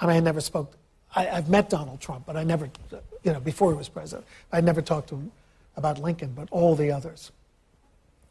I 0.00 0.06
mean, 0.06 0.16
I 0.16 0.20
never 0.20 0.40
spoke, 0.40 0.76
I, 1.16 1.24
have 1.24 1.48
met 1.48 1.68
Donald 1.68 2.00
Trump, 2.00 2.26
but 2.26 2.36
I 2.36 2.44
never, 2.44 2.70
you 3.24 3.32
know, 3.32 3.40
before 3.40 3.72
he 3.72 3.76
was 3.76 3.88
president, 3.88 4.24
I 4.52 4.60
never 4.60 4.80
talked 4.80 5.08
to 5.08 5.16
him 5.16 5.32
about 5.76 5.98
Lincoln, 5.98 6.32
but 6.36 6.48
all 6.52 6.76
the 6.76 6.92
others. 6.92 7.32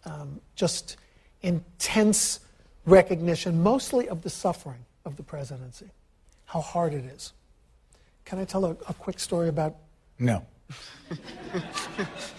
Um, 0.05 0.39
just 0.55 0.95
intense 1.41 2.39
recognition, 2.85 3.61
mostly 3.61 4.07
of 4.07 4.21
the 4.21 4.29
suffering 4.29 4.85
of 5.03 5.17
the 5.17 5.23
presidency, 5.23 5.89
how 6.45 6.61
hard 6.61 6.93
it 6.93 7.03
is. 7.03 7.33
Can 8.25 8.39
I 8.39 8.45
tell 8.45 8.63
a, 8.63 8.71
a 8.87 8.93
quick 8.93 9.19
story 9.19 9.49
about? 9.49 9.75
No. 10.19 10.45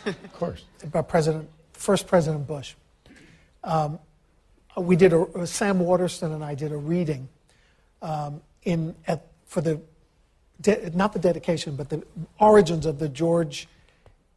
of 0.07 0.33
course. 0.33 0.65
About 0.83 1.09
President, 1.09 1.49
first 1.73 2.07
President 2.07 2.47
Bush. 2.47 2.75
Um, 3.63 3.99
we 4.77 4.97
did 4.97 5.13
a, 5.13 5.47
Sam 5.47 5.81
Waterston 5.81 6.33
and 6.33 6.45
I 6.45 6.55
did 6.55 6.73
a 6.73 6.77
reading 6.77 7.29
um, 8.03 8.41
in 8.65 8.95
at, 9.07 9.27
for 9.47 9.61
the 9.61 9.81
de, 10.61 10.91
not 10.95 11.13
the 11.13 11.19
dedication, 11.19 11.77
but 11.77 11.89
the 11.89 12.03
origins 12.39 12.87
of 12.87 12.99
the 12.99 13.09
George 13.09 13.69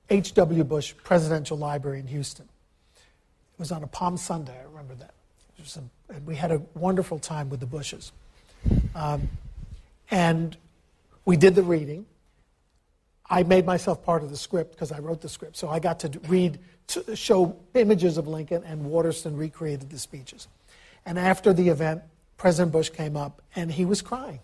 H.W. 0.10 0.64
Bush 0.64 0.94
Presidential 1.04 1.58
Library 1.58 2.00
in 2.00 2.08
Houston. 2.08 2.48
It 2.96 3.60
was 3.60 3.72
on 3.72 3.84
a 3.84 3.88
Palm 3.88 4.18
Sunday, 4.18 4.58
I 4.58 4.64
remember 4.64 4.96
that. 4.96 5.14
A, 5.60 6.14
and 6.14 6.26
we 6.26 6.36
had 6.36 6.52
a 6.52 6.62
wonderful 6.76 7.20
time 7.20 7.50
with 7.50 7.60
the 7.60 7.66
Bushes. 7.66 8.12
Um, 8.96 9.30
and 10.10 10.56
we 11.26 11.36
did 11.36 11.56
the 11.56 11.64
reading. 11.64 12.06
I 13.30 13.44
made 13.44 13.66
myself 13.66 14.04
part 14.04 14.24
of 14.24 14.30
the 14.30 14.38
script 14.38 14.72
because 14.72 14.92
I 14.92 15.00
wrote 15.00 15.22
the 15.22 15.30
script. 15.30 15.58
So 15.58 15.68
I 15.68 15.80
got 15.80 16.00
to 16.02 16.20
read, 16.28 16.60
to 16.88 17.16
show 17.16 17.58
images 17.74 18.18
of 18.18 18.28
Lincoln, 18.28 18.64
and 18.66 18.86
Waterston 18.86 19.36
recreated 19.36 19.90
the 19.90 20.00
speeches. 20.00 20.48
And 21.06 21.20
after 21.20 21.54
the 21.54 21.70
event, 21.70 22.02
President 22.38 22.72
Bush 22.72 22.90
came 22.90 23.18
up 23.18 23.42
and 23.56 23.72
he 23.72 23.86
was 23.86 24.02
crying. 24.02 24.40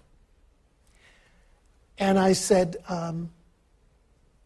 And 1.99 2.17
I 2.17 2.33
said, 2.33 2.77
um, 2.89 3.29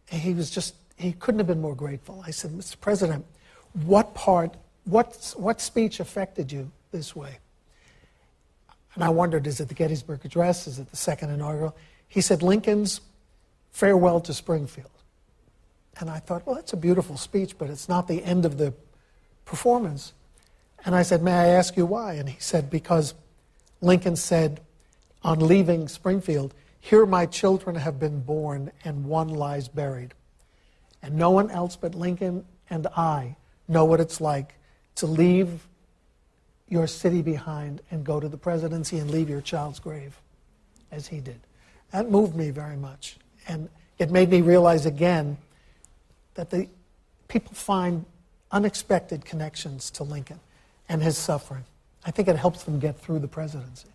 he 0.09 0.33
was 0.33 0.49
just, 0.49 0.75
he 0.97 1.13
couldn't 1.13 1.39
have 1.39 1.47
been 1.47 1.61
more 1.61 1.75
grateful. 1.75 2.23
I 2.25 2.31
said, 2.31 2.51
Mr. 2.51 2.79
President, 2.79 3.25
what 3.85 4.13
part, 4.13 4.55
what, 4.85 5.33
what 5.37 5.61
speech 5.61 5.99
affected 5.99 6.51
you 6.51 6.71
this 6.91 7.15
way? 7.15 7.37
And 8.95 9.03
I 9.03 9.09
wondered, 9.09 9.47
is 9.47 9.59
it 9.59 9.67
the 9.69 9.75
Gettysburg 9.75 10.25
Address? 10.25 10.67
Is 10.67 10.79
it 10.79 10.89
the 10.89 10.97
second 10.97 11.29
inaugural? 11.29 11.75
He 12.07 12.21
said, 12.21 12.41
Lincoln's 12.41 13.01
farewell 13.71 14.19
to 14.21 14.33
Springfield. 14.33 14.89
And 15.99 16.09
I 16.09 16.19
thought, 16.19 16.45
well, 16.45 16.55
that's 16.55 16.73
a 16.73 16.77
beautiful 16.77 17.17
speech, 17.17 17.57
but 17.57 17.69
it's 17.69 17.89
not 17.89 18.07
the 18.07 18.23
end 18.23 18.45
of 18.45 18.57
the 18.57 18.73
performance. 19.45 20.13
And 20.85 20.95
I 20.95 21.01
said, 21.01 21.23
may 21.23 21.33
I 21.33 21.47
ask 21.47 21.75
you 21.75 21.85
why? 21.85 22.13
And 22.13 22.29
he 22.29 22.39
said, 22.39 22.69
because 22.69 23.13
Lincoln 23.81 24.15
said 24.15 24.61
on 25.23 25.39
leaving 25.39 25.87
Springfield, 25.87 26.53
here 26.79 27.05
my 27.05 27.25
children 27.25 27.75
have 27.75 27.99
been 27.99 28.21
born, 28.21 28.71
and 28.85 29.05
one 29.05 29.29
lies 29.29 29.67
buried. 29.67 30.13
And 31.01 31.15
no 31.15 31.31
one 31.31 31.49
else 31.49 31.75
but 31.75 31.95
Lincoln 31.95 32.45
and 32.69 32.87
I 32.95 33.35
know 33.67 33.85
what 33.85 33.99
it's 33.99 34.21
like 34.21 34.55
to 34.95 35.07
leave 35.07 35.67
your 36.69 36.87
city 36.87 37.21
behind 37.21 37.81
and 37.91 38.03
go 38.03 38.19
to 38.19 38.27
the 38.27 38.37
presidency 38.37 38.99
and 38.99 39.09
leave 39.09 39.29
your 39.29 39.41
child's 39.41 39.79
grave, 39.79 40.19
as 40.91 41.07
he 41.07 41.19
did. 41.19 41.39
That 41.91 42.09
moved 42.09 42.35
me 42.35 42.51
very 42.51 42.77
much. 42.77 43.17
And 43.47 43.69
it 43.97 44.11
made 44.11 44.29
me 44.29 44.41
realize 44.41 44.85
again 44.85 45.37
that 46.37 46.51
the 46.51 46.69
people 47.27 47.53
find 47.53 48.05
unexpected 48.51 49.25
connections 49.25 49.91
to 49.91 50.03
Lincoln 50.03 50.39
and 50.87 51.03
his 51.03 51.17
suffering. 51.17 51.65
I 52.05 52.11
think 52.11 52.29
it 52.29 52.37
helps 52.37 52.63
them 52.63 52.79
get 52.79 52.97
through 52.97 53.19
the 53.19 53.27
presidency. 53.27 53.89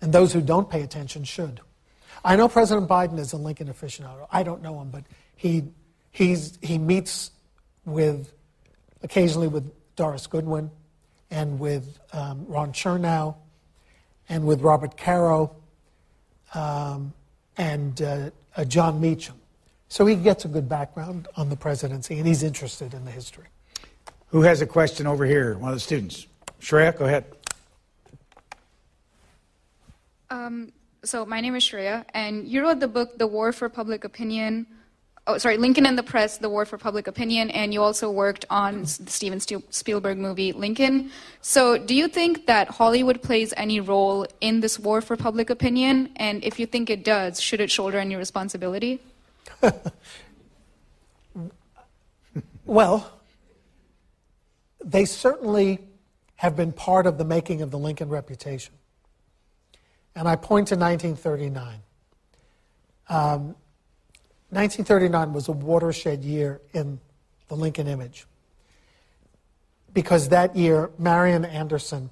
And 0.00 0.12
those 0.12 0.32
who 0.32 0.40
don't 0.40 0.68
pay 0.68 0.82
attention 0.82 1.22
should. 1.22 1.60
I 2.24 2.34
know 2.34 2.48
President 2.48 2.88
Biden 2.88 3.18
is 3.18 3.32
a 3.32 3.36
Lincoln 3.36 3.68
aficionado. 3.68 4.26
I 4.32 4.42
don't 4.42 4.62
know 4.62 4.80
him, 4.80 4.90
but 4.90 5.04
he, 5.36 5.64
he's, 6.10 6.58
he 6.60 6.78
meets 6.78 7.30
with, 7.84 8.32
occasionally 9.02 9.48
with 9.48 9.70
Doris 9.94 10.26
Goodwin 10.26 10.70
and 11.30 11.60
with 11.60 11.98
um, 12.12 12.46
Ron 12.48 12.72
Chernow 12.72 13.36
and 14.28 14.46
with 14.46 14.62
Robert 14.62 14.96
Caro 14.96 15.54
um, 16.54 17.12
and 17.56 18.00
uh, 18.02 18.30
uh, 18.56 18.64
Jon 18.64 19.00
Meacham. 19.00 19.36
So 19.92 20.06
he 20.06 20.14
gets 20.14 20.46
a 20.46 20.48
good 20.48 20.70
background 20.70 21.28
on 21.36 21.50
the 21.50 21.56
presidency 21.56 22.16
and 22.16 22.26
he's 22.26 22.42
interested 22.42 22.94
in 22.94 23.04
the 23.04 23.10
history. 23.10 23.44
Who 24.28 24.40
has 24.40 24.62
a 24.62 24.66
question 24.66 25.06
over 25.06 25.26
here? 25.26 25.58
One 25.58 25.68
of 25.68 25.76
the 25.76 25.80
students. 25.80 26.26
Shreya, 26.62 26.96
go 26.96 27.04
ahead. 27.04 27.26
Um, 30.30 30.72
so 31.04 31.26
my 31.26 31.42
name 31.42 31.54
is 31.56 31.62
Shreya, 31.62 32.06
and 32.14 32.48
you 32.48 32.62
wrote 32.62 32.80
the 32.80 32.88
book 32.88 33.18
"The 33.18 33.26
War 33.26 33.52
for 33.52 33.68
Public 33.68 34.04
Opinion." 34.04 34.66
Oh, 35.26 35.36
sorry, 35.36 35.58
Lincoln 35.58 35.84
and 35.84 35.98
the 35.98 36.02
Press: 36.02 36.38
The 36.38 36.48
War 36.48 36.64
for 36.64 36.78
Public 36.78 37.06
Opinion, 37.06 37.50
and 37.50 37.74
you 37.74 37.82
also 37.82 38.10
worked 38.10 38.46
on 38.48 38.84
the 38.84 39.10
Steven 39.18 39.40
Spielberg 39.40 40.16
movie 40.16 40.52
Lincoln. 40.52 41.10
So, 41.42 41.76
do 41.76 41.94
you 41.94 42.08
think 42.08 42.46
that 42.46 42.70
Hollywood 42.70 43.20
plays 43.20 43.52
any 43.58 43.78
role 43.80 44.26
in 44.40 44.60
this 44.60 44.78
war 44.78 45.02
for 45.02 45.18
public 45.18 45.50
opinion? 45.50 46.08
And 46.16 46.42
if 46.42 46.58
you 46.58 46.64
think 46.64 46.88
it 46.88 47.04
does, 47.04 47.42
should 47.42 47.60
it 47.60 47.70
shoulder 47.70 47.98
any 47.98 48.16
responsibility? 48.16 49.02
well, 52.64 53.12
they 54.84 55.04
certainly 55.04 55.78
have 56.36 56.56
been 56.56 56.72
part 56.72 57.06
of 57.06 57.18
the 57.18 57.24
making 57.24 57.62
of 57.62 57.70
the 57.70 57.78
Lincoln 57.78 58.08
reputation. 58.08 58.74
And 60.14 60.28
I 60.28 60.36
point 60.36 60.68
to 60.68 60.74
1939. 60.74 61.78
Um, 63.08 63.54
1939 64.50 65.32
was 65.32 65.48
a 65.48 65.52
watershed 65.52 66.22
year 66.24 66.60
in 66.72 67.00
the 67.48 67.54
Lincoln 67.54 67.86
image 67.86 68.26
because 69.94 70.28
that 70.28 70.56
year 70.56 70.90
Marian 70.98 71.44
Anderson 71.44 72.10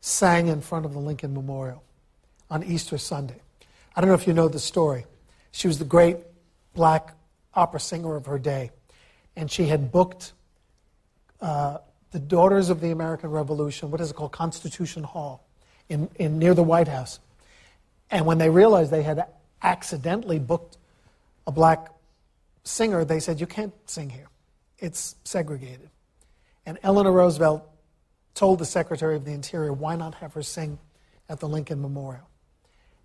sang 0.00 0.48
in 0.48 0.60
front 0.60 0.84
of 0.84 0.92
the 0.92 0.98
Lincoln 0.98 1.34
Memorial 1.34 1.82
on 2.50 2.62
Easter 2.62 2.98
Sunday. 2.98 3.40
I 3.94 4.00
don't 4.00 4.08
know 4.08 4.14
if 4.14 4.26
you 4.26 4.32
know 4.32 4.48
the 4.48 4.58
story. 4.58 5.06
She 5.52 5.66
was 5.66 5.78
the 5.78 5.84
great 5.84 6.18
black 6.76 7.14
opera 7.54 7.80
singer 7.80 8.14
of 8.14 8.26
her 8.26 8.38
day, 8.38 8.70
and 9.34 9.50
she 9.50 9.66
had 9.66 9.90
booked 9.90 10.32
uh, 11.40 11.78
the 12.12 12.20
Daughters 12.20 12.70
of 12.70 12.80
the 12.80 12.92
American 12.92 13.30
Revolution, 13.30 13.90
what 13.90 14.00
is 14.00 14.10
it 14.10 14.14
called, 14.14 14.32
Constitution 14.32 15.02
Hall, 15.02 15.44
in, 15.88 16.08
in 16.16 16.38
near 16.38 16.54
the 16.54 16.62
White 16.62 16.88
House. 16.88 17.18
And 18.10 18.24
when 18.24 18.38
they 18.38 18.48
realized 18.48 18.90
they 18.90 19.02
had 19.02 19.26
accidentally 19.62 20.38
booked 20.38 20.78
a 21.46 21.52
black 21.52 21.88
singer, 22.62 23.04
they 23.04 23.20
said, 23.20 23.40
You 23.40 23.46
can't 23.46 23.74
sing 23.86 24.10
here. 24.10 24.28
It's 24.78 25.16
segregated. 25.24 25.90
And 26.64 26.78
Eleanor 26.82 27.12
Roosevelt 27.12 27.68
told 28.34 28.58
the 28.58 28.64
Secretary 28.64 29.16
of 29.16 29.24
the 29.24 29.32
Interior, 29.32 29.72
Why 29.72 29.96
not 29.96 30.16
have 30.16 30.34
her 30.34 30.42
sing 30.42 30.78
at 31.28 31.40
the 31.40 31.48
Lincoln 31.48 31.80
Memorial? 31.80 32.28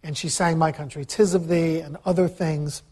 And 0.04 0.18
she 0.18 0.30
sang 0.30 0.58
My 0.58 0.72
Country, 0.72 1.06
Tis 1.06 1.34
of 1.34 1.48
Thee, 1.48 1.80
and 1.80 1.98
other 2.06 2.28
things. 2.28 2.84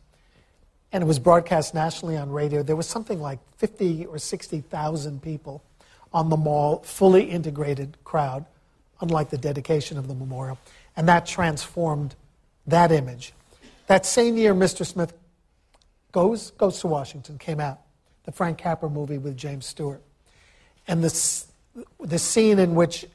And 0.92 1.04
it 1.04 1.08
was 1.08 1.20
broadcast 1.20 1.74
nationally 1.74 2.18
on 2.18 2.32
radio. 2.32 2.64
There 2.64 2.76
was 2.76 2.88
something 2.88 3.20
like 3.20 3.40
50 3.58 4.08
or 4.08 4.18
60,000 4.18 5.22
people 5.22 5.64
on 6.12 6.30
the 6.30 6.38
mall, 6.38 6.80
fully 6.80 7.24
integrated 7.24 7.98
crowd, 8.04 8.46
unlike 9.02 9.30
the 9.30 9.38
dedication 9.38 9.98
of 9.98 10.08
the 10.08 10.16
memorial. 10.16 10.58
And 10.98 11.08
that 11.08 11.26
transformed 11.26 12.16
that 12.66 12.92
image. 12.92 13.34
That 13.88 14.06
same 14.06 14.38
year, 14.38 14.54
Mr. 14.54 14.86
Smith 14.86 15.14
goes, 16.12 16.52
goes 16.52 16.80
to 16.80 16.88
Washington, 16.88 17.38
came 17.38 17.60
out, 17.60 17.80
the 18.24 18.32
Frank 18.32 18.58
Capra 18.58 18.90
movie 18.90 19.18
with 19.18 19.38
James 19.38 19.66
Stewart. 19.66 20.02
And 20.88 21.04
the, 21.04 21.46
the 22.00 22.20
scene 22.20 22.58
in 22.58 22.76
which 22.76 23.06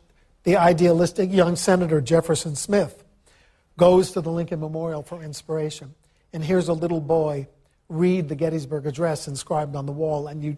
the 0.45 0.57
idealistic 0.57 1.33
young 1.33 1.57
Senator 1.57 2.01
Jefferson 2.01 2.55
Smith 2.55 3.03
goes 3.77 4.12
to 4.12 4.20
the 4.20 4.31
Lincoln 4.31 4.61
Memorial 4.61 5.03
for 5.03 5.22
inspiration. 5.22 5.95
And 6.33 6.45
here's 6.45 6.68
a 6.68 6.72
little 6.72 7.01
boy 7.01 7.49
read 7.95 8.28
the 8.28 8.34
Gettysburg 8.34 8.86
Address 8.86 9.28
inscribed 9.28 9.76
on 9.76 9.86
the 9.86 9.92
wall, 9.92 10.26
and 10.26 10.42
you, 10.42 10.57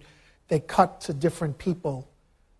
they 0.49 0.61
cut 0.61 1.01
to 1.03 1.12
different 1.12 1.59
people, 1.59 2.09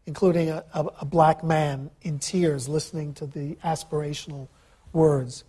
including 0.07 0.51
a, 0.51 0.65
a, 0.75 0.85
a 1.01 1.05
black 1.05 1.43
man 1.43 1.91
in 2.03 2.19
tears 2.19 2.69
listening 2.69 3.15
to 3.15 3.27
the 3.27 3.57
aspirational 3.65 4.49
words. 4.93 5.45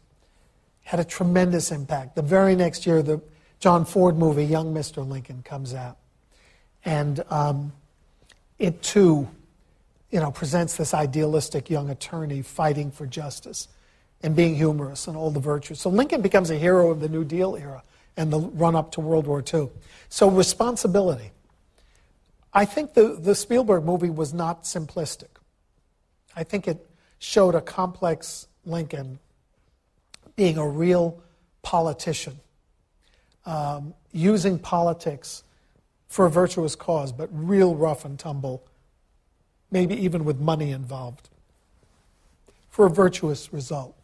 Had 0.83 0.99
a 0.99 1.05
tremendous 1.05 1.71
impact. 1.71 2.15
The 2.15 2.21
very 2.21 2.55
next 2.55 2.85
year, 2.85 3.01
the 3.01 3.21
John 3.59 3.85
Ford 3.85 4.17
movie, 4.17 4.45
Young 4.45 4.73
Mr. 4.73 5.07
Lincoln, 5.07 5.41
comes 5.43 5.73
out. 5.73 5.97
And 6.85 7.23
um, 7.29 7.73
it 8.59 8.81
too, 8.81 9.27
you 10.11 10.19
know, 10.19 10.31
presents 10.31 10.77
this 10.77 10.93
idealistic 10.93 11.69
young 11.69 11.89
attorney 11.89 12.41
fighting 12.41 12.91
for 12.91 13.05
justice 13.05 13.67
and 14.23 14.35
being 14.35 14.55
humorous 14.55 15.07
and 15.07 15.17
all 15.17 15.31
the 15.31 15.39
virtues. 15.39 15.79
So 15.81 15.89
Lincoln 15.89 16.21
becomes 16.21 16.49
a 16.49 16.57
hero 16.57 16.89
of 16.89 17.01
the 17.01 17.09
New 17.09 17.23
Deal 17.23 17.55
era 17.55 17.83
and 18.17 18.33
the 18.33 18.39
run 18.39 18.75
up 18.75 18.91
to 18.93 19.01
World 19.01 19.27
War 19.27 19.43
II. 19.53 19.69
So, 20.09 20.29
responsibility. 20.29 21.31
I 22.53 22.65
think 22.65 22.95
the, 22.95 23.09
the 23.19 23.35
Spielberg 23.35 23.85
movie 23.85 24.09
was 24.09 24.33
not 24.33 24.63
simplistic. 24.63 25.27
I 26.35 26.43
think 26.43 26.67
it 26.67 26.89
showed 27.19 27.55
a 27.55 27.61
complex 27.61 28.47
Lincoln 28.65 29.19
being 30.35 30.57
a 30.57 30.67
real 30.67 31.21
politician, 31.61 32.39
um, 33.45 33.93
using 34.11 34.57
politics 34.57 35.43
for 36.07 36.25
a 36.25 36.29
virtuous 36.29 36.75
cause, 36.75 37.11
but 37.11 37.29
real 37.31 37.75
rough 37.75 38.05
and 38.05 38.17
tumble, 38.17 38.63
maybe 39.71 39.95
even 39.95 40.25
with 40.25 40.39
money 40.39 40.71
involved, 40.71 41.29
for 42.69 42.85
a 42.85 42.89
virtuous 42.89 43.51
result. 43.51 43.95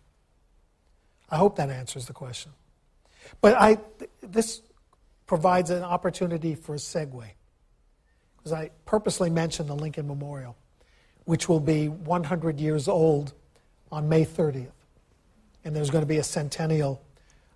I 1.30 1.38
hope 1.38 1.56
that 1.56 1.70
answers 1.70 2.06
the 2.06 2.14
question. 2.14 2.52
But 3.42 3.56
I, 3.56 3.78
this 4.22 4.62
provides 5.26 5.70
an 5.70 5.84
opportunity 5.84 6.56
for 6.56 6.76
a 6.76 6.78
segue, 6.78 7.26
because 8.38 8.52
I 8.54 8.72
purposely 8.86 9.30
mentioned 9.30 9.70
the 9.70 9.76
Lincoln 9.76 10.08
Memorial. 10.08 10.56
which 11.26 11.48
will 11.48 11.60
be 11.60 11.88
100 11.88 12.60
years 12.60 12.88
old 12.88 13.34
on 13.92 14.10
May 14.10 14.26
30th. 14.26 14.68
And 15.64 15.76
there's 15.76 15.90
going 15.90 16.02
to 16.02 16.08
be 16.08 16.18
a 16.18 16.24
centennial 16.24 17.02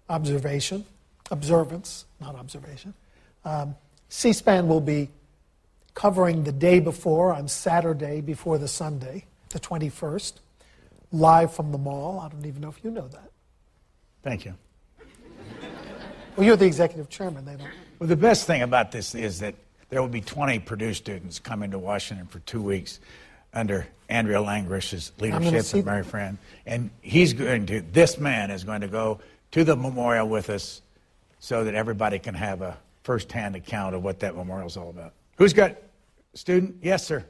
observation, 0.09 0.85
observance, 1.31 2.05
not 2.21 2.35
observation. 2.35 2.93
Um, 3.43 3.75
C 4.09 4.31
SPAN 4.31 4.67
will 4.67 4.81
be 4.81 5.09
covering 5.93 6.43
the 6.43 6.51
day 6.51 6.79
before, 6.79 7.33
on 7.33 7.47
Saturday 7.47 8.21
before 8.21 8.57
the 8.57 8.67
Sunday, 8.67 9.25
the 9.49 9.59
21st, 9.59 10.33
live 11.11 11.53
from 11.53 11.71
the 11.71 11.77
mall. 11.77 12.19
I 12.19 12.29
don't 12.29 12.45
even 12.45 12.61
know 12.61 12.69
if 12.69 12.83
you 12.83 12.91
know 12.91 13.07
that. 13.07 13.31
Thank 14.23 14.45
you. 14.45 14.53
Well, 16.37 16.45
you're 16.45 16.55
the 16.55 16.67
executive 16.67 17.09
chairman. 17.09 17.45
They 17.45 17.55
don't. 17.55 17.67
Well, 17.97 18.07
the 18.07 18.15
best 18.15 18.45
thing 18.45 18.61
about 18.61 18.91
this 18.91 19.15
is 19.15 19.39
that 19.39 19.55
there 19.89 20.01
will 20.01 20.09
be 20.09 20.21
20 20.21 20.59
Purdue 20.59 20.93
students 20.93 21.39
coming 21.39 21.71
to 21.71 21.79
Washington 21.79 22.27
for 22.27 22.39
two 22.39 22.61
weeks 22.61 22.99
under 23.53 23.87
Andrea 24.07 24.39
Langrich's 24.39 25.11
leadership 25.19 25.73
and 25.73 25.85
Mary 25.85 26.03
Fran. 26.03 26.37
And 26.67 26.91
he's 27.01 27.33
going 27.33 27.65
to, 27.67 27.81
this 27.81 28.19
man 28.19 28.51
is 28.51 28.63
going 28.63 28.81
to 28.81 28.87
go 28.87 29.19
to 29.51 29.63
the 29.63 29.75
memorial 29.75 30.29
with 30.29 30.51
us 30.51 30.83
so 31.39 31.63
that 31.63 31.73
everybody 31.73 32.19
can 32.19 32.35
have 32.35 32.61
a 32.61 32.77
firsthand 33.01 33.55
account 33.55 33.95
of 33.95 34.03
what 34.03 34.19
that 34.19 34.35
memorial 34.35 34.67
is 34.67 34.77
all 34.77 34.89
about. 34.89 35.13
Who's 35.37 35.53
got 35.53 35.75
student? 36.35 36.75
Yes, 36.83 37.07
sir. 37.07 37.25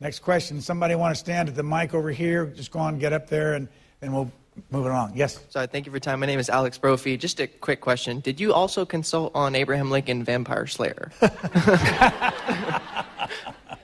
Next 0.00 0.18
question. 0.20 0.60
Somebody 0.62 0.96
want 0.96 1.14
to 1.14 1.20
stand 1.20 1.48
at 1.48 1.54
the 1.54 1.62
mic 1.62 1.94
over 1.94 2.10
here? 2.10 2.46
Just 2.46 2.72
go 2.72 2.80
on, 2.80 2.98
get 2.98 3.12
up 3.12 3.28
there, 3.28 3.54
and 3.54 3.68
then 4.00 4.12
we'll 4.12 4.32
move 4.70 4.86
it 4.86 4.90
along. 4.90 5.12
Yes. 5.14 5.40
Sorry, 5.48 5.66
thank 5.66 5.86
you 5.86 5.92
for 5.92 5.96
your 5.96 6.00
time. 6.00 6.20
My 6.20 6.26
name 6.26 6.38
is 6.38 6.48
Alex 6.48 6.78
Brophy. 6.78 7.16
Just 7.16 7.40
a 7.40 7.46
quick 7.46 7.80
question. 7.80 8.20
Did 8.20 8.40
you 8.40 8.52
also 8.52 8.84
consult 8.84 9.32
on 9.34 9.54
Abraham 9.54 9.90
Lincoln 9.90 10.24
Vampire 10.24 10.66
Slayer? 10.66 11.10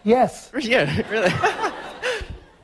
Yes. 0.07 0.53
yeah, 0.61 1.03
really. 1.11 1.33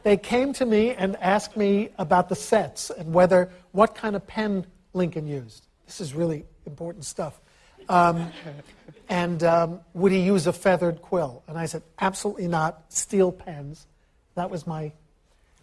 They 0.05 0.17
came 0.17 0.53
to 0.55 0.67
me 0.67 0.91
and 0.91 1.17
asked 1.21 1.57
me 1.57 1.91
about 1.97 2.29
the 2.29 2.35
sets 2.35 2.91
and 2.91 3.15
whether 3.15 3.51
what 3.71 3.95
kind 3.95 4.17
of 4.17 4.27
pen 4.27 4.67
Lincoln 4.95 5.29
used. 5.29 5.67
This 5.87 6.01
is 6.01 6.13
really 6.13 6.45
important 6.67 7.05
stuff. 7.05 7.41
Um, 7.89 8.33
and 9.09 9.45
um, 9.45 9.81
would 9.95 10.11
he 10.11 10.21
use 10.21 10.49
a 10.49 10.53
feathered 10.53 11.03
quill? 11.03 11.45
And 11.47 11.57
I 11.57 11.67
said, 11.67 11.83
absolutely 12.01 12.49
not. 12.49 12.83
Steel 12.89 13.31
pens. 13.31 13.87
That 14.35 14.51
was 14.51 14.67
my. 14.67 14.93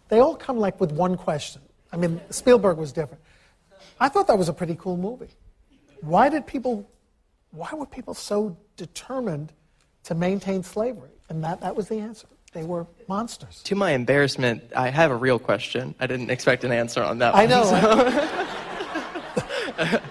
They 0.08 0.20
all 0.20 0.36
come 0.36 0.58
like 0.58 0.80
with 0.80 0.92
one 0.92 1.18
question. 1.18 1.60
I 1.92 1.96
mean, 1.96 2.20
Spielberg 2.30 2.78
was 2.78 2.92
different. 2.92 3.22
I 3.98 4.08
thought 4.08 4.26
that 4.28 4.38
was 4.38 4.48
a 4.48 4.52
pretty 4.52 4.76
cool 4.78 4.96
movie. 4.96 5.28
Why 6.00 6.28
did 6.28 6.46
people? 6.46 6.88
Why 7.50 7.70
were 7.74 7.86
people 7.86 8.14
so 8.14 8.56
determined 8.76 9.52
to 10.04 10.14
maintain 10.14 10.62
slavery? 10.62 11.10
And 11.28 11.42
that, 11.44 11.60
that 11.60 11.74
was 11.76 11.88
the 11.88 11.98
answer. 11.98 12.28
They 12.52 12.64
were 12.64 12.86
monsters. 13.06 13.62
to 13.64 13.74
my 13.76 13.92
embarrassment, 13.92 14.64
I 14.74 14.90
have 14.90 15.12
a 15.12 15.16
real 15.16 15.38
question. 15.38 15.94
I 16.00 16.08
didn't 16.08 16.30
expect 16.30 16.64
an 16.64 16.72
answer 16.72 17.02
on 17.02 17.18
that 17.18 17.34
I 17.34 17.46
one. 17.46 17.50
know. 19.80 20.00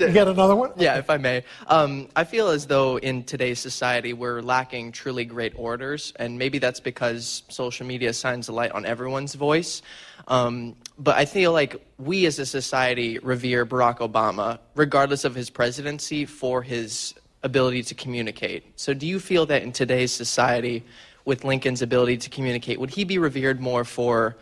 you 0.00 0.12
get 0.12 0.26
another 0.26 0.56
one? 0.56 0.72
Yeah, 0.76 0.98
if 0.98 1.08
I 1.10 1.16
may. 1.16 1.44
Um, 1.68 2.08
I 2.16 2.24
feel 2.24 2.48
as 2.48 2.66
though 2.66 2.98
in 2.98 3.22
today's 3.22 3.60
society 3.60 4.12
we're 4.12 4.42
lacking 4.42 4.90
truly 4.92 5.24
great 5.24 5.52
orators, 5.56 6.12
and 6.16 6.38
maybe 6.38 6.58
that's 6.58 6.80
because 6.80 7.44
social 7.48 7.86
media 7.86 8.12
shines 8.12 8.48
a 8.48 8.52
light 8.52 8.72
on 8.72 8.84
everyone's 8.84 9.34
voice. 9.34 9.82
Um, 10.26 10.74
but 11.00 11.16
I 11.16 11.24
feel 11.24 11.52
like 11.52 11.82
we 11.98 12.26
as 12.26 12.38
a 12.38 12.44
society 12.44 13.18
revere 13.20 13.64
Barack 13.64 13.98
Obama, 13.98 14.58
regardless 14.74 15.24
of 15.24 15.34
his 15.34 15.48
presidency, 15.48 16.26
for 16.26 16.62
his 16.62 17.14
ability 17.42 17.82
to 17.84 17.94
communicate. 17.94 18.64
So, 18.76 18.92
do 18.92 19.06
you 19.06 19.18
feel 19.18 19.46
that 19.46 19.62
in 19.62 19.72
today's 19.72 20.12
society, 20.12 20.84
with 21.24 21.42
Lincoln's 21.42 21.80
ability 21.80 22.18
to 22.18 22.30
communicate, 22.30 22.78
would 22.78 22.90
he 22.90 23.04
be 23.04 23.16
revered 23.16 23.60
more 23.60 23.84
for 23.84 24.36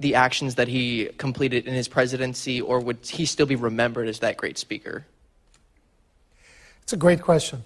the 0.00 0.14
actions 0.14 0.54
that 0.54 0.66
he 0.66 1.10
completed 1.18 1.66
in 1.66 1.74
his 1.74 1.88
presidency, 1.88 2.60
or 2.60 2.80
would 2.80 3.04
he 3.04 3.26
still 3.26 3.46
be 3.46 3.56
remembered 3.56 4.08
as 4.08 4.20
that 4.20 4.38
great 4.38 4.56
speaker? 4.56 5.04
It's 6.82 6.92
a 6.94 6.96
great 6.96 7.20
question. 7.20 7.64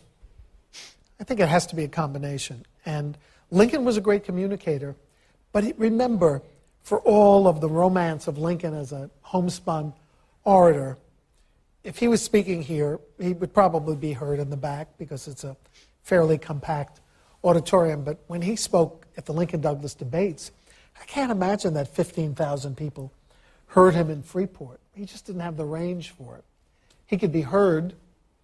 I 1.21 1.25
think 1.25 1.39
it 1.39 1.49
has 1.49 1.67
to 1.69 1.77
be 1.77 1.85
a 1.85 1.89
combination. 1.89 2.67
And 2.85 3.17
Lincoln 3.53 3.85
was 3.85 3.97
a 3.97 4.01
great 4.01 4.25
communicator, 4.25 4.97
but 5.53 5.65
remember, 5.79 6.43
for 6.83 7.01
all 7.01 7.47
of 7.47 7.61
the 7.61 7.69
romance 7.69 8.27
of 8.27 8.39
Lincoln 8.39 8.75
as 8.75 8.93
a 8.93 9.11
homespun 9.23 9.93
orator, 10.45 10.99
if 11.85 11.99
he 11.99 12.09
was 12.09 12.23
speaking 12.23 12.63
here, 12.63 13.01
he 13.21 13.33
would 13.33 13.53
probably 13.53 13.97
be 13.97 14.13
heard 14.13 14.39
in 14.39 14.51
the 14.51 14.57
back 14.57 14.89
because 14.99 15.27
it's 15.27 15.45
a 15.45 15.57
fairly 16.03 16.39
compact 16.39 17.01
auditorium. 17.45 18.05
But 18.05 18.19
when 18.27 18.43
he 18.43 18.57
spoke 18.57 19.07
at 19.17 19.27
the 19.27 19.33
Lincoln 19.33 19.61
Douglas 19.61 19.95
debates, 19.95 20.53
I 21.01 21.05
can't 21.07 21.33
imagine 21.33 21.75
that 21.75 21.89
15,000 21.89 22.77
people 22.77 23.13
heard 23.67 23.95
him 23.95 24.11
in 24.11 24.23
Freeport. 24.23 24.81
He 24.95 25.05
just 25.05 25.27
didn't 25.27 25.41
have 25.41 25.57
the 25.57 25.65
range 25.65 26.11
for 26.11 26.37
it. 26.37 26.45
He 27.07 27.19
could 27.19 27.33
be 27.33 27.43
heard, 27.43 27.95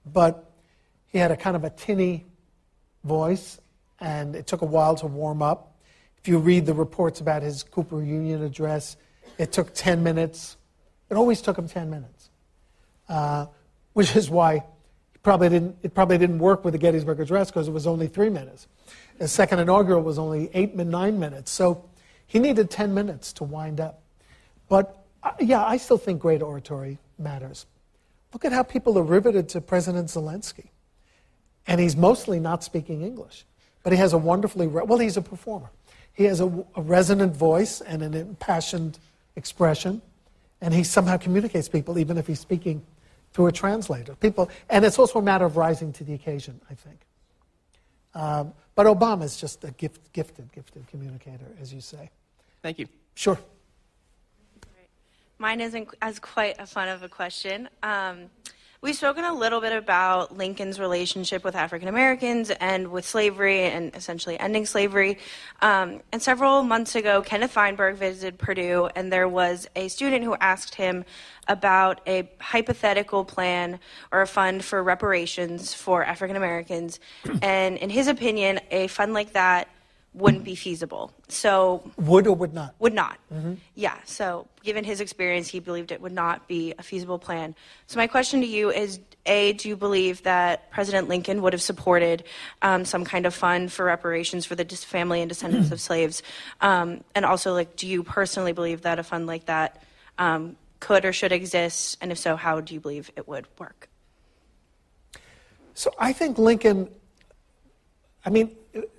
but 0.06 0.50
he 1.06 1.18
had 1.18 1.30
a 1.30 1.36
kind 1.36 1.54
of 1.56 1.64
a 1.64 1.70
tinny 1.70 2.26
voice, 3.04 3.60
and 4.00 4.34
it 4.34 4.46
took 4.46 4.62
a 4.62 4.66
while 4.66 4.94
to 4.96 5.06
warm 5.06 5.42
up. 5.42 5.67
If 6.20 6.28
you 6.28 6.38
read 6.38 6.66
the 6.66 6.74
reports 6.74 7.20
about 7.20 7.42
his 7.42 7.62
Cooper 7.62 8.02
Union 8.02 8.42
address, 8.42 8.96
it 9.38 9.52
took 9.52 9.72
10 9.74 10.02
minutes. 10.02 10.56
It 11.10 11.16
always 11.16 11.40
took 11.40 11.56
him 11.56 11.68
10 11.68 11.88
minutes, 11.88 12.30
uh, 13.08 13.46
which 13.92 14.14
is 14.16 14.28
why 14.28 14.64
probably 15.22 15.48
didn't, 15.50 15.76
it 15.82 15.94
probably 15.94 16.18
didn't 16.18 16.38
work 16.38 16.64
with 16.64 16.72
the 16.72 16.78
Gettysburg 16.78 17.20
Address 17.20 17.50
because 17.50 17.68
it 17.68 17.72
was 17.72 17.86
only 17.86 18.08
three 18.08 18.30
minutes. 18.30 18.66
The 19.18 19.28
second 19.28 19.58
inaugural 19.58 20.02
was 20.02 20.18
only 20.18 20.50
eight, 20.54 20.74
nine 20.74 21.18
minutes. 21.18 21.50
So 21.50 21.84
he 22.26 22.38
needed 22.38 22.70
10 22.70 22.94
minutes 22.94 23.32
to 23.34 23.44
wind 23.44 23.80
up. 23.80 24.02
But 24.68 25.04
uh, 25.22 25.32
yeah, 25.40 25.64
I 25.64 25.76
still 25.76 25.98
think 25.98 26.20
great 26.20 26.42
oratory 26.42 26.98
matters. 27.18 27.66
Look 28.32 28.44
at 28.44 28.52
how 28.52 28.62
people 28.62 28.98
are 28.98 29.02
riveted 29.02 29.48
to 29.50 29.60
President 29.60 30.08
Zelensky. 30.08 30.68
And 31.66 31.80
he's 31.80 31.96
mostly 31.96 32.40
not 32.40 32.64
speaking 32.64 33.02
English. 33.02 33.44
But 33.82 33.92
he 33.92 33.98
has 33.98 34.12
a 34.12 34.18
wonderfully, 34.18 34.66
well, 34.66 34.98
he's 34.98 35.16
a 35.16 35.22
performer. 35.22 35.70
He 36.18 36.24
has 36.24 36.40
a, 36.40 36.46
a 36.74 36.82
resonant 36.82 37.36
voice 37.36 37.80
and 37.80 38.02
an 38.02 38.12
impassioned 38.12 38.98
expression. 39.36 40.02
And 40.60 40.74
he 40.74 40.82
somehow 40.82 41.16
communicates 41.16 41.68
people, 41.68 41.96
even 41.96 42.18
if 42.18 42.26
he's 42.26 42.40
speaking 42.40 42.82
through 43.32 43.46
a 43.46 43.52
translator. 43.52 44.16
People, 44.16 44.50
and 44.68 44.84
it's 44.84 44.98
also 44.98 45.20
a 45.20 45.22
matter 45.22 45.44
of 45.44 45.56
rising 45.56 45.92
to 45.92 46.02
the 46.02 46.14
occasion, 46.14 46.60
I 46.68 46.74
think. 46.74 46.98
Um, 48.16 48.52
but 48.74 48.86
Obama 48.86 49.22
is 49.22 49.36
just 49.36 49.62
a 49.62 49.70
gift, 49.70 50.12
gifted, 50.12 50.50
gifted 50.52 50.88
communicator, 50.88 51.46
as 51.60 51.72
you 51.72 51.80
say. 51.80 52.10
Thank 52.62 52.80
you. 52.80 52.88
Sure. 53.14 53.38
Mine 55.38 55.60
isn't 55.60 55.88
as 56.02 56.18
quite 56.18 56.56
a 56.58 56.66
fun 56.66 56.88
of 56.88 57.04
a 57.04 57.08
question. 57.08 57.68
Um, 57.84 58.24
we've 58.80 58.94
spoken 58.94 59.24
a 59.24 59.34
little 59.34 59.60
bit 59.60 59.72
about 59.72 60.36
Lincoln's 60.36 60.78
relationship 60.78 61.42
with 61.42 61.56
African 61.56 61.88
Americans 61.88 62.50
and 62.50 62.88
with 62.88 63.04
slavery 63.04 63.62
and 63.62 63.94
essentially 63.96 64.38
ending 64.38 64.66
slavery. 64.66 65.18
Um, 65.60 66.00
and 66.12 66.22
several 66.22 66.62
months 66.62 66.94
ago, 66.94 67.20
Kenneth 67.22 67.50
Feinberg 67.50 67.96
visited 67.96 68.38
Purdue, 68.38 68.88
and 68.94 69.12
there 69.12 69.28
was 69.28 69.68
a 69.74 69.88
student 69.88 70.24
who 70.24 70.36
asked 70.36 70.76
him 70.76 71.04
about 71.48 72.00
a 72.06 72.30
hypothetical 72.40 73.24
plan 73.24 73.80
or 74.12 74.22
a 74.22 74.26
fund 74.26 74.64
for 74.64 74.82
reparations 74.82 75.74
for 75.74 76.04
African 76.04 76.36
Americans. 76.36 77.00
and 77.42 77.78
in 77.78 77.90
his 77.90 78.06
opinion, 78.06 78.60
a 78.70 78.86
fund 78.86 79.12
like 79.12 79.32
that 79.32 79.68
wouldn't 80.18 80.44
be 80.44 80.54
feasible. 80.54 81.12
So 81.28 81.82
Would 81.96 82.26
or 82.26 82.34
would 82.34 82.52
not? 82.52 82.74
would 82.78 82.94
not. 82.94 83.18
Mm-hmm. 83.32 83.54
Yeah, 83.74 83.96
so 84.04 84.46
given 84.62 84.84
his 84.84 85.00
experience, 85.00 85.48
he 85.48 85.60
believed 85.60 85.92
it 85.92 86.00
would 86.00 86.12
not 86.12 86.48
be 86.48 86.74
a 86.78 86.82
feasible 86.82 87.18
plan. 87.18 87.54
So, 87.86 87.98
my 87.98 88.06
question 88.06 88.40
to 88.40 88.46
you 88.46 88.70
is 88.70 89.00
A, 89.26 89.52
do 89.54 89.68
you 89.68 89.76
believe 89.76 90.22
that 90.24 90.70
President 90.70 91.08
Lincoln 91.08 91.42
would 91.42 91.52
have 91.52 91.62
supported 91.62 92.24
um, 92.62 92.84
some 92.84 93.04
kind 93.04 93.26
of 93.26 93.34
fund 93.34 93.72
for 93.72 93.84
reparations 93.84 94.44
for 94.44 94.54
the 94.54 94.64
dis- 94.64 94.84
family 94.84 95.20
and 95.22 95.28
descendants 95.28 95.70
of 95.70 95.80
slaves? 95.80 96.22
Um, 96.60 97.02
and 97.14 97.24
also, 97.24 97.54
like, 97.54 97.76
do 97.76 97.86
you 97.86 98.02
personally 98.02 98.52
believe 98.52 98.82
that 98.82 98.98
a 98.98 99.02
fund 99.02 99.26
like 99.26 99.46
that 99.46 99.82
um, 100.18 100.56
could 100.80 101.04
or 101.04 101.12
should 101.12 101.32
exist? 101.32 101.96
And 102.00 102.12
if 102.12 102.18
so, 102.18 102.36
how 102.36 102.60
do 102.60 102.74
you 102.74 102.80
believe 102.80 103.10
it 103.16 103.28
would 103.28 103.46
work? 103.58 103.88
So 105.74 105.94
I 105.98 106.12
think 106.12 106.38
Lincoln, 106.38 106.88
I 108.24 108.30
mean, 108.30 108.50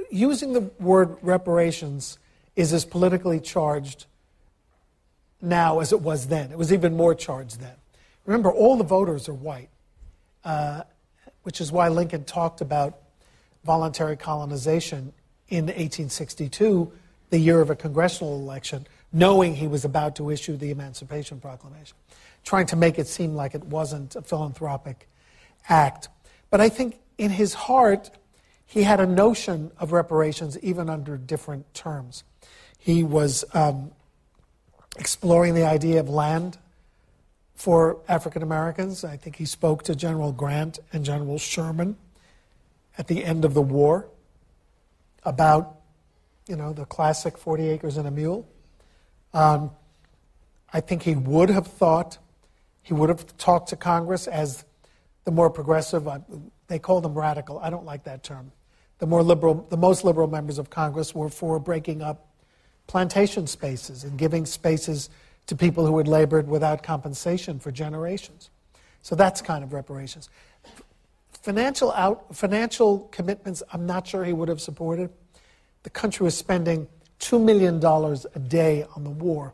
using 0.09 0.53
the 0.53 0.61
word 0.79 1.17
reparations 1.21 2.17
is 2.55 2.73
as 2.73 2.85
politically 2.85 3.39
charged 3.39 4.05
now 5.41 5.79
as 5.79 5.91
it 5.93 6.01
was 6.01 6.27
then. 6.27 6.51
It 6.51 6.57
was 6.57 6.73
even 6.73 6.95
more 6.95 7.15
charged 7.15 7.61
then. 7.61 7.75
Remember, 8.25 8.51
all 8.51 8.77
the 8.77 8.83
voters 8.83 9.29
are 9.29 9.33
white, 9.33 9.69
uh, 10.43 10.83
which 11.43 11.61
is 11.61 11.71
why 11.71 11.87
Lincoln 11.87 12.25
talked 12.25 12.61
about 12.61 12.99
voluntary 13.63 14.17
colonization 14.17 15.13
in 15.47 15.65
1862, 15.65 16.91
the 17.29 17.39
year 17.39 17.61
of 17.61 17.69
a 17.69 17.75
congressional 17.75 18.35
election, 18.35 18.85
knowing 19.11 19.55
he 19.55 19.67
was 19.67 19.85
about 19.85 20.15
to 20.17 20.29
issue 20.29 20.55
the 20.57 20.69
Emancipation 20.69 21.39
Proclamation, 21.39 21.95
trying 22.43 22.65
to 22.67 22.75
make 22.75 22.99
it 22.99 23.07
seem 23.07 23.35
like 23.35 23.55
it 23.55 23.63
wasn't 23.63 24.15
a 24.15 24.21
philanthropic 24.21 25.07
act. 25.67 26.09
But 26.49 26.61
I 26.61 26.69
think 26.69 26.99
in 27.17 27.31
his 27.31 27.53
heart, 27.53 28.11
he 28.69 28.83
had 28.83 28.99
a 28.99 29.07
notion 29.07 29.71
of 29.79 29.91
reparations 29.91 30.55
even 30.59 30.91
under 30.91 31.17
different 31.17 31.73
terms. 31.73 32.23
He 32.77 33.03
was 33.03 33.43
um, 33.55 33.89
exploring 34.95 35.55
the 35.55 35.65
idea 35.65 35.99
of 35.99 36.07
land 36.07 36.59
for 37.55 37.97
African 38.07 38.43
Americans. 38.43 39.03
I 39.03 39.17
think 39.17 39.37
he 39.37 39.45
spoke 39.45 39.81
to 39.83 39.95
General 39.95 40.31
Grant 40.31 40.77
and 40.93 41.03
General 41.03 41.39
Sherman 41.39 41.97
at 42.95 43.07
the 43.07 43.25
end 43.25 43.43
of 43.43 43.55
the 43.55 43.61
war 43.61 44.07
about, 45.23 45.77
you 46.47 46.55
know, 46.55 46.71
the 46.71 46.85
classic 46.85 47.39
40 47.39 47.69
acres 47.69 47.97
and 47.97 48.07
a 48.07 48.11
mule. 48.11 48.47
Um, 49.33 49.71
I 50.71 50.79
think 50.79 51.01
he 51.01 51.15
would 51.15 51.49
have 51.49 51.65
thought, 51.65 52.19
he 52.83 52.93
would 52.93 53.09
have 53.09 53.35
talked 53.37 53.69
to 53.69 53.75
Congress 53.75 54.27
as 54.27 54.63
the 55.23 55.31
more 55.31 55.49
progressive, 55.49 56.07
uh, 56.07 56.19
they 56.67 56.77
call 56.77 57.01
them 57.01 57.17
radical. 57.17 57.57
I 57.57 57.71
don't 57.71 57.83
like 57.83 58.03
that 58.03 58.21
term. 58.21 58.51
The 58.99 59.07
more 59.07 59.23
liberal, 59.23 59.65
the 59.69 59.77
most 59.77 60.03
liberal 60.03 60.27
members 60.27 60.59
of 60.59 60.69
Congress 60.69 61.15
were 61.15 61.29
for 61.29 61.59
breaking 61.59 62.01
up 62.01 62.27
plantation 62.87 63.47
spaces 63.47 64.03
and 64.03 64.17
giving 64.17 64.45
spaces 64.45 65.09
to 65.47 65.55
people 65.55 65.85
who 65.85 65.97
had 65.97 66.07
labored 66.07 66.47
without 66.47 66.83
compensation 66.83 67.59
for 67.59 67.71
generations. 67.71 68.49
So 69.01 69.15
that's 69.15 69.41
kind 69.41 69.63
of 69.63 69.73
reparations. 69.73 70.29
Financial, 71.31 71.91
out, 71.93 72.35
financial 72.35 73.07
commitments, 73.11 73.63
I'm 73.71 73.85
not 73.85 74.07
sure 74.07 74.25
he 74.25 74.33
would 74.33 74.49
have 74.49 74.59
supported. 74.59 75.09
The 75.83 75.89
country 75.89 76.23
was 76.23 76.37
spending 76.37 76.87
$2 77.21 77.41
million 77.41 77.83
a 77.83 78.39
day 78.39 78.85
on 78.95 79.03
the 79.03 79.09
war 79.09 79.53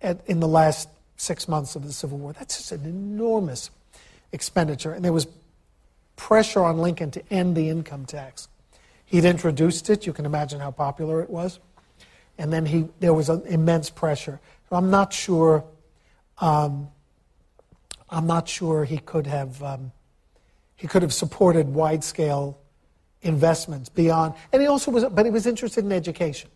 at, 0.00 0.20
in 0.26 0.40
the 0.40 0.48
last 0.48 0.88
six 1.16 1.48
months 1.48 1.76
of 1.76 1.84
the 1.86 1.92
Civil 1.92 2.18
War. 2.18 2.32
That's 2.32 2.56
just 2.56 2.72
an 2.72 2.84
enormous 2.84 3.70
expenditure. 4.32 4.92
And 4.92 5.04
there 5.04 5.12
was 5.12 5.26
pressure 6.16 6.62
on 6.62 6.78
Lincoln 6.78 7.10
to 7.12 7.32
end 7.32 7.56
the 7.56 7.68
income 7.68 8.06
tax. 8.06 8.48
He'd 9.04 9.24
introduced 9.24 9.88
it. 9.88 10.06
You 10.06 10.12
can 10.12 10.26
imagine 10.26 10.58
how 10.58 10.72
popular 10.72 11.22
it 11.22 11.30
was. 11.30 11.60
And 12.38 12.52
then 12.52 12.66
he, 12.66 12.88
there 13.00 13.14
was 13.14 13.28
an 13.28 13.42
immense 13.46 13.88
pressure. 13.88 14.40
So 14.68 14.76
I'm 14.76 14.90
not 14.90 15.12
sure. 15.12 15.64
Um, 16.38 16.88
I'm 18.10 18.26
not 18.26 18.48
sure 18.48 18.84
he 18.84 18.98
could 18.98 19.26
have. 19.26 19.62
Um, 19.62 19.92
he 20.74 20.86
could 20.86 21.02
have 21.02 21.14
supported 21.14 21.68
wide-scale 21.68 22.58
investments 23.22 23.88
beyond. 23.88 24.34
And 24.52 24.60
he 24.60 24.68
also 24.68 24.90
was, 24.90 25.04
but 25.04 25.24
he 25.24 25.30
was 25.30 25.46
interested 25.46 25.84
in 25.84 25.92
education. 25.92 26.50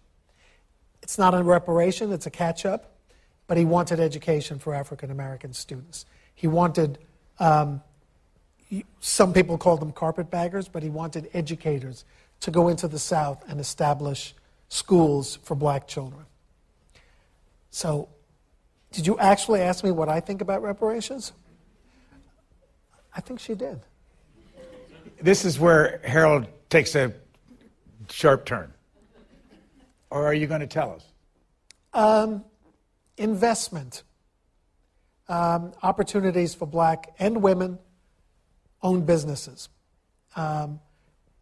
It's 1.02 1.16
not 1.16 1.34
a 1.34 1.42
reparation; 1.42 2.12
it's 2.12 2.26
a 2.26 2.30
catch-up. 2.30 2.96
But 3.46 3.56
he 3.56 3.64
wanted 3.64 3.98
education 3.98 4.58
for 4.58 4.74
African 4.74 5.10
American 5.10 5.52
students. 5.52 6.04
He 6.34 6.46
wanted. 6.46 6.98
Um, 7.38 7.82
some 9.00 9.32
people 9.32 9.58
called 9.58 9.80
them 9.80 9.92
carpetbaggers, 9.92 10.68
but 10.68 10.82
he 10.82 10.90
wanted 10.90 11.28
educators 11.34 12.04
to 12.40 12.50
go 12.50 12.68
into 12.68 12.88
the 12.88 12.98
South 12.98 13.42
and 13.48 13.60
establish 13.60 14.34
schools 14.68 15.38
for 15.42 15.54
black 15.54 15.86
children. 15.86 16.24
So, 17.70 18.08
did 18.92 19.06
you 19.06 19.18
actually 19.18 19.60
ask 19.60 19.84
me 19.84 19.90
what 19.90 20.08
I 20.08 20.20
think 20.20 20.40
about 20.40 20.62
reparations? 20.62 21.32
I 23.14 23.20
think 23.20 23.40
she 23.40 23.54
did. 23.54 23.80
This 25.20 25.44
is 25.44 25.58
where 25.58 26.00
Harold 26.04 26.46
takes 26.68 26.94
a 26.94 27.12
sharp 28.08 28.44
turn. 28.44 28.72
Or 30.10 30.26
are 30.26 30.34
you 30.34 30.46
going 30.46 30.60
to 30.60 30.66
tell 30.66 30.92
us? 30.92 31.04
Um, 31.92 32.44
investment, 33.16 34.02
um, 35.28 35.72
opportunities 35.82 36.54
for 36.54 36.66
black 36.66 37.14
and 37.18 37.42
women 37.42 37.78
owned 38.82 39.06
businesses. 39.06 39.68
Um, 40.36 40.80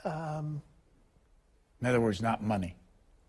um, 0.05 0.62
In 1.80 1.86
other 1.86 2.01
words, 2.01 2.20
not 2.22 2.43
money. 2.43 2.76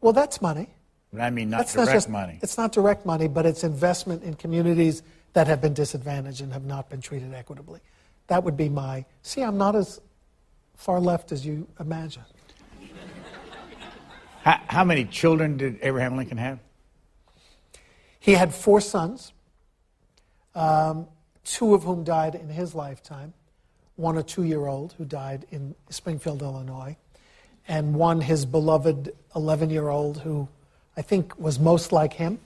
well, 0.01 0.13
that's 0.13 0.41
money. 0.41 0.69
But 1.11 1.21
I 1.21 1.29
mean, 1.31 1.49
not 1.49 1.59
That's 1.59 1.73
direct 1.73 1.87
not 1.87 1.93
just, 1.95 2.09
money. 2.09 2.39
It's 2.43 2.57
not 2.57 2.71
direct 2.71 3.03
money, 3.05 3.27
but 3.27 3.45
it's 3.45 3.63
investment 3.63 4.23
in 4.23 4.35
communities 4.35 5.01
that 5.33 5.47
have 5.47 5.59
been 5.59 5.73
disadvantaged 5.73 6.41
and 6.41 6.53
have 6.53 6.65
not 6.65 6.87
been 6.87 7.01
treated 7.01 7.33
equitably. 7.33 7.79
That 8.27 8.43
would 8.43 8.55
be 8.55 8.69
my. 8.69 9.05
See, 9.23 9.41
I'm 9.41 9.57
not 9.57 9.75
as 9.75 10.01
far 10.75 10.99
left 10.99 11.31
as 11.31 11.43
you 11.43 11.67
imagine. 11.79 12.21
How, 14.43 14.61
how 14.67 14.83
many 14.83 15.05
children 15.05 15.57
did 15.57 15.79
Abraham 15.81 16.15
Lincoln 16.15 16.37
have? 16.37 16.59
He 18.19 18.33
had 18.33 18.53
four 18.53 18.79
sons, 18.79 19.33
um, 20.53 21.07
two 21.43 21.73
of 21.73 21.83
whom 21.83 22.03
died 22.03 22.35
in 22.35 22.49
his 22.49 22.75
lifetime. 22.75 23.33
One 23.99 24.17
a 24.17 24.23
two 24.23 24.43
year 24.43 24.65
old 24.65 24.93
who 24.93 25.03
died 25.03 25.45
in 25.51 25.75
Springfield, 25.89 26.41
Illinois, 26.41 26.95
and 27.67 27.93
one 27.93 28.21
his 28.21 28.45
beloved 28.45 29.13
11 29.35 29.69
year 29.69 29.89
old 29.89 30.19
who 30.19 30.47
I 30.95 31.01
think 31.01 31.37
was 31.37 31.59
most 31.59 31.91
like 31.91 32.13
him, 32.13 32.39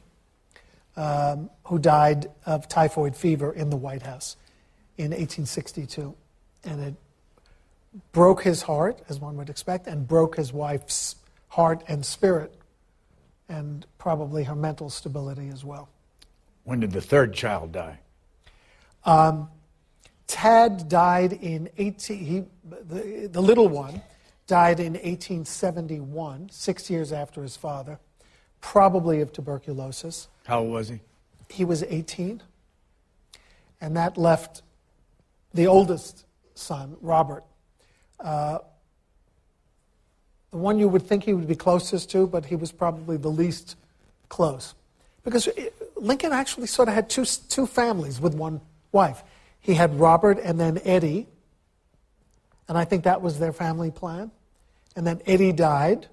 um, 0.97 1.51
who 1.65 1.77
died 1.77 2.25
of 2.47 2.67
typhoid 2.67 3.15
fever 3.15 3.53
in 3.53 3.69
the 3.69 3.75
White 3.75 4.01
House 4.01 4.35
in 4.97 5.11
1862. 5.11 6.15
And 6.63 6.81
it 6.81 6.95
broke 8.13 8.41
his 8.41 8.63
heart, 8.63 9.03
as 9.07 9.19
one 9.19 9.37
would 9.37 9.51
expect, 9.51 9.85
and 9.85 10.07
broke 10.07 10.37
his 10.37 10.51
wife's 10.51 11.17
heart 11.49 11.83
and 11.87 12.03
spirit, 12.03 12.51
and 13.47 13.85
probably 13.99 14.45
her 14.45 14.55
mental 14.55 14.89
stability 14.89 15.49
as 15.49 15.63
well. 15.63 15.87
When 16.63 16.79
did 16.79 16.93
the 16.93 17.01
third 17.01 17.35
child 17.35 17.73
die? 17.73 17.99
Um, 19.05 19.49
Tad 20.27 20.89
died 20.89 21.33
in 21.33 21.69
18, 21.77 22.17
he, 22.17 22.43
the, 22.63 23.29
the 23.31 23.41
little 23.41 23.67
one 23.67 24.01
died 24.47 24.79
in 24.79 24.93
1871, 24.93 26.49
six 26.51 26.89
years 26.89 27.11
after 27.11 27.41
his 27.41 27.55
father, 27.55 27.99
probably 28.61 29.21
of 29.21 29.31
tuberculosis. 29.31 30.27
How 30.45 30.59
old 30.59 30.71
was 30.71 30.89
he? 30.89 30.99
He 31.49 31.65
was 31.65 31.83
18. 31.83 32.41
And 33.81 33.97
that 33.97 34.17
left 34.17 34.61
the 35.53 35.67
oldest 35.67 36.25
son, 36.55 36.97
Robert, 37.01 37.43
uh, 38.19 38.59
the 40.51 40.57
one 40.57 40.79
you 40.79 40.87
would 40.87 41.01
think 41.01 41.23
he 41.23 41.33
would 41.33 41.47
be 41.47 41.55
closest 41.55 42.11
to, 42.11 42.27
but 42.27 42.45
he 42.45 42.55
was 42.55 42.71
probably 42.71 43.17
the 43.17 43.29
least 43.29 43.75
close. 44.29 44.75
Because 45.23 45.49
Lincoln 45.95 46.31
actually 46.31 46.67
sort 46.67 46.89
of 46.89 46.93
had 46.93 47.09
two, 47.09 47.25
two 47.25 47.65
families 47.65 48.21
with 48.21 48.35
one 48.35 48.61
wife. 48.91 49.23
He 49.63 49.73
had 49.73 49.97
Robert 49.97 50.39
and 50.43 50.59
then 50.59 50.79
Eddie, 50.83 51.25
and 52.67 52.77
I 52.77 52.83
think 52.83 53.05
that 53.05 53.21
was 53.21 53.39
their 53.39 53.53
family 53.53 53.91
plan. 53.91 54.29
And 54.95 55.07
then 55.07 55.21
Eddie 55.25 55.53
died, 55.53 56.07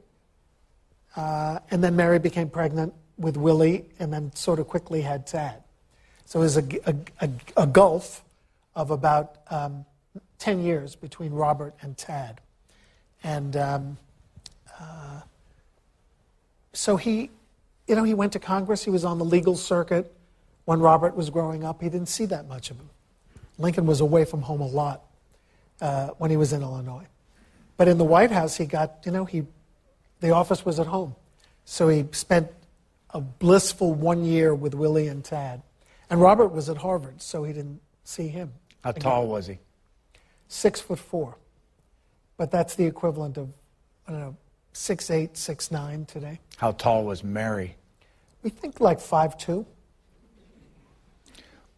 uh, 1.17 1.59
and 1.71 1.83
then 1.83 1.97
Mary 1.97 2.21
became 2.21 2.49
pregnant 2.49 2.95
with 3.19 3.37
Willie, 3.37 3.85
and 3.99 4.13
then 4.13 4.33
sort 4.35 4.61
of 4.61 4.69
quickly 4.69 5.03
had 5.03 5.27
Tad. 5.27 5.63
So 6.27 6.39
it 6.39 6.43
was 6.43 6.57
a, 6.59 6.65
a, 6.87 6.95
a, 7.21 7.31
a 7.57 7.67
gulf 7.67 8.25
of 8.77 8.93
about 8.93 9.39
um, 9.51 9.85
10 10.39 10.63
years 10.63 10.95
between 10.95 11.33
Robert 11.33 11.75
and 11.83 11.99
Tad. 11.99 12.41
And 13.25 13.57
um, 13.57 13.99
uh, 14.81 15.23
so 16.73 16.97
he, 16.97 17.31
you 17.89 17.97
know, 17.97 18.05
he 18.05 18.15
went 18.15 18.33
to 18.35 18.39
Congress. 18.39 18.85
He 18.85 18.91
was 18.91 19.05
on 19.05 19.19
the 19.19 19.25
legal 19.25 19.57
circuit 19.57 20.15
when 20.67 20.79
Robert 20.79 21.17
was 21.17 21.31
growing 21.31 21.65
up. 21.65 21.83
He 21.83 21.89
didn't 21.89 22.09
see 22.09 22.27
that 22.27 22.47
much 22.47 22.71
of 22.71 22.77
him. 22.77 22.91
Lincoln 23.61 23.87
was 23.87 24.01
away 24.01 24.25
from 24.25 24.43
home 24.43 24.61
a 24.61 24.67
lot 24.67 25.03
uh, 25.81 26.09
when 26.19 26.31
he 26.31 26.37
was 26.37 26.53
in 26.53 26.63
Illinois. 26.63 27.07
But 27.77 27.89
in 27.89 27.99
the 27.99 28.05
White 28.05 28.31
House, 28.31 28.57
he 28.57 28.67
got, 28.67 28.99
you 29.05 29.13
know, 29.13 29.25
he, 29.25 29.45
the 30.21 30.31
office 30.31 30.65
was 30.65 30.81
at 30.81 30.87
home. 30.87 31.15
So 31.65 31.89
he 31.89 32.07
spent 32.13 32.51
a 33.11 33.21
blissful 33.21 33.95
one 33.95 34.25
year 34.25 34.55
with 34.55 34.75
Willie 34.75 35.09
and 35.09 35.25
Tad. 35.25 35.63
And 36.09 36.21
Robert 36.21 36.49
was 36.49 36.69
at 36.69 36.79
Harvard, 36.79 37.23
so 37.23 37.45
he 37.45 37.53
didn't 37.53 37.81
see 38.05 38.29
him. 38.29 38.53
How 38.83 38.91
again. 38.91 39.03
tall 39.03 39.27
was 39.29 39.47
he? 39.47 39.59
Six 40.49 40.81
foot 40.81 40.99
four. 40.99 41.37
But 42.37 42.51
that's 42.51 42.75
the 42.75 42.85
equivalent 42.87 43.37
of, 43.37 43.51
I 44.09 44.13
don't 44.13 44.21
know, 44.21 44.37
six 44.73 45.11
eight, 45.11 45.37
six 45.37 45.71
nine 45.71 46.07
today. 46.07 46.41
How 46.57 46.73
tall 46.73 47.05
was 47.05 47.23
Mary? 47.23 47.77
We 48.43 48.51
think 48.51 48.81
like 48.81 49.01
five 49.01 49.37
two. 49.39 49.67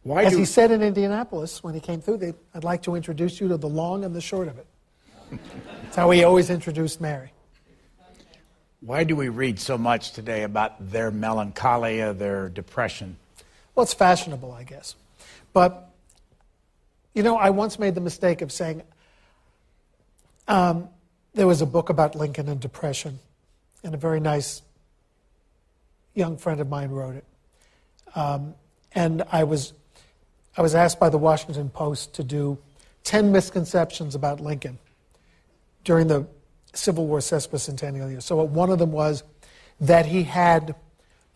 Why 0.02 0.24
As 0.24 0.32
do- 0.32 0.38
he 0.38 0.44
said 0.44 0.70
in 0.70 0.82
Indianapolis 0.82 1.62
when 1.62 1.74
he 1.74 1.80
came 1.80 2.00
through, 2.00 2.18
they, 2.18 2.34
I'd 2.54 2.64
like 2.64 2.82
to 2.82 2.94
introduce 2.94 3.40
you 3.40 3.48
to 3.48 3.56
the 3.56 3.68
long 3.68 4.04
and 4.04 4.14
the 4.14 4.20
short 4.20 4.48
of 4.48 4.58
it. 4.58 4.66
That's 5.82 5.96
how 5.96 6.10
he 6.10 6.24
always 6.24 6.50
introduced 6.50 7.00
Mary. 7.00 7.30
Why 8.80 9.04
do 9.04 9.14
we 9.14 9.28
read 9.28 9.60
so 9.60 9.78
much 9.78 10.10
today 10.10 10.42
about 10.42 10.90
their 10.90 11.12
melancholia, 11.12 12.12
their 12.12 12.48
depression? 12.48 13.16
Well, 13.74 13.84
it's 13.84 13.94
fashionable, 13.94 14.50
I 14.50 14.64
guess. 14.64 14.96
But, 15.52 15.88
you 17.14 17.22
know, 17.22 17.36
I 17.36 17.50
once 17.50 17.78
made 17.78 17.94
the 17.94 18.00
mistake 18.00 18.42
of 18.42 18.50
saying 18.50 18.82
um, 20.48 20.88
there 21.34 21.46
was 21.46 21.62
a 21.62 21.66
book 21.66 21.90
about 21.90 22.16
Lincoln 22.16 22.48
and 22.48 22.60
depression, 22.60 23.20
and 23.84 23.94
a 23.94 23.98
very 23.98 24.18
nice 24.18 24.62
young 26.14 26.36
friend 26.36 26.60
of 26.60 26.68
mine 26.68 26.90
wrote 26.90 27.14
it. 27.14 27.24
Um, 28.16 28.54
and 28.94 29.22
I 29.30 29.44
was, 29.44 29.72
I 30.56 30.62
was 30.62 30.74
asked 30.74 31.00
by 31.00 31.08
the 31.08 31.18
Washington 31.18 31.70
Post 31.70 32.14
to 32.14 32.24
do 32.24 32.58
10 33.04 33.32
misconceptions 33.32 34.14
about 34.14 34.40
Lincoln 34.40 34.78
during 35.84 36.08
the 36.08 36.26
Civil 36.74 37.06
War 37.06 37.18
sesquicentennial 37.18 38.10
year. 38.10 38.20
So 38.20 38.42
one 38.42 38.70
of 38.70 38.78
them 38.78 38.92
was 38.92 39.24
that 39.80 40.06
he 40.06 40.24
had, 40.24 40.74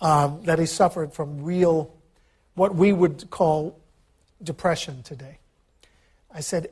um, 0.00 0.42
that 0.44 0.58
he 0.58 0.66
suffered 0.66 1.12
from 1.12 1.42
real, 1.42 1.94
what 2.54 2.74
we 2.74 2.92
would 2.92 3.30
call 3.30 3.78
depression 4.42 5.02
today. 5.02 5.38
I 6.32 6.40
said, 6.40 6.68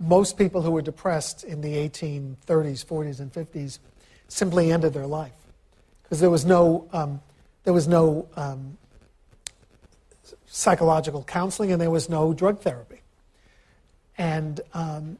most 0.00 0.36
people 0.36 0.62
who 0.62 0.72
were 0.72 0.82
depressed 0.82 1.44
in 1.44 1.60
the 1.60 1.74
1830s, 1.74 2.84
40s, 2.84 3.20
and 3.20 3.32
50s 3.32 3.78
simply 4.28 4.72
ended 4.72 4.92
their 4.92 5.06
life 5.06 5.32
because 6.02 6.20
there 6.20 6.30
was 6.30 6.44
no, 6.44 6.88
um, 6.92 7.20
there 7.64 7.72
was 7.72 7.88
no 7.88 8.28
um, 8.36 8.76
psychological 10.58 11.22
counseling 11.22 11.70
and 11.70 11.80
there 11.80 11.90
was 11.90 12.08
no 12.08 12.32
drug 12.34 12.60
therapy. 12.60 13.00
And, 14.18 14.60
um, 14.74 15.16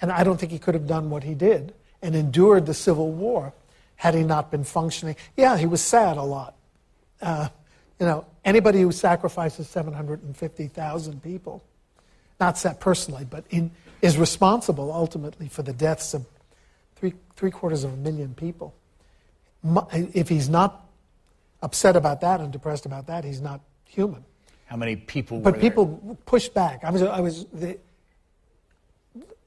and 0.00 0.12
I 0.12 0.22
don't 0.22 0.38
think 0.38 0.52
he 0.52 0.60
could 0.60 0.74
have 0.74 0.86
done 0.86 1.10
what 1.10 1.24
he 1.24 1.34
did 1.34 1.74
and 2.00 2.14
endured 2.14 2.66
the 2.66 2.74
Civil 2.74 3.10
War 3.10 3.52
had 3.96 4.14
he 4.14 4.22
not 4.22 4.52
been 4.52 4.62
functioning. 4.62 5.16
Yeah, 5.36 5.58
he 5.58 5.66
was 5.66 5.82
sad 5.82 6.16
a 6.18 6.22
lot. 6.22 6.54
Uh, 7.20 7.48
you 7.98 8.06
know, 8.06 8.26
anybody 8.44 8.80
who 8.80 8.92
sacrifices 8.92 9.68
750,000 9.68 11.20
people, 11.20 11.60
not 12.38 12.56
set 12.56 12.78
personally, 12.78 13.26
but 13.28 13.44
in, 13.50 13.72
is 14.02 14.16
responsible 14.16 14.92
ultimately 14.92 15.48
for 15.48 15.62
the 15.62 15.72
deaths 15.72 16.14
of 16.14 16.24
three, 16.94 17.14
three 17.34 17.50
quarters 17.50 17.82
of 17.82 17.92
a 17.92 17.96
million 17.96 18.34
people. 18.34 18.72
If 19.92 20.28
he's 20.28 20.48
not 20.48 20.86
upset 21.60 21.96
about 21.96 22.20
that 22.20 22.40
and 22.40 22.52
depressed 22.52 22.86
about 22.86 23.08
that, 23.08 23.24
he's 23.24 23.40
not 23.40 23.60
human. 23.84 24.24
How 24.66 24.76
many 24.76 24.96
people 24.96 25.38
were 25.38 25.52
But 25.52 25.60
people 25.60 26.18
pushed 26.26 26.54
back. 26.54 26.84
I 26.84 26.90
was, 26.90 27.02
I 27.02 27.20
was 27.20 27.46
the, 27.52 27.78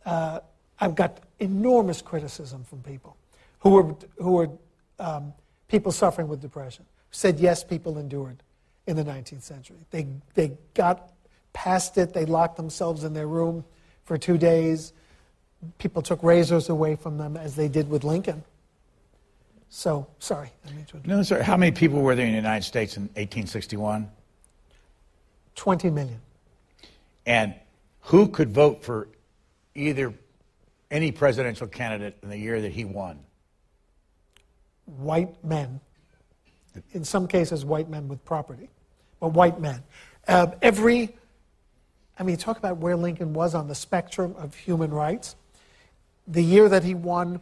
uh, 0.05 0.39
I've 0.79 0.95
got 0.95 1.19
enormous 1.39 2.01
criticism 2.01 2.63
from 2.63 2.81
people 2.81 3.17
who 3.59 3.71
were, 3.71 3.95
who 4.17 4.31
were 4.33 4.49
um, 4.99 5.33
people 5.67 5.91
suffering 5.91 6.27
with 6.27 6.41
depression. 6.41 6.85
Said 7.11 7.39
yes, 7.39 7.63
people 7.63 7.97
endured 7.97 8.43
in 8.85 8.95
the 8.95 9.03
19th 9.03 9.41
century. 9.41 9.77
They, 9.91 10.07
they 10.33 10.53
got 10.73 11.11
past 11.53 11.97
it, 11.97 12.13
they 12.13 12.25
locked 12.25 12.57
themselves 12.57 13.03
in 13.03 13.13
their 13.13 13.27
room 13.27 13.65
for 14.05 14.17
two 14.17 14.37
days. 14.37 14.93
People 15.79 16.01
took 16.01 16.21
razors 16.21 16.69
away 16.69 16.95
from 16.95 17.17
them 17.17 17.35
as 17.35 17.55
they 17.55 17.67
did 17.67 17.89
with 17.89 18.03
Lincoln. 18.03 18.43
So, 19.69 20.07
sorry. 20.19 20.51
No, 21.05 21.23
sir. 21.23 21.41
How 21.41 21.57
many 21.57 21.71
people 21.71 22.01
were 22.01 22.15
there 22.15 22.25
in 22.25 22.31
the 22.31 22.37
United 22.37 22.63
States 22.63 22.95
in 22.95 23.03
1861? 23.03 24.09
20 25.57 25.89
million. 25.89 26.21
And 27.25 27.53
who 28.01 28.29
could 28.29 28.51
vote 28.51 28.83
for 28.83 29.09
either 29.75 30.13
any 30.89 31.11
presidential 31.11 31.67
candidate 31.67 32.17
in 32.23 32.29
the 32.29 32.37
year 32.37 32.61
that 32.61 32.71
he 32.71 32.85
won? 32.85 33.19
White 34.85 35.43
men. 35.43 35.81
In 36.93 37.03
some 37.03 37.27
cases, 37.27 37.65
white 37.65 37.89
men 37.89 38.07
with 38.07 38.23
property, 38.23 38.69
but 39.19 39.29
white 39.29 39.59
men. 39.59 39.83
Uh, 40.27 40.47
every, 40.61 41.15
I 42.17 42.23
mean, 42.23 42.37
talk 42.37 42.57
about 42.57 42.77
where 42.77 42.95
Lincoln 42.95 43.33
was 43.33 43.55
on 43.55 43.67
the 43.67 43.75
spectrum 43.75 44.35
of 44.37 44.55
human 44.55 44.91
rights. 44.91 45.35
The 46.27 46.43
year 46.43 46.69
that 46.69 46.83
he 46.83 46.93
won 46.93 47.41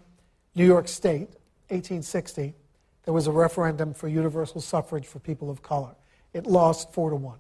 New 0.56 0.66
York 0.66 0.88
State, 0.88 1.28
1860, 1.68 2.56
there 3.04 3.14
was 3.14 3.28
a 3.28 3.32
referendum 3.32 3.94
for 3.94 4.08
universal 4.08 4.62
suffrage 4.62 5.06
for 5.06 5.20
people 5.20 5.52
of 5.52 5.62
color. 5.62 5.96
It 6.34 6.48
lost 6.48 6.94
four 6.94 7.10
to 7.10 7.16
one. 7.16 7.40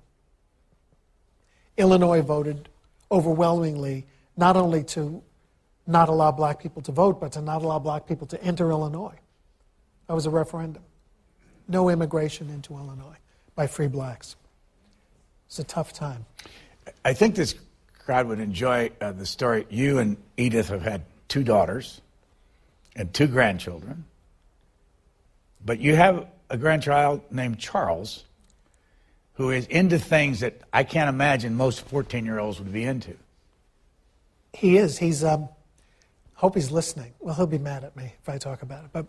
Illinois 1.77 2.21
voted 2.21 2.69
overwhelmingly 3.11 4.05
not 4.37 4.57
only 4.57 4.83
to 4.83 5.21
not 5.87 6.09
allow 6.09 6.31
black 6.31 6.59
people 6.59 6.81
to 6.81 6.91
vote, 6.91 7.19
but 7.19 7.31
to 7.33 7.41
not 7.41 7.61
allow 7.61 7.79
black 7.79 8.07
people 8.07 8.27
to 8.27 8.43
enter 8.43 8.71
Illinois. 8.71 9.15
That 10.07 10.13
was 10.13 10.25
a 10.25 10.29
referendum. 10.29 10.83
No 11.67 11.89
immigration 11.89 12.49
into 12.49 12.73
Illinois 12.73 13.17
by 13.55 13.67
free 13.67 13.87
blacks. 13.87 14.35
It's 15.47 15.59
a 15.59 15.63
tough 15.63 15.93
time. 15.93 16.25
I 17.03 17.13
think 17.13 17.35
this 17.35 17.55
crowd 17.97 18.27
would 18.27 18.39
enjoy 18.39 18.91
uh, 19.01 19.11
the 19.11 19.25
story. 19.25 19.65
You 19.69 19.99
and 19.99 20.17
Edith 20.37 20.69
have 20.69 20.81
had 20.81 21.03
two 21.27 21.43
daughters 21.43 22.01
and 22.95 23.13
two 23.13 23.27
grandchildren, 23.27 24.05
but 25.63 25.79
you 25.79 25.95
have 25.95 26.27
a 26.49 26.57
grandchild 26.57 27.21
named 27.31 27.59
Charles 27.59 28.23
who 29.35 29.51
is 29.51 29.67
into 29.67 29.99
things 29.99 30.39
that 30.39 30.61
I 30.73 30.83
can't 30.83 31.09
imagine 31.09 31.55
most 31.55 31.81
14 31.85 32.25
year 32.25 32.39
olds 32.39 32.59
would 32.59 32.71
be 32.73 32.83
into. 32.83 33.15
He 34.53 34.77
is. 34.77 34.97
He's, 34.97 35.23
um, 35.23 35.49
hope 36.33 36.55
he's 36.55 36.71
listening. 36.71 37.13
Well, 37.19 37.35
he'll 37.35 37.47
be 37.47 37.57
mad 37.57 37.83
at 37.83 37.95
me 37.95 38.13
if 38.21 38.29
I 38.29 38.37
talk 38.37 38.61
about 38.61 38.85
it. 38.85 38.91
But 38.93 39.05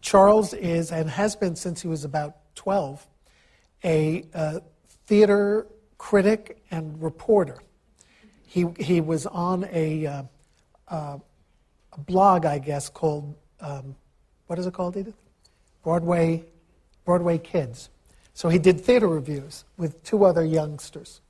Charles 0.00 0.52
is, 0.54 0.92
and 0.92 1.08
has 1.08 1.34
been 1.34 1.56
since 1.56 1.80
he 1.80 1.88
was 1.88 2.04
about 2.04 2.36
12, 2.54 3.06
a 3.84 4.24
uh, 4.34 4.60
theater 5.06 5.66
critic 5.96 6.62
and 6.70 7.00
reporter. 7.02 7.58
He, 8.46 8.66
he 8.78 9.00
was 9.00 9.26
on 9.26 9.66
a, 9.72 10.06
uh, 10.06 10.22
uh, 10.88 11.18
a 11.92 12.00
blog, 12.00 12.44
I 12.44 12.58
guess, 12.58 12.88
called, 12.88 13.34
um, 13.60 13.94
what 14.46 14.58
is 14.58 14.66
it 14.66 14.74
called, 14.74 14.96
Edith? 14.96 15.14
Broadway, 15.82 16.44
Broadway 17.04 17.38
Kids. 17.38 17.88
So 18.34 18.48
he 18.48 18.58
did 18.58 18.80
theater 18.80 19.08
reviews 19.08 19.64
with 19.76 20.02
two 20.02 20.24
other 20.24 20.44
youngsters. 20.44 21.20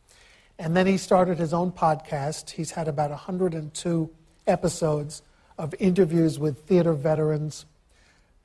And 0.59 0.76
then 0.76 0.86
he 0.86 0.98
started 0.98 1.38
his 1.38 1.55
own 1.55 1.72
podcast. 1.72 2.51
He's 2.51 2.72
had 2.72 2.86
about 2.86 3.11
102 3.11 4.11
episodes 4.46 5.22
of 5.57 5.74
interviews 5.78 6.38
with 6.38 6.59
theater 6.66 6.92
veterans, 6.92 7.64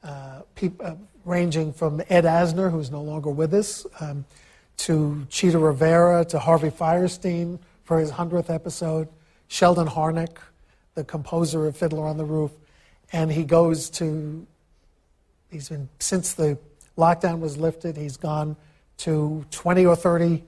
uh, 0.04 0.42
uh, 0.80 0.96
ranging 1.26 1.74
from 1.74 2.02
Ed 2.10 2.24
Asner, 2.24 2.72
who's 2.72 2.90
no 2.90 3.02
longer 3.02 3.30
with 3.30 3.54
us, 3.54 3.86
um, 4.00 4.26
to 4.78 5.26
Chita 5.30 5.60
Rivera, 5.60 6.24
to 6.26 6.40
Harvey 6.40 6.70
Fierstein 6.70 7.60
for 7.84 8.00
his 8.00 8.12
100th 8.12 8.50
episode, 8.50 9.08
Sheldon 9.48 9.88
Harnick, 9.88 10.38
the 10.96 11.04
composer 11.04 11.68
of 11.68 11.78
Fiddler 11.78 12.06
on 12.06 12.18
the 12.18 12.26
Roof. 12.26 12.52
And 13.12 13.32
he 13.32 13.44
goes 13.44 13.90
to, 13.92 14.46
he's 15.52 15.70
been, 15.70 15.90
since 16.00 16.34
the 16.34 16.58
lockdown 16.98 17.40
was 17.40 17.58
lifted, 17.58 17.98
he's 17.98 18.18
gone 18.18 18.56
to 18.98 19.46
20 19.52 19.86
or 19.86 19.96
30 19.96 20.44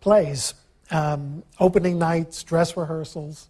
plays, 0.00 0.54
um, 0.90 1.42
opening 1.58 1.98
nights, 1.98 2.42
dress 2.42 2.76
rehearsals. 2.76 3.48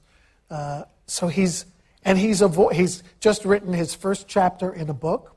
Uh, 0.51 0.85
so 1.07 1.29
he's, 1.29 1.67
and 2.05 2.19
he's, 2.19 2.41
avo- 2.41 2.73
he's 2.73 3.03
just 3.21 3.45
written 3.45 3.73
his 3.73 3.95
first 3.95 4.29
chapter 4.29 4.73
in 4.73 4.89
a 4.89 4.95
book 4.95 5.35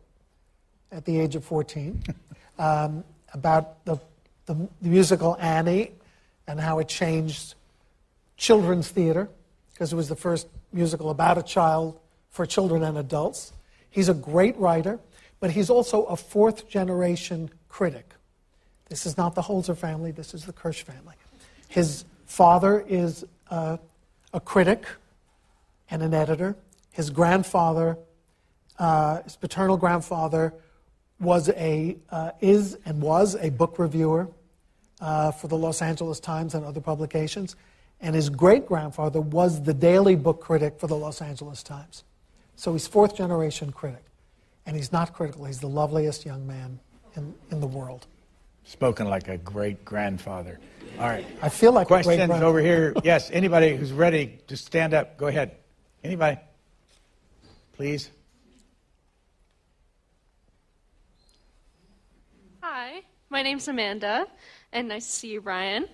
at 0.91 1.05
the 1.05 1.19
age 1.19 1.35
of 1.35 1.43
14 1.43 2.03
um, 2.59 3.03
about 3.33 3.83
the, 3.85 3.97
the, 4.45 4.55
the 4.81 4.89
musical 4.89 5.37
Annie 5.39 5.91
and 6.47 6.59
how 6.59 6.79
it 6.79 6.87
changed 6.87 7.55
children's 8.37 8.89
theater, 8.89 9.29
because 9.73 9.93
it 9.93 9.95
was 9.95 10.09
the 10.09 10.15
first 10.15 10.47
musical 10.73 11.09
about 11.09 11.37
a 11.37 11.43
child 11.43 11.99
for 12.29 12.45
children 12.45 12.83
and 12.83 12.97
adults. 12.97 13.53
He's 13.89 14.09
a 14.09 14.13
great 14.13 14.57
writer 14.57 14.99
but 15.41 15.51
he's 15.51 15.69
also 15.69 16.03
a 16.05 16.15
fourth 16.15 16.69
generation 16.69 17.49
critic. 17.67 18.13
This 18.87 19.05
is 19.05 19.17
not 19.17 19.35
the 19.35 19.41
Holzer 19.41 19.75
family, 19.75 20.11
this 20.11 20.33
is 20.33 20.45
the 20.45 20.53
Kirsch 20.53 20.83
family. 20.83 21.15
His 21.67 22.05
father 22.25 22.85
is 22.87 23.25
a, 23.49 23.79
a 24.33 24.39
critic 24.39 24.85
and 25.89 26.01
an 26.03 26.13
editor. 26.13 26.55
His 26.91 27.09
grandfather, 27.09 27.97
uh, 28.79 29.23
his 29.23 29.35
paternal 29.35 29.77
grandfather, 29.77 30.53
was 31.19 31.49
a, 31.49 31.97
uh, 32.11 32.31
is 32.39 32.77
and 32.85 33.01
was 33.01 33.35
a 33.35 33.49
book 33.49 33.79
reviewer 33.79 34.29
uh, 34.99 35.31
for 35.31 35.47
the 35.47 35.57
Los 35.57 35.81
Angeles 35.81 36.19
Times 36.19 36.53
and 36.53 36.65
other 36.65 36.81
publications. 36.81 37.55
And 37.99 38.15
his 38.15 38.29
great 38.29 38.67
grandfather 38.67 39.21
was 39.21 39.63
the 39.63 39.73
daily 39.73 40.15
book 40.15 40.39
critic 40.41 40.79
for 40.79 40.87
the 40.87 40.95
Los 40.95 41.21
Angeles 41.21 41.63
Times. 41.63 42.03
So 42.55 42.73
he's 42.73 42.87
fourth 42.87 43.15
generation 43.15 43.71
critic 43.71 44.03
and 44.65 44.75
he's 44.75 44.91
not 44.91 45.13
critical. 45.13 45.45
He's 45.45 45.59
the 45.59 45.69
loveliest 45.69 46.25
young 46.25 46.45
man 46.45 46.79
in, 47.15 47.33
in 47.49 47.59
the 47.59 47.67
world. 47.67 48.07
Spoken 48.63 49.07
like 49.07 49.27
a 49.27 49.37
great 49.37 49.83
grandfather. 49.83 50.59
All 50.99 51.07
right. 51.07 51.25
I 51.41 51.49
feel 51.49 51.71
like 51.71 51.87
questions 51.87 52.31
over 52.31 52.59
here. 52.59 52.93
Yes, 53.03 53.29
anybody 53.31 53.75
who's 53.75 53.91
ready, 53.91 54.39
just 54.47 54.65
stand 54.65 54.93
up. 54.93 55.17
Go 55.17 55.27
ahead. 55.27 55.55
Anybody? 56.03 56.39
Please. 57.73 58.11
Hi, 62.61 63.01
my 63.29 63.41
name's 63.41 63.67
Amanda, 63.67 64.27
and 64.71 64.87
nice 64.87 65.05
to 65.07 65.11
see 65.11 65.27
you, 65.29 65.41
Brian. 65.41 65.87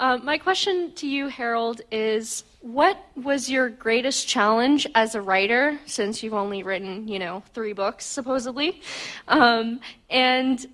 Um, 0.00 0.24
my 0.24 0.38
question 0.38 0.92
to 0.94 1.08
you, 1.08 1.26
Harold, 1.26 1.80
is 1.90 2.44
what 2.60 3.04
was 3.16 3.50
your 3.50 3.68
greatest 3.68 4.28
challenge 4.28 4.86
as 4.94 5.16
a 5.16 5.22
writer, 5.22 5.78
since 5.86 6.22
you've 6.22 6.34
only 6.34 6.62
written, 6.62 7.08
you 7.08 7.18
know, 7.18 7.42
three 7.52 7.72
books, 7.72 8.04
supposedly? 8.04 8.80
Um, 9.26 9.80
and 10.08 10.64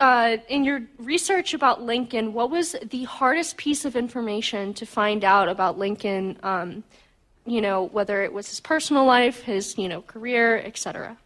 uh, 0.00 0.38
in 0.48 0.64
your 0.64 0.82
research 0.98 1.52
about 1.52 1.82
Lincoln, 1.82 2.32
what 2.32 2.50
was 2.50 2.74
the 2.82 3.04
hardest 3.04 3.58
piece 3.58 3.84
of 3.84 3.96
information 3.96 4.72
to 4.74 4.86
find 4.86 5.24
out 5.24 5.50
about 5.50 5.78
Lincoln, 5.78 6.38
um, 6.42 6.82
you 7.44 7.60
know, 7.60 7.84
whether 7.84 8.22
it 8.22 8.32
was 8.32 8.48
his 8.48 8.60
personal 8.60 9.04
life, 9.04 9.42
his, 9.42 9.76
you 9.76 9.88
know, 9.88 10.00
career, 10.00 10.58
etc.? 10.58 11.18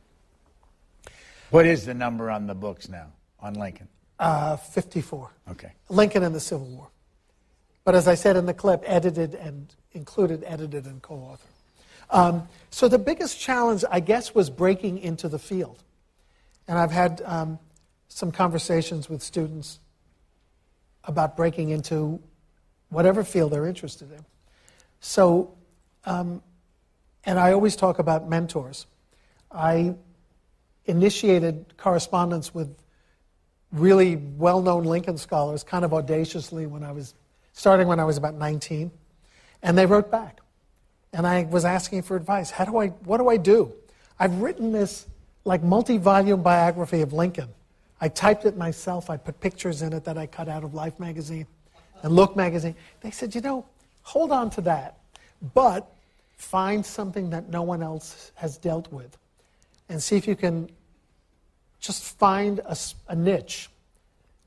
What 1.51 1.67
is 1.67 1.87
the 1.87 1.95
number 1.95 2.33
on 2.33 2.49
the 2.49 2.55
books 2.55 2.89
now 2.89 3.13
on 3.39 3.55
Lincoln? 3.55 3.87
Uh, 4.19 4.57
54. 4.57 5.31
Okay. 5.51 5.73
Lincoln 5.89 6.25
and 6.25 6.35
the 6.35 6.41
Civil 6.41 6.67
War. 6.67 6.89
But 7.85 7.95
as 7.95 8.09
I 8.09 8.14
said 8.14 8.37
in 8.37 8.47
the 8.47 8.55
clip, 8.55 8.82
edited 8.87 9.35
and 9.35 9.72
included, 9.93 10.43
edited, 10.47 10.87
and 10.87 11.01
co 11.03 11.14
author. 11.14 11.49
Um, 12.11 12.49
so 12.70 12.89
the 12.89 12.99
biggest 12.99 13.39
challenge, 13.39 13.85
I 13.91 14.01
guess, 14.01 14.35
was 14.35 14.51
breaking 14.51 14.99
into 14.99 15.28
the 15.28 15.39
field. 15.39 15.82
And 16.66 16.78
I've 16.78 16.91
had 16.91 17.22
um, 17.24 17.59
some 18.09 18.32
conversations 18.32 19.09
with 19.09 19.22
students 19.22 19.80
about 21.05 21.37
breaking 21.37 21.70
into 21.70 22.20
whatever 22.89 23.22
field 23.22 23.53
they're 23.53 23.66
interested 23.66 24.11
in. 24.12 24.24
So, 25.01 25.55
um, 26.07 26.43
and 27.24 27.39
I 27.39 27.53
always 27.53 27.76
talk 27.76 27.99
about 27.99 28.28
mentors. 28.28 28.87
I 29.53 29.95
initiated 30.87 31.74
correspondence 31.76 32.55
with 32.55 32.74
really 33.72 34.16
well 34.16 34.62
known 34.62 34.85
Lincoln 34.85 35.18
scholars 35.18 35.64
kind 35.64 35.85
of 35.85 35.93
audaciously 35.93 36.66
when 36.66 36.82
I 36.82 36.93
was 36.93 37.14
starting 37.55 37.89
when 37.89 37.99
I 37.99 38.05
was 38.05 38.19
about 38.19 38.35
19. 38.35 38.91
And 39.63 39.79
they 39.79 39.87
wrote 39.87 40.11
back. 40.11 40.41
And 41.13 41.27
I 41.27 41.45
was 41.45 41.65
asking 41.65 42.03
for 42.03 42.17
advice. 42.17 42.51
How 42.51 42.65
do 42.65 42.77
I, 42.77 42.89
what 42.89 43.19
do 43.19 43.29
I 43.29 43.39
do? 43.39 43.73
I've 44.19 44.43
written 44.43 44.73
this 44.73 45.07
like 45.45 45.63
multi 45.63 45.97
volume 45.97 46.43
biography 46.43 47.01
of 47.01 47.13
Lincoln. 47.13 47.49
I 48.01 48.09
typed 48.09 48.45
it 48.45 48.57
myself. 48.57 49.09
I 49.09 49.17
put 49.17 49.41
pictures 49.41 49.81
in 49.81 49.93
it 49.93 50.05
that 50.05 50.19
I 50.19 50.27
cut 50.27 50.49
out 50.49 50.65
of 50.65 50.75
Life 50.75 50.99
magazine 51.01 51.47
and 52.03 52.15
Look 52.15 52.37
magazine. 52.37 52.75
They 53.01 53.11
said, 53.11 53.35
you 53.35 53.41
know, 53.41 53.65
hold 54.03 54.33
on 54.33 54.51
to 54.51 54.61
that, 54.63 54.99
but 55.55 55.91
find 56.37 56.85
something 56.85 57.31
that 57.31 57.49
no 57.49 57.63
one 57.63 57.83
else 57.83 58.33
has 58.35 58.59
dealt 58.59 58.93
with 58.93 59.17
and 59.89 60.03
see 60.03 60.17
if 60.17 60.27
you 60.27 60.37
can 60.37 60.69
just 61.81 62.03
find 62.03 62.61
a, 62.61 62.77
a 63.09 63.15
niche, 63.15 63.71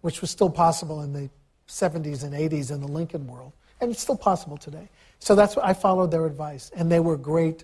which 0.01 0.21
was 0.21 0.29
still 0.29 0.49
possible 0.49 1.01
in 1.03 1.13
the 1.13 1.29
70s 1.67 2.23
and 2.23 2.33
80s 2.33 2.71
in 2.71 2.81
the 2.81 2.87
Lincoln 2.87 3.27
world, 3.27 3.53
and 3.79 3.91
it's 3.91 4.01
still 4.01 4.17
possible 4.17 4.57
today. 4.57 4.89
So 5.19 5.35
that's 5.35 5.55
what 5.55 5.65
I 5.65 5.73
followed 5.73 6.11
their 6.11 6.25
advice, 6.25 6.71
and 6.75 6.91
they 6.91 6.99
were 6.99 7.17
great 7.17 7.63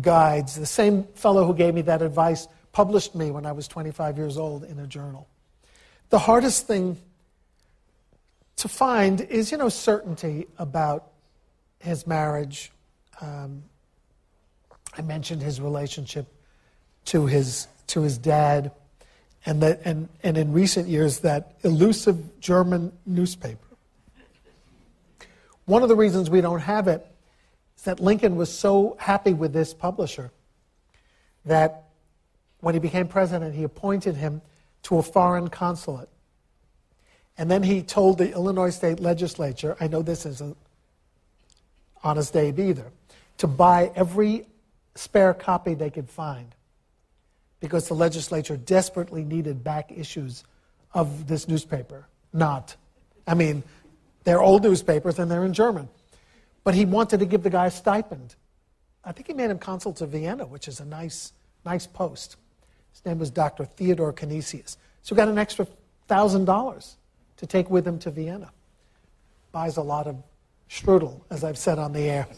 guides. 0.00 0.56
The 0.56 0.66
same 0.66 1.04
fellow 1.14 1.46
who 1.46 1.54
gave 1.54 1.74
me 1.74 1.82
that 1.82 2.02
advice 2.02 2.48
published 2.72 3.14
me 3.14 3.30
when 3.30 3.46
I 3.46 3.52
was 3.52 3.68
25 3.68 4.18
years 4.18 4.36
old 4.36 4.64
in 4.64 4.78
a 4.78 4.86
journal. 4.86 5.28
The 6.10 6.18
hardest 6.18 6.66
thing 6.66 6.98
to 8.56 8.68
find 8.68 9.20
is, 9.20 9.52
you 9.52 9.58
know, 9.58 9.68
certainty 9.68 10.46
about 10.58 11.12
his 11.78 12.06
marriage. 12.06 12.72
Um, 13.20 13.64
I 14.96 15.02
mentioned 15.02 15.42
his 15.42 15.60
relationship 15.60 16.26
to 17.06 17.26
his 17.26 17.68
to 17.88 18.00
his 18.00 18.16
dad, 18.16 18.72
and 19.46 19.62
that 19.62 19.80
and, 19.84 20.08
and 20.22 20.38
in 20.38 20.52
recent 20.52 20.88
years 20.88 21.20
that 21.20 21.56
elusive 21.62 22.40
German 22.40 22.92
newspaper. 23.06 23.58
One 25.66 25.82
of 25.82 25.88
the 25.88 25.96
reasons 25.96 26.30
we 26.30 26.40
don't 26.40 26.60
have 26.60 26.88
it 26.88 27.06
is 27.76 27.84
that 27.84 28.00
Lincoln 28.00 28.36
was 28.36 28.52
so 28.52 28.96
happy 28.98 29.32
with 29.32 29.52
this 29.52 29.72
publisher 29.72 30.30
that 31.44 31.84
when 32.60 32.74
he 32.74 32.80
became 32.80 33.08
president, 33.08 33.54
he 33.54 33.62
appointed 33.62 34.16
him 34.16 34.40
to 34.84 34.98
a 34.98 35.02
foreign 35.02 35.48
consulate. 35.48 36.08
And 37.36 37.50
then 37.50 37.62
he 37.62 37.82
told 37.82 38.18
the 38.18 38.32
Illinois 38.32 38.70
state 38.70 39.00
legislature, 39.00 39.76
I 39.80 39.88
know 39.88 40.02
this 40.02 40.24
isn't 40.24 40.56
honest 42.02 42.36
Abe 42.36 42.60
either, 42.60 42.92
to 43.38 43.46
buy 43.46 43.90
every 43.94 44.46
spare 44.94 45.34
copy 45.34 45.74
they 45.74 45.90
could 45.90 46.08
find 46.08 46.54
because 47.64 47.88
the 47.88 47.94
legislature 47.94 48.58
desperately 48.58 49.24
needed 49.24 49.64
back 49.64 49.90
issues 49.90 50.44
of 50.92 51.26
this 51.26 51.48
newspaper. 51.48 52.06
Not. 52.30 52.76
I 53.26 53.32
mean, 53.32 53.62
they're 54.24 54.42
old 54.42 54.64
newspapers 54.64 55.18
and 55.18 55.30
they're 55.30 55.46
in 55.46 55.54
German. 55.54 55.88
But 56.62 56.74
he 56.74 56.84
wanted 56.84 57.20
to 57.20 57.24
give 57.24 57.42
the 57.42 57.48
guy 57.48 57.64
a 57.64 57.70
stipend. 57.70 58.34
I 59.02 59.12
think 59.12 59.28
he 59.28 59.32
made 59.32 59.48
him 59.48 59.58
consul 59.58 59.94
to 59.94 60.04
Vienna, 60.04 60.44
which 60.44 60.68
is 60.68 60.80
a 60.80 60.84
nice, 60.84 61.32
nice 61.64 61.86
post. 61.86 62.36
His 62.92 63.02
name 63.06 63.18
was 63.18 63.30
Dr. 63.30 63.64
Theodore 63.64 64.12
Canisius. 64.12 64.76
So 65.00 65.14
he 65.14 65.16
got 65.16 65.28
an 65.28 65.38
extra 65.38 65.66
$1,000 66.10 66.94
to 67.38 67.46
take 67.46 67.70
with 67.70 67.88
him 67.88 67.98
to 68.00 68.10
Vienna. 68.10 68.52
Buys 69.52 69.78
a 69.78 69.82
lot 69.82 70.06
of 70.06 70.22
strudel, 70.68 71.22
as 71.30 71.44
I've 71.44 71.56
said 71.56 71.78
on 71.78 71.94
the 71.94 72.10
air. 72.10 72.28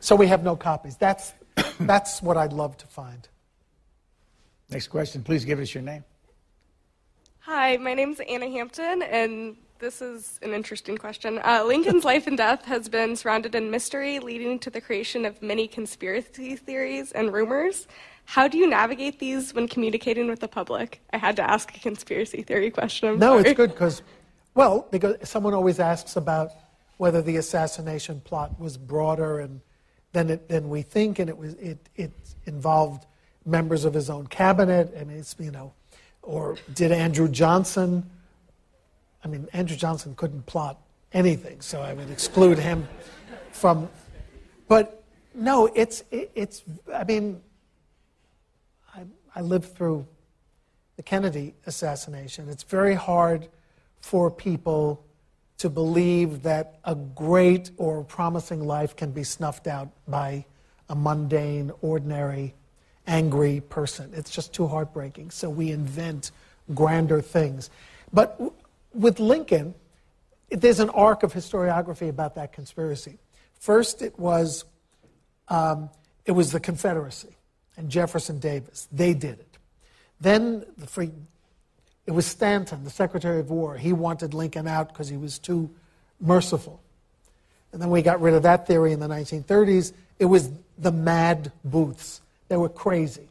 so 0.00 0.16
we 0.16 0.28
have 0.28 0.42
no 0.42 0.56
copies. 0.56 0.96
That's, 0.96 1.34
that's 1.78 2.22
what 2.22 2.38
I'd 2.38 2.54
love 2.54 2.78
to 2.78 2.86
find. 2.86 3.28
Next 4.70 4.88
question. 4.88 5.22
Please 5.22 5.44
give 5.44 5.60
us 5.60 5.72
your 5.72 5.82
name. 5.82 6.04
Hi, 7.40 7.76
my 7.76 7.94
name's 7.94 8.20
Anna 8.28 8.48
Hampton, 8.48 9.02
and 9.02 9.56
this 9.78 10.02
is 10.02 10.40
an 10.42 10.52
interesting 10.52 10.98
question. 10.98 11.38
Uh, 11.44 11.62
Lincoln's 11.64 12.04
life 12.12 12.26
and 12.26 12.36
death 12.36 12.64
has 12.64 12.88
been 12.88 13.14
surrounded 13.14 13.54
in 13.54 13.70
mystery, 13.70 14.18
leading 14.18 14.58
to 14.60 14.70
the 14.70 14.80
creation 14.80 15.24
of 15.24 15.40
many 15.40 15.68
conspiracy 15.68 16.56
theories 16.56 17.12
and 17.12 17.32
rumors. 17.32 17.86
How 18.24 18.48
do 18.48 18.58
you 18.58 18.68
navigate 18.68 19.20
these 19.20 19.54
when 19.54 19.68
communicating 19.68 20.26
with 20.26 20.40
the 20.40 20.48
public? 20.48 21.00
I 21.12 21.18
had 21.18 21.36
to 21.36 21.48
ask 21.48 21.76
a 21.76 21.78
conspiracy 21.78 22.42
theory 22.42 22.72
question. 22.72 23.08
I'm 23.08 23.18
no, 23.20 23.38
sorry. 23.38 23.50
it's 23.50 23.56
good 23.56 23.70
because, 23.70 24.02
well, 24.54 24.88
because 24.90 25.16
someone 25.22 25.54
always 25.54 25.78
asks 25.78 26.16
about 26.16 26.50
whether 26.96 27.22
the 27.22 27.36
assassination 27.36 28.20
plot 28.20 28.58
was 28.58 28.76
broader 28.76 29.38
and 29.38 29.60
than 30.12 30.30
it, 30.30 30.48
than 30.48 30.68
we 30.68 30.82
think, 30.82 31.20
and 31.20 31.28
it 31.28 31.36
was 31.36 31.54
it 31.54 31.88
it 31.94 32.10
involved 32.46 33.06
members 33.46 33.84
of 33.84 33.94
his 33.94 34.10
own 34.10 34.26
cabinet. 34.26 34.94
Mean, 35.06 35.16
it's 35.16 35.34
you 35.38 35.50
know, 35.50 35.72
or 36.22 36.56
did 36.74 36.92
Andrew 36.92 37.28
Johnson? 37.28 38.08
I 39.24 39.28
mean, 39.28 39.48
Andrew 39.52 39.76
Johnson 39.76 40.14
couldn't 40.16 40.46
plot 40.46 40.78
anything, 41.12 41.60
so 41.60 41.80
I 41.80 41.94
would 41.94 42.10
exclude 42.10 42.58
him 42.58 42.86
from. 43.52 43.88
But 44.68 45.02
no, 45.34 45.66
it's 45.74 46.02
it, 46.10 46.30
it's. 46.34 46.62
I 46.92 47.04
mean, 47.04 47.40
I, 48.94 49.02
I 49.34 49.40
lived 49.40 49.76
through 49.76 50.06
the 50.96 51.02
Kennedy 51.02 51.54
assassination. 51.66 52.48
It's 52.48 52.64
very 52.64 52.94
hard 52.94 53.48
for 54.00 54.30
people 54.30 55.04
to 55.58 55.70
believe 55.70 56.42
that 56.42 56.78
a 56.84 56.94
great 56.94 57.70
or 57.76 58.04
promising 58.04 58.66
life 58.66 58.94
can 58.94 59.10
be 59.10 59.24
snuffed 59.24 59.66
out 59.66 59.88
by 60.06 60.44
a 60.88 60.94
mundane, 60.94 61.72
ordinary, 61.80 62.54
angry 63.06 63.60
person. 63.60 64.12
It's 64.14 64.30
just 64.30 64.52
too 64.52 64.66
heartbreaking. 64.66 65.30
So 65.30 65.48
we 65.48 65.70
invent 65.70 66.30
grander 66.74 67.20
things. 67.20 67.70
But 68.12 68.40
with 68.94 69.20
Lincoln, 69.20 69.74
there's 70.50 70.80
an 70.80 70.90
arc 70.90 71.22
of 71.22 71.32
historiography 71.32 72.08
about 72.08 72.34
that 72.36 72.52
conspiracy. 72.52 73.18
First, 73.58 74.02
it 74.02 74.18
was 74.18 74.64
um, 75.48 75.90
it 76.24 76.32
was 76.32 76.52
the 76.52 76.60
Confederacy 76.60 77.36
and 77.76 77.88
Jefferson 77.90 78.38
Davis. 78.38 78.88
They 78.90 79.14
did 79.14 79.38
it. 79.38 79.58
Then 80.20 80.64
the 80.76 80.86
free, 80.86 81.10
it 82.06 82.10
was 82.10 82.26
Stanton, 82.26 82.84
the 82.84 82.90
Secretary 82.90 83.38
of 83.38 83.50
War. 83.50 83.76
He 83.76 83.92
wanted 83.92 84.34
Lincoln 84.34 84.66
out 84.66 84.88
because 84.88 85.08
he 85.08 85.16
was 85.16 85.38
too 85.38 85.70
merciful. 86.20 86.80
And 87.72 87.80
then 87.80 87.90
we 87.90 88.02
got 88.02 88.20
rid 88.20 88.34
of 88.34 88.42
that 88.44 88.66
theory 88.66 88.92
in 88.92 89.00
the 89.00 89.08
1930s. 89.08 89.92
It 90.18 90.24
was 90.24 90.50
the 90.78 90.92
mad 90.92 91.52
Booths. 91.64 92.22
They 92.48 92.56
were 92.56 92.68
crazy. 92.68 93.28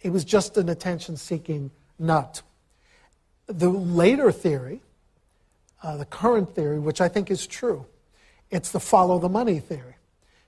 It 0.00 0.10
was 0.10 0.24
just 0.24 0.56
an 0.56 0.68
attention 0.68 1.16
seeking 1.16 1.70
nut. 1.98 2.42
The 3.46 3.68
later 3.68 4.32
theory, 4.32 4.80
uh, 5.82 5.96
the 5.96 6.04
current 6.04 6.54
theory, 6.54 6.78
which 6.78 7.00
I 7.00 7.08
think 7.08 7.30
is 7.30 7.46
true, 7.46 7.86
it's 8.50 8.70
the 8.70 8.80
follow 8.80 9.18
the 9.18 9.28
money 9.28 9.58
theory, 9.58 9.96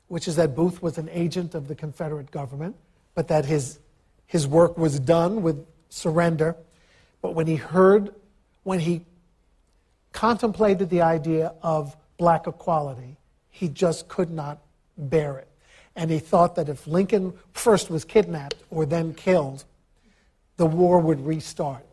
which 0.08 0.28
is 0.28 0.36
that 0.36 0.54
Booth 0.54 0.82
was 0.82 0.98
an 0.98 1.08
agent 1.10 1.54
of 1.54 1.68
the 1.68 1.74
Confederate 1.74 2.30
government, 2.30 2.76
but 3.14 3.28
that 3.28 3.44
his, 3.44 3.78
his 4.26 4.46
work 4.46 4.78
was 4.78 5.00
done 5.00 5.42
with 5.42 5.64
surrender. 5.88 6.56
But 7.20 7.34
when 7.34 7.46
he 7.46 7.56
heard, 7.56 8.14
when 8.62 8.80
he 8.80 9.04
contemplated 10.12 10.90
the 10.90 11.02
idea 11.02 11.52
of 11.62 11.96
black 12.16 12.46
equality, 12.46 13.16
he 13.50 13.68
just 13.68 14.08
could 14.08 14.30
not 14.30 14.58
bear 14.96 15.38
it. 15.38 15.48
And 15.98 16.12
he 16.12 16.20
thought 16.20 16.54
that 16.54 16.68
if 16.68 16.86
Lincoln 16.86 17.32
first 17.52 17.90
was 17.90 18.04
kidnapped 18.04 18.54
or 18.70 18.86
then 18.86 19.12
killed, 19.14 19.64
the 20.56 20.64
war 20.64 21.00
would 21.00 21.26
restart 21.26 21.84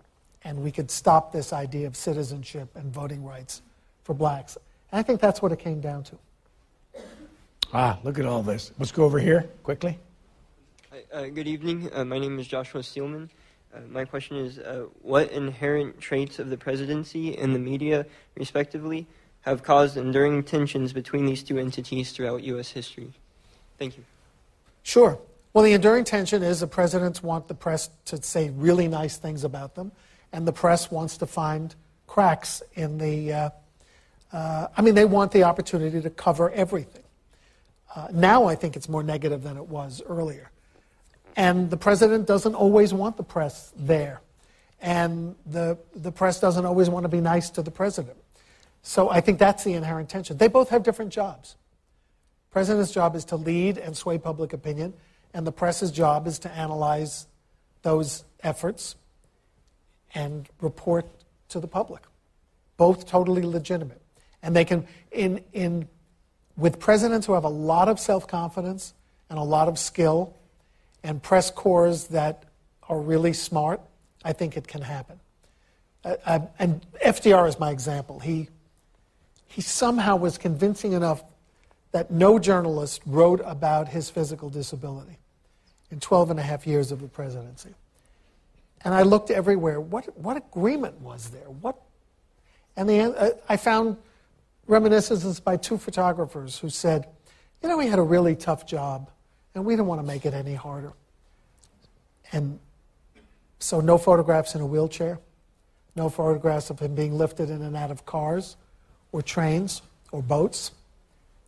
and 0.43 0.64
we 0.64 0.72
could 0.72 0.91
stop 0.91 1.32
this 1.32 1.51
idea 1.51 1.88
of 1.88 1.97
citizenship 1.97 2.70
and 2.76 2.93
voting 2.93 3.26
rights 3.26 3.64
for 4.03 4.14
blacks. 4.14 4.60
And 4.91 4.99
I 4.99 5.01
think 5.01 5.20
that's 5.20 5.41
what 5.41 5.51
it 5.51 5.58
came 5.58 5.82
down 5.82 6.03
to. 6.03 6.18
Ah, 7.74 7.97
look 8.03 8.20
at 8.20 8.26
all 8.26 8.43
this. 8.43 8.72
Let's 8.78 8.91
go 8.91 9.06
over 9.06 9.18
here 9.18 9.49
quickly. 9.64 9.97
Uh, 11.12 11.24
good 11.24 11.47
evening. 11.47 11.89
Uh, 11.91 12.06
my 12.06 12.20
name 12.20 12.38
is 12.38 12.47
Joshua 12.47 12.84
Steelman. 12.84 13.32
Uh, 13.74 13.80
my 13.89 14.06
question 14.06 14.38
is 14.38 14.60
uh, 14.60 14.86
What 15.01 15.32
inherent 15.32 15.99
traits 15.99 16.38
of 16.38 16.51
the 16.51 16.58
presidency 16.58 17.36
and 17.36 17.56
the 17.56 17.60
media, 17.60 18.06
respectively, 18.38 19.08
have 19.41 19.64
caused 19.64 19.97
enduring 19.97 20.43
tensions 20.43 20.93
between 20.93 21.26
these 21.26 21.41
two 21.41 21.58
entities 21.58 22.12
throughout 22.12 22.43
U.S. 22.43 22.70
history? 22.70 23.14
Thank 23.78 23.98
you. 23.98 24.04
Sure. 24.84 25.20
Well, 25.54 25.64
the 25.64 25.74
enduring 25.74 26.04
tension 26.04 26.44
is 26.44 26.60
the 26.60 26.68
presidents 26.68 27.24
want 27.24 27.48
the 27.48 27.54
press 27.54 27.90
to 28.06 28.22
say 28.22 28.50
really 28.50 28.88
nice 28.88 29.18
things 29.18 29.44
about 29.44 29.76
them, 29.76 29.92
and 30.34 30.48
the 30.48 30.54
press 30.54 30.92
wants 30.92 31.18
to 31.18 31.26
find 31.26 31.74
cracks 32.08 32.62
in 32.74 32.98
the. 32.98 33.34
Uh, 33.34 33.50
uh, 34.34 34.68
I 34.76 34.82
mean, 34.82 34.96
they 34.96 35.06
want 35.06 35.32
the 35.32 35.44
opportunity 35.44 36.02
to 36.02 36.10
cover 36.10 36.52
everything. 36.52 37.04
Uh, 37.96 38.08
now 38.12 38.46
I 38.46 38.56
think 38.56 38.76
it's 38.76 38.90
more 38.90 39.04
negative 39.04 39.44
than 39.44 39.56
it 39.56 39.68
was 39.68 40.02
earlier. 40.08 40.52
And 41.38 41.70
the 41.70 41.78
president 41.78 42.28
doesn't 42.28 42.56
always 42.56 42.94
want 42.94 43.18
the 43.18 43.24
press 43.24 43.72
there. 43.78 44.22
And 44.82 45.36
the, 45.46 45.78
the 45.96 46.12
press 46.12 46.40
doesn't 46.40 46.66
always 46.66 46.90
want 46.90 47.04
to 47.06 47.10
be 47.10 47.22
nice 47.22 47.50
to 47.52 47.62
the 47.62 47.72
president. 47.72 48.18
So 48.84 49.10
I 49.10 49.22
think 49.22 49.40
that's 49.40 49.64
the 49.64 49.74
inherent 49.74 50.10
tension. 50.10 50.38
They 50.38 50.48
both 50.48 50.70
have 50.70 50.84
different 50.84 51.12
jobs. 51.12 51.56
President's 52.56 52.93
job 52.93 53.18
is 53.18 53.26
to 53.26 53.36
lead 53.36 53.78
and 53.78 53.97
sway 53.97 54.18
public 54.18 54.53
opinion, 54.53 54.93
and 55.34 55.45
the 55.45 55.51
press's 55.51 55.91
job 55.91 56.26
is 56.26 56.39
to 56.39 56.49
analyze 56.51 57.28
those 57.82 58.24
efforts 58.43 58.95
and 60.14 60.47
report 60.62 61.06
to 61.49 61.60
the 61.60 61.68
public. 61.68 62.03
Both 62.78 63.08
totally 63.08 63.41
legitimate. 63.41 64.01
And 64.41 64.56
they 64.56 64.64
can, 64.64 64.88
in, 65.12 65.43
in, 65.51 65.89
with 66.56 66.80
presidents 66.80 67.28
who 67.28 67.34
have 67.34 67.43
a 67.43 67.49
lot 67.49 67.89
of 67.89 67.99
self 67.99 68.26
confidence 68.26 68.93
and 69.30 69.38
a 69.38 69.43
lot 69.43 69.68
of 69.68 69.78
skill, 69.78 70.34
and 71.03 71.22
press 71.22 71.51
corps 71.51 72.06
that 72.06 72.45
are 72.88 73.01
really 73.01 73.34
smart, 73.34 73.82
I 74.24 74.32
think 74.32 74.56
it 74.56 74.66
can 74.66 74.82
happen. 74.82 75.20
Uh, 76.06 76.39
and 76.58 76.86
FDR 77.03 77.49
is 77.49 77.60
my 77.60 77.72
example. 77.72 78.22
He, 78.22 78.47
he 79.45 79.60
somehow 79.60 80.16
was 80.16 80.38
convincing 80.38 80.93
enough 80.93 81.22
that 81.96 82.12
no 82.12 82.38
journalist 82.38 83.02
wrote 83.06 83.39
about 83.46 83.88
his 83.88 84.10
physical 84.10 84.50
disability 84.50 85.18
in 85.91 86.02
12 86.02 86.32
and 86.32 86.38
a 86.41 86.43
half 86.43 86.68
years 86.68 86.91
of 86.91 87.00
the 87.00 87.08
presidency. 87.08 87.74
And 88.84 88.93
I 88.93 89.04
looked 89.04 89.32
everywhere. 89.32 89.80
What, 89.80 90.06
what 90.18 90.36
agreement 90.36 91.00
was 91.00 91.30
there? 91.30 91.50
What? 91.62 91.80
And 92.76 92.89
the, 92.89 93.00
uh, 93.00 93.30
I 93.48 93.56
found 93.56 93.96
reminiscences 94.68 95.39
by 95.39 95.56
two 95.56 95.78
photographers 95.78 96.60
who 96.60 96.68
said, 96.68 97.08
you 97.64 97.70
know, 97.70 97.80
he 97.80 97.88
had 97.88 98.00
a 98.00 98.04
really 98.04 98.36
tough 98.36 98.68
job, 98.68 99.10
and 99.54 99.64
we 99.64 99.72
didn't 99.72 99.88
want 99.88 100.02
to 100.02 100.06
make 100.06 100.26
it 100.26 100.34
any 100.34 100.54
harder. 100.54 100.91
And 102.34 102.60
so, 103.60 103.80
no 103.80 103.98
photographs 103.98 104.54
in 104.54 104.60
a 104.60 104.66
wheelchair, 104.66 105.18
no 105.96 106.10
photographs 106.10 106.70
of 106.70 106.78
him 106.78 106.93
being 106.93 107.18
lifted 107.18 107.50
in 107.50 107.62
and 107.62 107.78
out 107.78 107.89
of 107.89 108.06
cars 108.06 108.58
or 109.14 109.22
trains 109.22 109.82
or 110.12 110.22
boats 110.22 110.72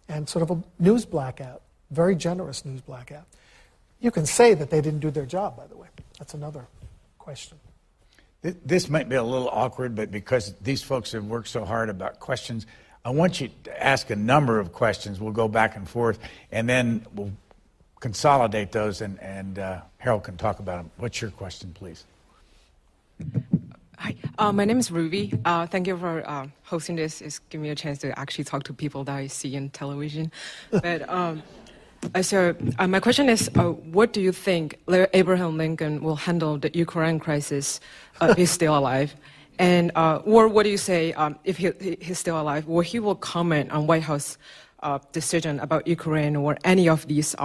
and 0.10 0.28
sort 0.28 0.44
of 0.44 0.52
a 0.52 0.64
news 0.80 1.06
blackout, 1.06 1.62
very 1.92 2.16
generous 2.16 2.66
news 2.66 2.82
blackout. 2.82 3.26
You 4.00 4.12
can 4.12 4.26
say 4.26 4.54
that 4.54 4.70
they 4.70 4.82
didn't 4.82 5.00
do 5.00 5.12
their 5.12 5.26
job, 5.26 5.58
by 5.58 5.68
the 5.68 5.76
way. 5.76 5.88
That's 6.20 6.34
another 6.34 6.68
question. 7.18 7.58
This 8.42 8.90
might 8.90 9.10
be 9.10 9.16
a 9.16 9.24
little 9.24 9.50
awkward, 9.50 9.96
but 9.96 10.12
because 10.12 10.54
these 10.62 10.84
folks 10.84 11.12
have 11.12 11.26
worked 11.26 11.48
so 11.50 11.66
hard 11.66 11.90
about 11.90 12.20
questions, 12.20 12.66
I 13.04 13.10
want 13.10 13.42
you 13.42 13.50
to 13.64 13.84
ask 13.84 14.10
a 14.10 14.16
number 14.16 14.60
of 14.60 14.72
questions. 14.72 15.20
We'll 15.20 15.34
go 15.34 15.48
back 15.48 15.76
and 15.76 15.90
forth, 15.90 16.20
and 16.52 16.70
then 16.70 17.06
we'll 17.14 17.32
consolidate 18.00 18.72
those, 18.72 19.02
and, 19.02 19.20
and 19.22 19.60
uh, 19.60 19.82
Harold 19.98 20.24
can 20.24 20.38
talk 20.38 20.60
about 20.60 20.78
them. 20.78 20.92
What's 20.98 21.22
your 21.22 21.32
question, 21.32 21.74
please? 21.74 22.06
Hi, 24.00 24.16
uh, 24.38 24.52
my 24.52 24.64
name 24.64 24.78
is 24.78 24.92
Ruby. 24.92 25.34
Uh, 25.44 25.66
thank 25.66 25.88
you 25.88 25.98
for 25.98 26.24
uh, 26.30 26.46
hosting 26.62 26.96
this. 26.96 27.20
It's 27.20 27.40
giving 27.50 27.64
me 27.64 27.70
a 27.72 27.76
chance 27.76 27.98
to 28.00 28.18
actually 28.20 28.44
talk 28.44 28.62
to 28.66 28.74
people 28.74 29.04
that 29.06 29.16
I 29.16 29.26
see 29.26 29.56
in 29.56 29.72
television. 29.72 30.32
but 30.70 31.10
um, 31.10 31.42
uh, 32.14 32.22
so 32.22 32.56
uh, 32.78 32.88
my 32.88 33.00
question 33.00 33.28
is, 33.28 33.50
uh, 33.56 33.72
what 33.72 34.14
do 34.14 34.22
you 34.22 34.32
think 34.32 34.80
Abraham 34.88 35.58
Lincoln 35.58 36.04
will 36.04 36.16
handle 36.16 36.60
the 36.60 36.70
Ukraine 36.78 37.18
crisis 37.18 37.80
if 38.22 38.38
he's 38.38 38.52
still 38.52 38.78
alive? 38.78 39.16
And 39.58 39.92
or 39.96 40.48
what 40.48 40.62
do 40.62 40.70
you 40.70 40.78
say 40.78 41.14
um, 41.14 41.40
if 41.44 41.58
he, 41.58 41.72
he's 42.00 42.20
still 42.20 42.40
alive? 42.40 42.70
Or 42.70 42.84
he 42.84 43.00
will 43.00 43.16
comment 43.16 43.72
on 43.72 43.88
White 43.88 44.04
House 44.04 44.38
decision 45.12 45.60
about 45.60 45.88
Ukraine 45.88 46.36
or 46.36 46.56
any 46.64 46.88
of 46.88 47.08
these 47.08 47.36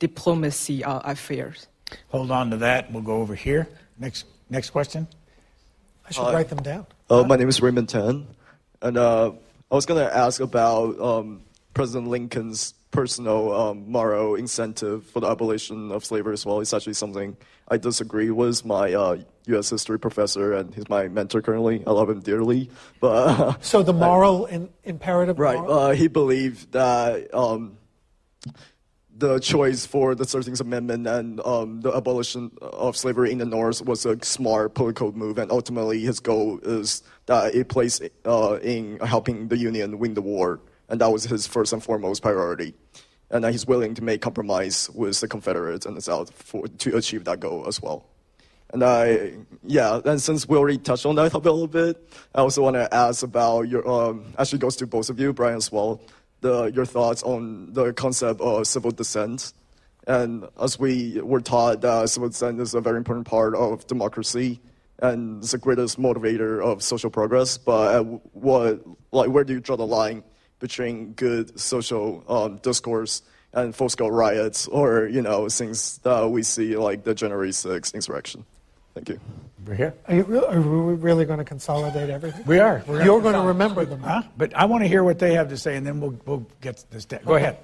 diplomacy 0.00 0.82
affairs? 0.84 1.66
Hold 2.08 2.30
on 2.30 2.50
to 2.50 2.58
that. 2.58 2.92
We'll 2.92 3.02
go 3.02 3.22
over 3.22 3.34
here. 3.34 3.68
Next, 3.98 4.26
next 4.50 4.68
question. 4.68 5.08
I 6.06 6.12
should 6.12 6.22
write 6.22 6.48
them 6.48 6.62
down. 6.62 6.86
Uh, 7.08 7.24
my 7.24 7.36
name 7.36 7.48
is 7.48 7.60
Raymond 7.60 7.88
Tan, 7.88 8.26
and 8.82 8.96
uh, 8.96 9.32
I 9.70 9.74
was 9.74 9.86
going 9.86 10.06
to 10.06 10.16
ask 10.16 10.40
about 10.40 10.98
um, 11.00 11.42
President 11.72 12.08
Lincoln's 12.08 12.74
personal 12.90 13.52
um, 13.52 13.90
moral 13.90 14.36
incentive 14.36 15.04
for 15.06 15.20
the 15.20 15.28
abolition 15.28 15.90
of 15.90 16.04
slavery 16.04 16.32
as 16.32 16.46
well. 16.46 16.60
It's 16.60 16.72
actually 16.72 16.94
something 16.94 17.36
I 17.68 17.76
disagree 17.76 18.30
with. 18.30 18.64
My 18.64 18.92
uh, 18.94 19.18
U.S. 19.46 19.70
history 19.70 19.98
professor, 19.98 20.52
and 20.52 20.74
he's 20.74 20.88
my 20.88 21.08
mentor 21.08 21.42
currently. 21.42 21.82
I 21.86 21.90
love 21.90 22.08
him 22.08 22.20
dearly. 22.20 22.70
But 23.00 23.58
so 23.64 23.82
the 23.82 23.92
moral 24.06 24.46
in, 24.46 24.68
imperative, 24.84 25.38
right? 25.38 25.58
Uh, 25.58 25.90
he 25.90 26.08
believed 26.08 26.72
that. 26.72 27.34
Um, 27.34 27.78
the 29.16 29.38
choice 29.38 29.86
for 29.86 30.14
the 30.14 30.24
13th 30.24 30.60
Amendment 30.60 31.06
and 31.06 31.40
um, 31.46 31.80
the 31.80 31.92
abolition 31.92 32.50
of 32.60 32.96
slavery 32.96 33.30
in 33.30 33.38
the 33.38 33.44
North 33.44 33.82
was 33.82 34.04
a 34.04 34.22
smart 34.24 34.74
political 34.74 35.12
move, 35.12 35.38
and 35.38 35.52
ultimately 35.52 36.00
his 36.00 36.20
goal 36.20 36.58
is 36.62 37.02
that 37.26 37.54
it 37.54 37.68
plays 37.68 38.00
uh, 38.26 38.58
in 38.62 38.98
helping 39.00 39.48
the 39.48 39.56
Union 39.56 39.98
win 39.98 40.14
the 40.14 40.22
war, 40.22 40.60
and 40.88 41.00
that 41.00 41.12
was 41.12 41.24
his 41.24 41.46
first 41.46 41.72
and 41.72 41.82
foremost 41.82 42.22
priority. 42.22 42.74
And 43.30 43.42
that 43.42 43.52
he's 43.52 43.66
willing 43.66 43.94
to 43.94 44.02
make 44.04 44.20
compromise 44.20 44.90
with 44.90 45.18
the 45.20 45.26
Confederates 45.26 45.86
and 45.86 45.96
the 45.96 46.00
South 46.00 46.30
for, 46.32 46.68
to 46.68 46.96
achieve 46.96 47.24
that 47.24 47.40
goal 47.40 47.64
as 47.66 47.80
well. 47.80 48.06
And 48.70 48.84
I, 48.84 49.34
yeah, 49.62 50.00
and 50.04 50.20
since 50.20 50.48
we 50.48 50.56
already 50.56 50.78
touched 50.78 51.06
on 51.06 51.14
that 51.16 51.32
topic 51.32 51.46
a 51.46 51.50
little 51.50 51.66
bit, 51.66 52.12
I 52.34 52.40
also 52.40 52.62
want 52.62 52.74
to 52.74 52.92
ask 52.92 53.22
about 53.22 53.62
your, 53.62 53.88
um, 53.88 54.24
actually 54.38 54.58
goes 54.58 54.76
to 54.76 54.86
both 54.86 55.10
of 55.10 55.18
you, 55.18 55.32
Brian 55.32 55.56
as 55.56 55.72
well 55.72 56.00
the, 56.44 56.70
your 56.74 56.84
thoughts 56.84 57.22
on 57.22 57.72
the 57.72 57.92
concept 57.94 58.40
of 58.42 58.66
civil 58.66 58.90
dissent. 58.90 59.54
And 60.06 60.46
as 60.60 60.78
we 60.78 61.18
were 61.22 61.40
taught 61.40 61.80
that 61.80 62.10
civil 62.10 62.28
dissent 62.28 62.60
is 62.60 62.74
a 62.74 62.82
very 62.82 62.98
important 62.98 63.26
part 63.26 63.54
of 63.54 63.86
democracy 63.86 64.60
and 64.98 65.42
the 65.42 65.56
greatest 65.56 65.98
motivator 65.98 66.62
of 66.62 66.82
social 66.82 67.08
progress. 67.08 67.56
But 67.56 68.02
what, 68.34 68.84
like, 69.10 69.30
where 69.30 69.44
do 69.44 69.54
you 69.54 69.60
draw 69.60 69.76
the 69.76 69.86
line 69.86 70.22
between 70.60 71.12
good 71.14 71.58
social 71.58 72.22
um, 72.28 72.58
discourse 72.58 73.22
and 73.54 73.74
full-scale 73.74 74.10
riots, 74.10 74.68
or 74.68 75.08
you 75.08 75.22
know, 75.22 75.48
things 75.48 75.98
that 75.98 76.28
we 76.28 76.42
see 76.42 76.76
like 76.76 77.04
the 77.04 77.14
January 77.14 77.50
6th 77.50 77.94
insurrection? 77.94 78.44
Thank 78.94 79.08
you. 79.08 79.20
We're 79.66 79.74
here. 79.74 79.94
Are, 80.06 80.14
you, 80.14 80.46
are 80.46 80.60
we 80.60 80.94
really 80.94 81.24
going 81.24 81.38
to 81.38 81.44
consolidate 81.44 82.10
everything? 82.10 82.44
We 82.46 82.60
are. 82.60 82.82
We're 82.86 83.04
You're 83.04 83.20
going 83.20 83.34
to 83.34 83.40
remember 83.40 83.84
them. 83.84 84.02
Huh? 84.02 84.22
But 84.36 84.54
I 84.54 84.66
want 84.66 84.84
to 84.84 84.88
hear 84.88 85.02
what 85.02 85.18
they 85.18 85.34
have 85.34 85.48
to 85.48 85.56
say, 85.56 85.76
and 85.76 85.86
then 85.86 86.00
we'll, 86.00 86.16
we'll 86.26 86.46
get 86.60 86.84
this. 86.90 87.04
Deck. 87.04 87.24
Go 87.24 87.34
ahead. 87.34 87.58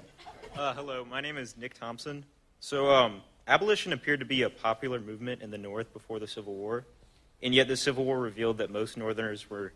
Uh, 0.57 0.73
hello, 0.73 1.05
my 1.05 1.21
name 1.21 1.37
is 1.37 1.55
Nick 1.57 1.79
Thompson. 1.79 2.25
So, 2.59 2.91
um, 2.91 3.21
abolition 3.47 3.93
appeared 3.93 4.19
to 4.19 4.25
be 4.25 4.41
a 4.41 4.49
popular 4.49 4.99
movement 4.99 5.41
in 5.41 5.51
the 5.51 5.57
North 5.57 5.93
before 5.93 6.19
the 6.19 6.27
Civil 6.27 6.53
War, 6.53 6.85
and 7.41 7.55
yet 7.55 7.67
the 7.67 7.77
Civil 7.77 8.03
War 8.03 8.19
revealed 8.19 8.57
that 8.57 8.69
most 8.69 8.97
Northerners 8.97 9.49
were 9.49 9.71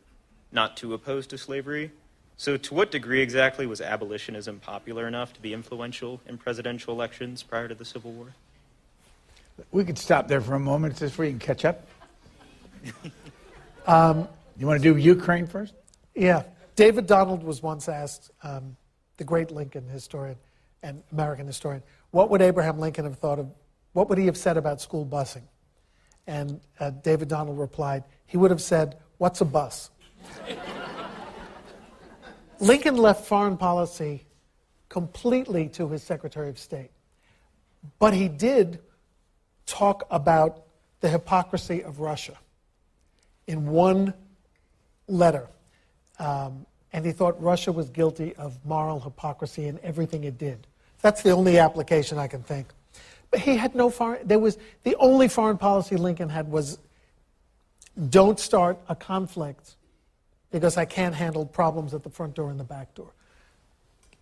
not 0.52 0.76
too 0.76 0.94
opposed 0.94 1.30
to 1.30 1.38
slavery. 1.38 1.92
So, 2.38 2.58
to 2.58 2.74
what 2.74 2.92
degree 2.92 3.22
exactly 3.22 3.66
was 3.66 3.80
abolitionism 3.80 4.60
popular 4.60 5.08
enough 5.08 5.32
to 5.34 5.42
be 5.42 5.54
influential 5.54 6.20
in 6.28 6.38
presidential 6.38 6.94
elections 6.94 7.44
prior 7.44 7.70
to 7.70 7.76
the 7.76 7.86
Civil 7.86 8.12
War? 8.12 8.34
We 9.72 9.84
could 9.84 9.98
stop 9.98 10.28
there 10.28 10.42
for 10.42 10.56
a 10.56 10.60
moment 10.60 10.98
just 10.98 11.16
so 11.16 11.24
we 11.24 11.30
can 11.30 11.40
catch 11.40 11.66
up. 11.66 11.88
um, 13.88 14.28
you 14.58 14.68
want 14.68 14.82
to 14.82 14.94
do 14.94 14.98
Ukraine 14.98 15.48
first? 15.48 15.74
Yeah. 16.14 16.44
David 16.76 17.08
Donald 17.08 17.44
was 17.44 17.64
once 17.64 17.88
asked, 17.88 18.32
um, 18.44 18.76
the 19.18 19.24
great 19.24 19.52
Lincoln 19.52 19.88
historian 19.88 20.38
and 20.84 21.02
American 21.12 21.48
historian, 21.48 21.82
what 22.12 22.30
would 22.30 22.42
Abraham 22.42 22.80
Lincoln 22.80 23.06
have 23.06 23.18
thought 23.18 23.40
of, 23.40 23.50
what 23.94 24.10
would 24.10 24.18
he 24.18 24.26
have 24.26 24.38
said 24.38 24.58
about 24.58 24.82
school 24.82 25.06
busing? 25.06 25.44
And 26.28 26.60
uh, 26.80 26.90
David 26.90 27.28
Donald 27.28 27.58
replied, 27.58 28.04
he 28.26 28.38
would 28.38 28.52
have 28.52 28.62
said, 28.62 28.98
What's 29.18 29.40
a 29.40 29.46
bus? 29.46 29.92
Lincoln 32.60 32.98
left 32.98 33.26
foreign 33.26 33.56
policy 33.56 34.26
completely 34.90 35.70
to 35.70 35.88
his 35.90 36.04
Secretary 36.04 36.50
of 36.50 36.60
State. 36.60 36.92
But 38.00 38.14
he 38.14 38.28
did 38.28 38.80
talk 39.66 40.06
about 40.12 40.64
the 41.02 41.10
hypocrisy 41.10 41.84
of 41.84 42.00
Russia 42.00 42.38
in 43.48 43.68
one 43.68 44.14
letter. 45.08 45.48
Um, 46.20 46.66
and 46.94 47.06
he 47.06 47.12
thought 47.12 47.42
Russia 47.42 47.72
was 47.72 47.90
guilty 47.90 48.36
of 48.36 48.58
moral 48.66 49.00
hypocrisy 49.00 49.68
in 49.68 49.80
everything 49.84 50.24
it 50.24 50.38
did. 50.38 50.66
That's 51.02 51.22
the 51.22 51.32
only 51.32 51.60
application 51.60 52.18
I 52.18 52.28
can 52.28 52.42
think. 52.42 52.68
But 53.32 53.42
he 53.42 53.58
had 53.58 53.76
no 53.76 53.90
foreign, 53.90 54.26
there 54.26 54.40
was, 54.40 54.58
the 54.84 54.96
only 54.96 55.28
foreign 55.28 55.58
policy 55.58 55.98
Lincoln 55.98 56.30
had 56.30 56.50
was 56.50 56.80
don't 58.10 58.40
start 58.40 58.78
a 58.88 58.96
conflict 58.96 59.76
because 60.52 60.78
I 60.78 60.86
can't 60.86 61.14
handle 61.14 61.46
problems 61.46 61.94
at 61.94 62.04
the 62.04 62.10
front 62.10 62.34
door 62.36 62.50
and 62.50 62.60
the 62.60 62.64
back 62.64 62.94
door. 62.96 63.12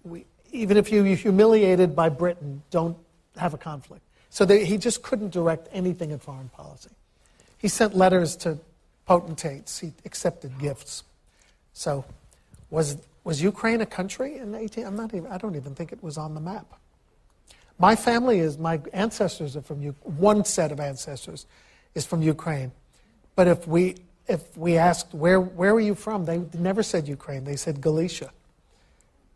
We, 0.04 0.26
even 0.52 0.78
if 0.78 0.92
you're 0.92 1.06
humiliated 1.06 1.96
by 1.96 2.10
Britain, 2.10 2.62
don't 2.72 2.98
have 3.38 3.54
a 3.54 3.58
conflict. 3.58 4.04
So 4.34 4.46
they, 4.46 4.66
he 4.66 4.80
just 4.80 5.04
couldn't 5.04 5.30
direct 5.30 5.68
anything 5.72 6.10
in 6.10 6.18
foreign 6.18 6.50
policy. 6.50 6.90
He 7.60 7.68
sent 7.68 7.96
letters 7.96 8.36
to 8.38 8.58
potentates, 9.06 9.78
he 9.78 9.94
accepted 10.06 10.58
gifts. 10.58 11.04
So, 11.74 12.04
was, 12.72 12.98
was 13.24 13.44
Ukraine 13.44 13.80
a 13.82 13.86
country 13.86 14.40
in 14.40 14.56
18? 14.56 14.88
I'm 14.88 14.96
not 14.96 15.14
even, 15.14 15.32
I 15.32 15.38
don't 15.38 15.56
even 15.56 15.76
think 15.76 15.92
it 15.92 16.02
was 16.02 16.18
on 16.18 16.34
the 16.34 16.40
map. 16.40 16.66
My 17.78 17.96
family 17.96 18.40
is, 18.40 18.58
my 18.58 18.82
ancestors 18.92 19.56
are 19.56 19.62
from, 19.62 19.84
Ukraine, 19.84 20.18
one 20.18 20.46
set 20.46 20.72
of 20.72 20.80
ancestors 20.80 21.46
is 21.94 22.04
from 22.04 22.24
Ukraine. 22.24 22.72
But 23.36 23.48
if 23.48 23.68
we, 23.68 23.98
if 24.28 24.58
we 24.58 24.78
asked, 24.78 25.14
where, 25.14 25.40
where 25.40 25.76
are 25.76 25.80
you 25.80 25.94
from? 25.94 26.26
They 26.26 26.42
never 26.58 26.82
said 26.82 27.08
Ukraine. 27.08 27.44
They 27.44 27.56
said 27.56 27.82
Galicia. 27.82 28.32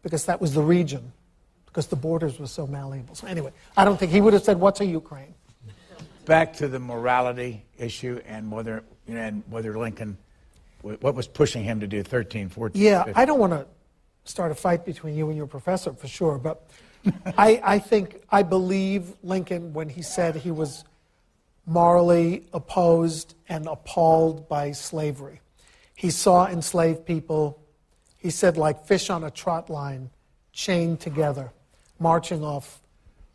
Because 0.02 0.26
that 0.26 0.42
was 0.42 0.56
the 0.56 0.64
region. 0.64 1.14
Because 1.68 1.88
the 1.88 1.96
borders 1.96 2.40
were 2.40 2.48
so 2.48 2.66
malleable. 2.66 3.16
So 3.16 3.28
anyway, 3.28 3.52
I 3.76 3.86
don't 3.86 3.98
think 3.98 4.12
he 4.12 4.22
would 4.22 4.34
have 4.34 4.44
said, 4.44 4.60
what's 4.60 4.82
a 4.82 4.86
Ukraine? 4.86 5.34
Back 6.26 6.54
to 6.58 6.68
the 6.68 6.80
morality 6.80 7.64
issue 7.78 8.20
and 8.26 8.52
whether, 8.52 8.84
you 9.08 9.16
know, 9.16 9.22
and 9.22 9.44
whether 9.50 9.78
Lincoln, 9.78 10.18
what 10.82 11.16
was 11.16 11.28
pushing 11.28 11.64
him 11.64 11.80
to 11.80 11.88
do 11.88 12.04
13, 12.04 12.50
14, 12.50 12.82
Yeah, 12.82 13.04
15. 13.04 13.22
I 13.22 13.26
don't 13.26 13.40
want 13.40 13.54
to 13.54 13.66
start 14.26 14.52
a 14.52 14.56
fight 14.56 14.86
between 14.86 15.16
you 15.16 15.28
and 15.28 15.38
your 15.38 15.48
professor 15.48 15.94
for 15.94 16.08
sure, 16.08 16.38
but 16.38 16.70
I, 17.38 17.62
I 17.64 17.80
think, 17.80 18.22
I 18.30 18.44
believe 18.44 19.14
Lincoln 19.24 19.74
when 19.74 19.90
he 19.90 20.02
said 20.02 20.36
he 20.36 20.52
was 20.52 20.84
morally 21.66 22.48
opposed 22.54 23.36
and 23.50 23.68
appalled 23.68 24.48
by 24.48 24.72
slavery. 24.72 25.42
He 25.94 26.10
saw 26.10 26.48
enslaved 26.48 27.06
people, 27.06 27.62
he 28.18 28.30
said, 28.30 28.58
like 28.58 28.86
fish 28.86 29.10
on 29.10 29.24
a 29.24 29.32
trot 29.32 29.70
line, 29.70 30.10
chained 30.54 31.00
together, 31.00 31.52
marching 32.00 32.44
off 32.44 32.82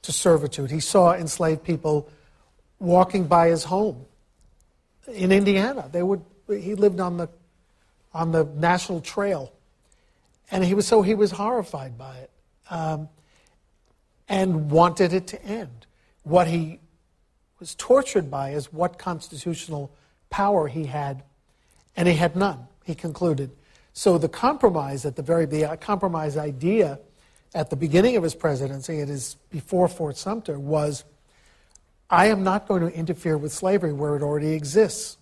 to 0.02 0.12
servitude. 0.12 0.70
He 0.70 0.80
saw 0.80 1.14
enslaved 1.14 1.62
people 1.62 2.08
walking 2.78 3.26
by 3.26 3.48
his 3.48 3.64
home 3.64 4.04
in 5.08 5.32
Indiana. 5.32 5.88
They 5.90 6.02
would, 6.02 6.22
he 6.48 6.74
lived 6.74 7.00
on 7.00 7.16
the, 7.16 7.28
on 8.12 8.32
the 8.32 8.44
National 8.44 9.00
Trail. 9.00 9.52
And 10.50 10.64
he 10.64 10.74
was 10.74 10.86
so 10.86 11.02
he 11.02 11.14
was 11.14 11.30
horrified 11.30 11.96
by 11.96 12.14
it 12.16 12.30
um, 12.70 13.08
and 14.28 14.70
wanted 14.70 15.12
it 15.12 15.26
to 15.28 15.42
end. 15.42 15.86
What 16.24 16.46
he 16.46 16.78
was 17.58 17.74
tortured 17.74 18.30
by 18.30 18.50
is 18.50 18.72
what 18.72 18.98
constitutional 18.98 19.94
power 20.30 20.68
he 20.68 20.84
had, 20.84 21.22
and 21.96 22.08
he 22.08 22.14
had 22.14 22.36
none, 22.36 22.66
he 22.84 22.94
concluded. 22.94 23.50
So 23.92 24.18
the 24.18 24.28
compromise 24.28 25.06
at 25.06 25.16
the 25.16 25.22
very, 25.22 25.46
the 25.46 25.76
compromise 25.80 26.36
idea 26.36 26.98
at 27.54 27.70
the 27.70 27.76
beginning 27.76 28.16
of 28.16 28.22
his 28.22 28.34
presidency, 28.34 29.00
it 29.00 29.10
is 29.10 29.36
before 29.50 29.88
Fort 29.88 30.16
Sumter, 30.16 30.58
was 30.58 31.04
I 32.08 32.26
am 32.26 32.42
not 32.42 32.66
going 32.66 32.82
to 32.82 32.94
interfere 32.94 33.36
with 33.36 33.52
slavery 33.52 33.92
where 33.92 34.16
it 34.16 34.22
already 34.22 34.52
exists. 34.52 35.16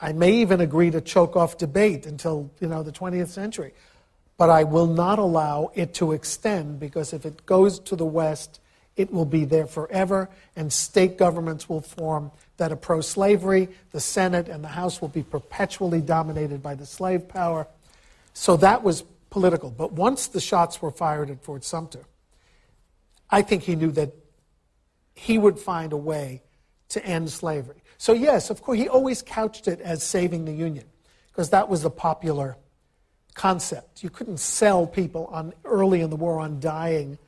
I 0.00 0.12
may 0.12 0.32
even 0.34 0.60
agree 0.60 0.90
to 0.90 1.00
choke 1.00 1.36
off 1.36 1.58
debate 1.58 2.06
until, 2.06 2.50
you 2.60 2.68
know, 2.68 2.82
the 2.82 2.92
20th 2.92 3.28
century. 3.28 3.72
But 4.38 4.50
I 4.50 4.64
will 4.64 4.86
not 4.86 5.18
allow 5.18 5.70
it 5.74 5.92
to 5.94 6.12
extend 6.12 6.80
because 6.80 7.12
if 7.12 7.26
it 7.26 7.44
goes 7.44 7.78
to 7.80 7.96
the 7.96 8.06
West, 8.06 8.60
it 8.96 9.12
will 9.12 9.24
be 9.24 9.44
there 9.44 9.66
forever, 9.66 10.28
and 10.56 10.72
state 10.72 11.16
governments 11.16 11.68
will 11.68 11.80
form 11.80 12.30
that 12.56 12.72
are 12.72 12.76
pro 12.76 13.00
slavery. 13.00 13.68
The 13.92 14.00
Senate 14.00 14.48
and 14.48 14.64
the 14.64 14.68
House 14.68 15.00
will 15.00 15.08
be 15.08 15.22
perpetually 15.22 16.00
dominated 16.00 16.62
by 16.62 16.74
the 16.74 16.86
slave 16.86 17.28
power. 17.28 17.66
So 18.32 18.56
that 18.58 18.82
was 18.82 19.04
political. 19.30 19.70
But 19.70 19.92
once 19.92 20.26
the 20.26 20.40
shots 20.40 20.82
were 20.82 20.90
fired 20.90 21.30
at 21.30 21.42
Fort 21.42 21.64
Sumter, 21.64 22.04
I 23.30 23.42
think 23.42 23.62
he 23.62 23.76
knew 23.76 23.92
that 23.92 24.12
he 25.14 25.38
would 25.38 25.58
find 25.58 25.92
a 25.92 25.96
way 25.96 26.42
to 26.88 27.04
end 27.04 27.30
slavery. 27.30 27.82
So, 27.98 28.12
yes, 28.12 28.50
of 28.50 28.62
course, 28.62 28.78
he 28.78 28.88
always 28.88 29.22
couched 29.22 29.68
it 29.68 29.80
as 29.80 30.02
saving 30.02 30.44
the 30.44 30.52
Union 30.52 30.86
because 31.28 31.50
that 31.50 31.68
was 31.68 31.82
the 31.82 31.90
popular 31.90 32.56
concept. 33.34 34.02
You 34.02 34.10
couldn't 34.10 34.38
sell 34.38 34.86
people 34.86 35.26
on 35.26 35.52
early 35.64 36.00
in 36.00 36.10
the 36.10 36.16
war 36.16 36.40
on 36.40 36.60
dying 36.60 37.18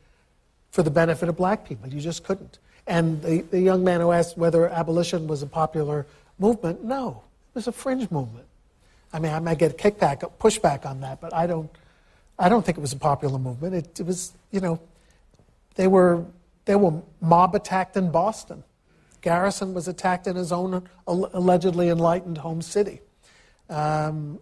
for 0.71 0.83
the 0.83 0.91
benefit 0.91 1.29
of 1.29 1.37
black 1.37 1.67
people. 1.67 1.89
You 1.89 2.01
just 2.01 2.25
couldn't. 2.25 2.59
And 2.87 3.23
the, 3.23 3.43
the 3.43 3.61
young 3.61 3.85
man 3.85 4.01
who 4.01 4.11
asked 4.11 4.37
whether 4.37 4.69
abolition 4.69 5.29
was 5.29 5.43
a 5.43 5.47
popular 5.47 6.07
movement, 6.39 6.83
no, 6.83 7.23
it 7.51 7.55
was 7.55 7.69
a 7.69 7.73
fringe 7.73 8.11
movement. 8.11 8.47
I 9.13 9.19
mean, 9.19 9.33
I 9.33 9.39
might 9.39 9.59
get 9.59 9.77
kickback, 9.79 10.29
pushback 10.41 10.87
on 10.87 11.01
that, 11.03 11.21
but 11.21 11.35
I 11.35 11.47
don't, 11.47 11.71
I 12.43 12.49
don't 12.49 12.67
think 12.67 12.77
it 12.77 12.81
was 12.81 12.93
a 12.93 12.99
popular 12.99 13.39
movement. 13.39 13.73
It, 13.73 14.01
it 14.01 14.05
was, 14.05 14.33
you 14.51 14.61
know, 14.61 14.81
they 15.77 15.87
were, 15.87 16.25
they 16.65 16.75
were 16.75 17.01
mob 17.21 17.55
attacked 17.55 17.97
in 17.97 18.11
Boston. 18.11 18.65
Garrison 19.21 19.75
was 19.75 19.87
attacked 19.87 20.27
in 20.27 20.35
his 20.35 20.51
own 20.51 20.83
allegedly 21.07 21.89
enlightened 21.89 22.39
home 22.39 22.61
city. 22.61 23.01
Um, 23.71 24.41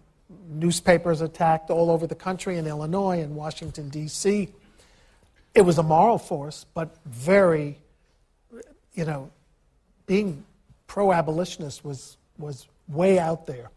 newspapers 0.49 1.21
attacked 1.21 1.69
all 1.69 1.91
over 1.91 2.07
the 2.07 2.15
country 2.15 2.57
in 2.57 2.67
Illinois 2.67 3.21
and 3.21 3.37
Washington, 3.37 3.91
D.C. 3.91 4.49
It 5.55 5.61
was 5.61 5.77
a 5.77 5.83
moral 5.83 6.17
force, 6.17 6.65
but 6.73 6.97
very, 7.05 7.77
you 8.95 9.05
know, 9.05 9.31
being 10.07 10.43
pro 10.87 11.13
abolitionist 11.13 11.85
was, 11.85 12.17
was 12.39 12.67
way 12.89 13.19
out 13.19 13.47
there 13.47 13.71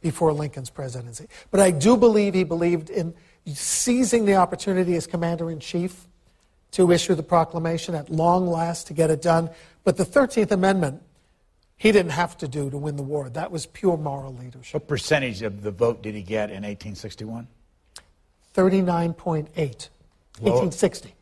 before 0.00 0.32
Lincoln's 0.32 0.70
presidency. 0.70 1.26
But 1.50 1.58
I 1.58 1.72
do 1.72 1.96
believe 1.96 2.34
he 2.34 2.44
believed 2.44 2.88
in 2.88 3.14
seizing 3.46 4.24
the 4.24 4.34
opportunity 4.36 4.94
as 4.96 5.06
commander 5.06 5.50
in 5.50 5.60
chief 5.60 6.06
to 6.72 6.90
issue 6.90 7.14
the 7.14 7.22
proclamation 7.22 7.94
at 7.94 8.10
long 8.10 8.46
last 8.46 8.86
to 8.88 8.94
get 8.94 9.10
it 9.10 9.22
done. 9.22 9.50
But 9.84 9.96
the 9.96 10.04
13th 10.04 10.50
Amendment 10.50 11.02
he 11.76 11.92
didn't 11.92 12.12
have 12.12 12.38
to 12.38 12.48
do 12.48 12.70
to 12.70 12.78
win 12.78 12.96
the 12.96 13.02
war. 13.02 13.28
That 13.28 13.50
was 13.50 13.66
pure 13.66 13.96
moral 13.96 14.34
leadership. 14.34 14.74
What 14.74 14.88
percentage 14.88 15.42
of 15.42 15.62
the 15.62 15.70
vote 15.70 16.02
did 16.02 16.14
he 16.14 16.22
get 16.22 16.50
in 16.50 16.62
1861? 16.62 17.46
39.8. 18.54 19.48
1860. 19.54 21.14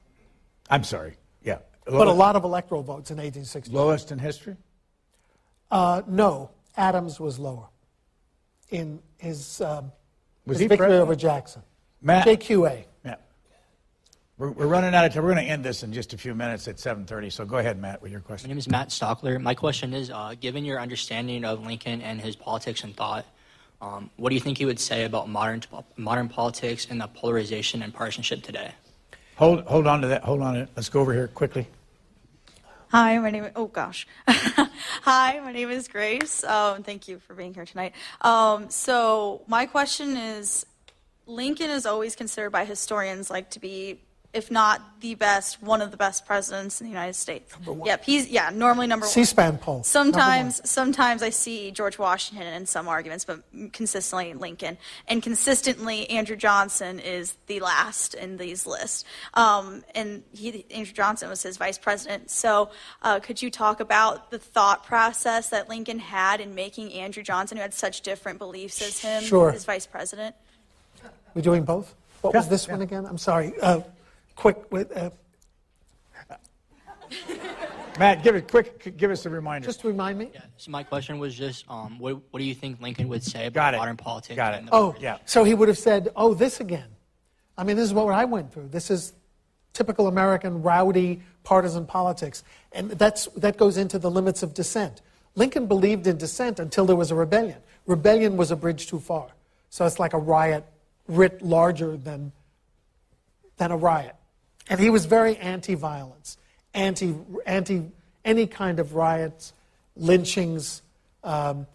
I'm 0.70 0.84
sorry. 0.84 1.14
Yeah. 1.42 1.58
But 1.84 2.06
a 2.06 2.12
lot 2.12 2.36
of 2.36 2.44
electoral 2.44 2.82
votes 2.82 3.10
in 3.10 3.16
1860. 3.16 3.74
Lowest 3.74 4.12
in 4.12 4.18
history? 4.18 4.56
Uh, 5.70 6.02
no. 6.06 6.50
Adams 6.76 7.18
was 7.18 7.38
lower 7.38 7.66
in 8.70 9.00
his, 9.18 9.60
um, 9.60 9.92
Was 10.46 10.56
his 10.56 10.60
he 10.60 10.68
victory 10.68 10.86
president? 10.86 11.02
over 11.02 11.16
Jackson. 11.16 11.62
Matt? 12.02 12.26
JQA. 12.26 12.84
Yeah. 13.04 13.14
We're, 14.38 14.50
we're 14.50 14.66
running 14.66 14.94
out 14.94 15.04
of 15.04 15.12
time. 15.12 15.22
We're 15.22 15.34
going 15.34 15.44
to 15.44 15.50
end 15.50 15.64
this 15.64 15.82
in 15.82 15.92
just 15.92 16.12
a 16.12 16.18
few 16.18 16.34
minutes 16.34 16.66
at 16.68 16.76
7:30. 16.76 17.32
So 17.32 17.44
go 17.44 17.58
ahead, 17.58 17.80
Matt, 17.80 18.02
with 18.02 18.10
your 18.10 18.20
question. 18.20 18.48
My 18.48 18.52
name 18.52 18.58
is 18.58 18.68
Matt 18.68 18.88
Stockler. 18.88 19.40
My 19.40 19.54
question 19.54 19.94
is, 19.94 20.10
uh, 20.10 20.34
given 20.40 20.64
your 20.64 20.80
understanding 20.80 21.44
of 21.44 21.64
Lincoln 21.64 22.02
and 22.02 22.20
his 22.20 22.34
politics 22.34 22.82
and 22.82 22.96
thought, 22.96 23.24
um, 23.80 24.10
what 24.16 24.30
do 24.30 24.34
you 24.34 24.40
think 24.40 24.58
he 24.58 24.64
would 24.64 24.80
say 24.80 25.04
about 25.04 25.28
modern 25.28 25.62
modern 25.96 26.28
politics 26.28 26.86
and 26.90 27.00
the 27.00 27.06
polarization 27.06 27.82
and 27.82 27.94
partisanship 27.94 28.42
today? 28.42 28.72
Hold 29.36 29.64
hold 29.64 29.86
on 29.86 30.00
to 30.02 30.08
that. 30.08 30.24
Hold 30.24 30.42
on 30.42 30.54
to 30.54 30.60
it. 30.62 30.68
Let's 30.76 30.88
go 30.88 31.00
over 31.00 31.12
here 31.12 31.28
quickly. 31.28 31.66
Hi, 32.88 33.18
my 33.18 33.30
name. 33.30 33.48
Oh 33.56 33.68
gosh. 33.68 34.06
Hi, 34.28 35.40
my 35.40 35.50
name 35.50 35.70
is 35.70 35.88
Grace. 35.88 36.44
Um, 36.44 36.82
thank 36.82 37.08
you 37.08 37.20
for 37.20 37.34
being 37.34 37.54
here 37.54 37.64
tonight. 37.64 37.94
Um, 38.20 38.68
so 38.68 39.40
my 39.46 39.64
question 39.64 40.16
is, 40.16 40.66
Lincoln 41.32 41.70
is 41.70 41.86
always 41.86 42.14
considered 42.14 42.50
by 42.50 42.64
historians 42.64 43.30
like 43.30 43.50
to 43.50 43.60
be, 43.60 44.00
if 44.32 44.50
not 44.50 45.00
the 45.00 45.14
best, 45.14 45.62
one 45.62 45.82
of 45.82 45.90
the 45.90 45.96
best 45.96 46.24
presidents 46.26 46.80
in 46.80 46.86
the 46.86 46.90
United 46.90 47.14
States. 47.14 47.54
Yep, 47.84 48.04
he's 48.04 48.28
yeah 48.28 48.50
normally 48.50 48.86
number 48.86 49.04
one. 49.04 49.12
C-SPAN 49.12 49.58
poll. 49.58 49.82
Sometimes, 49.82 50.60
sometimes 50.68 51.22
I 51.22 51.30
see 51.30 51.70
George 51.70 51.98
Washington 51.98 52.46
in 52.46 52.66
some 52.66 52.86
arguments, 52.88 53.24
but 53.24 53.42
consistently 53.72 54.32
Lincoln, 54.34 54.78
and 55.08 55.22
consistently 55.22 56.08
Andrew 56.08 56.36
Johnson 56.36 57.00
is 57.00 57.34
the 57.46 57.60
last 57.60 58.14
in 58.14 58.36
these 58.36 58.66
lists. 58.66 59.04
Um, 59.34 59.84
and 59.94 60.22
he, 60.32 60.64
Andrew 60.70 60.94
Johnson 60.94 61.28
was 61.28 61.42
his 61.42 61.56
vice 61.56 61.78
president. 61.78 62.30
So, 62.30 62.70
uh, 63.02 63.20
could 63.20 63.42
you 63.42 63.50
talk 63.50 63.80
about 63.80 64.30
the 64.30 64.38
thought 64.38 64.84
process 64.84 65.48
that 65.50 65.68
Lincoln 65.68 65.98
had 65.98 66.40
in 66.40 66.54
making 66.54 66.92
Andrew 66.92 67.22
Johnson, 67.22 67.56
who 67.56 67.62
had 67.62 67.74
such 67.74 68.02
different 68.02 68.38
beliefs 68.38 68.80
as 68.82 68.98
him, 69.00 69.22
Sure. 69.22 69.50
his 69.50 69.64
vice 69.64 69.86
president? 69.86 70.36
We're 71.34 71.42
doing 71.42 71.64
both? 71.64 71.94
What 72.20 72.34
was 72.34 72.48
this 72.48 72.68
one 72.68 72.82
again? 72.82 73.06
I'm 73.06 73.18
sorry. 73.18 73.52
Uh, 73.60 73.80
quick. 74.36 74.70
With, 74.70 74.96
uh, 74.96 75.10
Matt, 77.98 78.22
give 78.22 78.34
it 78.36 78.50
quick. 78.50 78.96
Give 78.96 79.10
us 79.10 79.26
a 79.26 79.30
reminder. 79.30 79.66
Just 79.66 79.80
to 79.80 79.88
remind 79.88 80.18
me. 80.18 80.30
So 80.56 80.70
my 80.70 80.82
question 80.82 81.18
was 81.18 81.34
just, 81.34 81.64
um, 81.68 81.98
what, 81.98 82.20
what 82.30 82.38
do 82.38 82.44
you 82.44 82.54
think 82.54 82.80
Lincoln 82.80 83.08
would 83.08 83.22
say 83.22 83.46
about 83.46 83.54
Got 83.54 83.74
it. 83.74 83.76
modern 83.78 83.96
politics? 83.96 84.36
Got 84.36 84.54
and 84.54 84.68
the 84.68 84.74
Oh, 84.74 84.94
So 85.26 85.44
he 85.44 85.54
would 85.54 85.68
have 85.68 85.78
said, 85.78 86.10
"Oh, 86.16 86.32
this 86.32 86.60
again." 86.60 86.88
I 87.58 87.64
mean, 87.64 87.76
this 87.76 87.84
is 87.84 87.92
what 87.92 88.06
I 88.14 88.24
went 88.24 88.52
through. 88.52 88.68
This 88.68 88.90
is 88.90 89.12
typical 89.74 90.06
American 90.06 90.62
rowdy 90.62 91.20
partisan 91.44 91.84
politics, 91.86 92.44
and 92.72 92.90
that's 92.92 93.26
that 93.36 93.56
goes 93.58 93.76
into 93.76 93.98
the 93.98 94.10
limits 94.10 94.42
of 94.42 94.54
dissent. 94.54 95.02
Lincoln 95.34 95.66
believed 95.66 96.06
in 96.06 96.16
dissent 96.16 96.58
until 96.60 96.86
there 96.86 96.96
was 96.96 97.10
a 97.10 97.14
rebellion. 97.14 97.58
Rebellion 97.86 98.36
was 98.36 98.50
a 98.50 98.56
bridge 98.56 98.86
too 98.86 99.00
far, 99.00 99.28
so 99.68 99.84
it's 99.84 99.98
like 99.98 100.14
a 100.14 100.18
riot 100.18 100.64
writ 101.08 101.42
larger 101.42 101.96
than 101.96 102.32
than 103.56 103.70
a 103.70 103.76
riot. 103.76 104.16
And 104.68 104.80
he 104.80 104.90
was 104.90 105.06
very 105.06 105.36
anti-violence, 105.36 106.36
anti 106.74 107.14
anti 107.46 107.82
any 108.24 108.46
kind 108.46 108.78
of 108.78 108.94
riots, 108.94 109.52
lynchings, 109.96 110.82
um, 111.24 111.66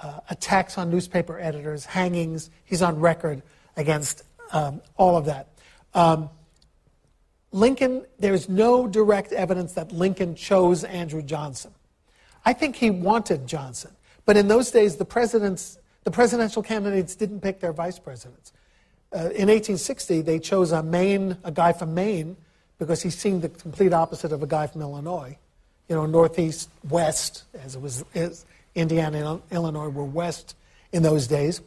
uh, 0.00 0.20
attacks 0.30 0.78
on 0.78 0.90
newspaper 0.90 1.38
editors, 1.38 1.84
hangings. 1.84 2.50
He's 2.64 2.82
on 2.82 3.00
record 3.00 3.42
against 3.76 4.22
um, 4.52 4.80
all 4.96 5.16
of 5.16 5.26
that. 5.26 5.48
Um, 5.94 6.30
Lincoln, 7.52 8.04
there's 8.18 8.48
no 8.48 8.88
direct 8.88 9.32
evidence 9.32 9.74
that 9.74 9.92
Lincoln 9.92 10.34
chose 10.34 10.82
Andrew 10.82 11.22
Johnson. 11.22 11.72
I 12.44 12.52
think 12.52 12.76
he 12.76 12.90
wanted 12.90 13.46
Johnson. 13.46 13.92
But 14.26 14.36
in 14.36 14.48
those 14.48 14.70
days, 14.70 14.96
the, 14.96 15.04
presidents, 15.04 15.78
the 16.02 16.10
presidential 16.10 16.62
candidates 16.62 17.14
didn't 17.14 17.40
pick 17.40 17.60
their 17.60 17.72
vice 17.72 17.98
presidents. 17.98 18.52
Uh, 19.14 19.30
in 19.30 19.46
1860, 19.48 20.22
they 20.22 20.40
chose 20.40 20.72
a 20.72 20.82
Maine, 20.82 21.36
a 21.44 21.52
guy 21.52 21.72
from 21.72 21.94
Maine, 21.94 22.36
because 22.78 23.00
he 23.00 23.10
seemed 23.10 23.42
the 23.42 23.48
complete 23.48 23.92
opposite 23.92 24.32
of 24.32 24.42
a 24.42 24.46
guy 24.46 24.66
from 24.66 24.80
Illinois. 24.80 25.38
You 25.88 25.94
know, 25.94 26.06
northeast, 26.06 26.68
west, 26.88 27.44
as 27.54 27.76
it 27.76 27.80
was, 27.80 28.04
as 28.14 28.44
Indiana 28.74 29.34
and 29.34 29.42
Illinois 29.52 29.88
were 29.88 30.04
west 30.04 30.56
in 30.92 31.02
those 31.02 31.28
days. 31.28 31.60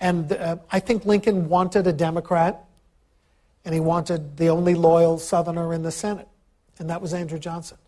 And 0.00 0.32
uh, 0.32 0.56
I 0.70 0.80
think 0.80 1.06
Lincoln 1.06 1.48
wanted 1.48 1.86
a 1.86 1.92
Democrat, 1.92 2.64
and 3.64 3.72
he 3.72 3.80
wanted 3.80 4.36
the 4.36 4.48
only 4.48 4.74
loyal 4.74 5.18
Southerner 5.18 5.72
in 5.72 5.82
the 5.82 5.92
Senate, 5.92 6.28
and 6.78 6.90
that 6.90 7.00
was 7.00 7.14
Andrew 7.14 7.38
Johnson. 7.38 7.78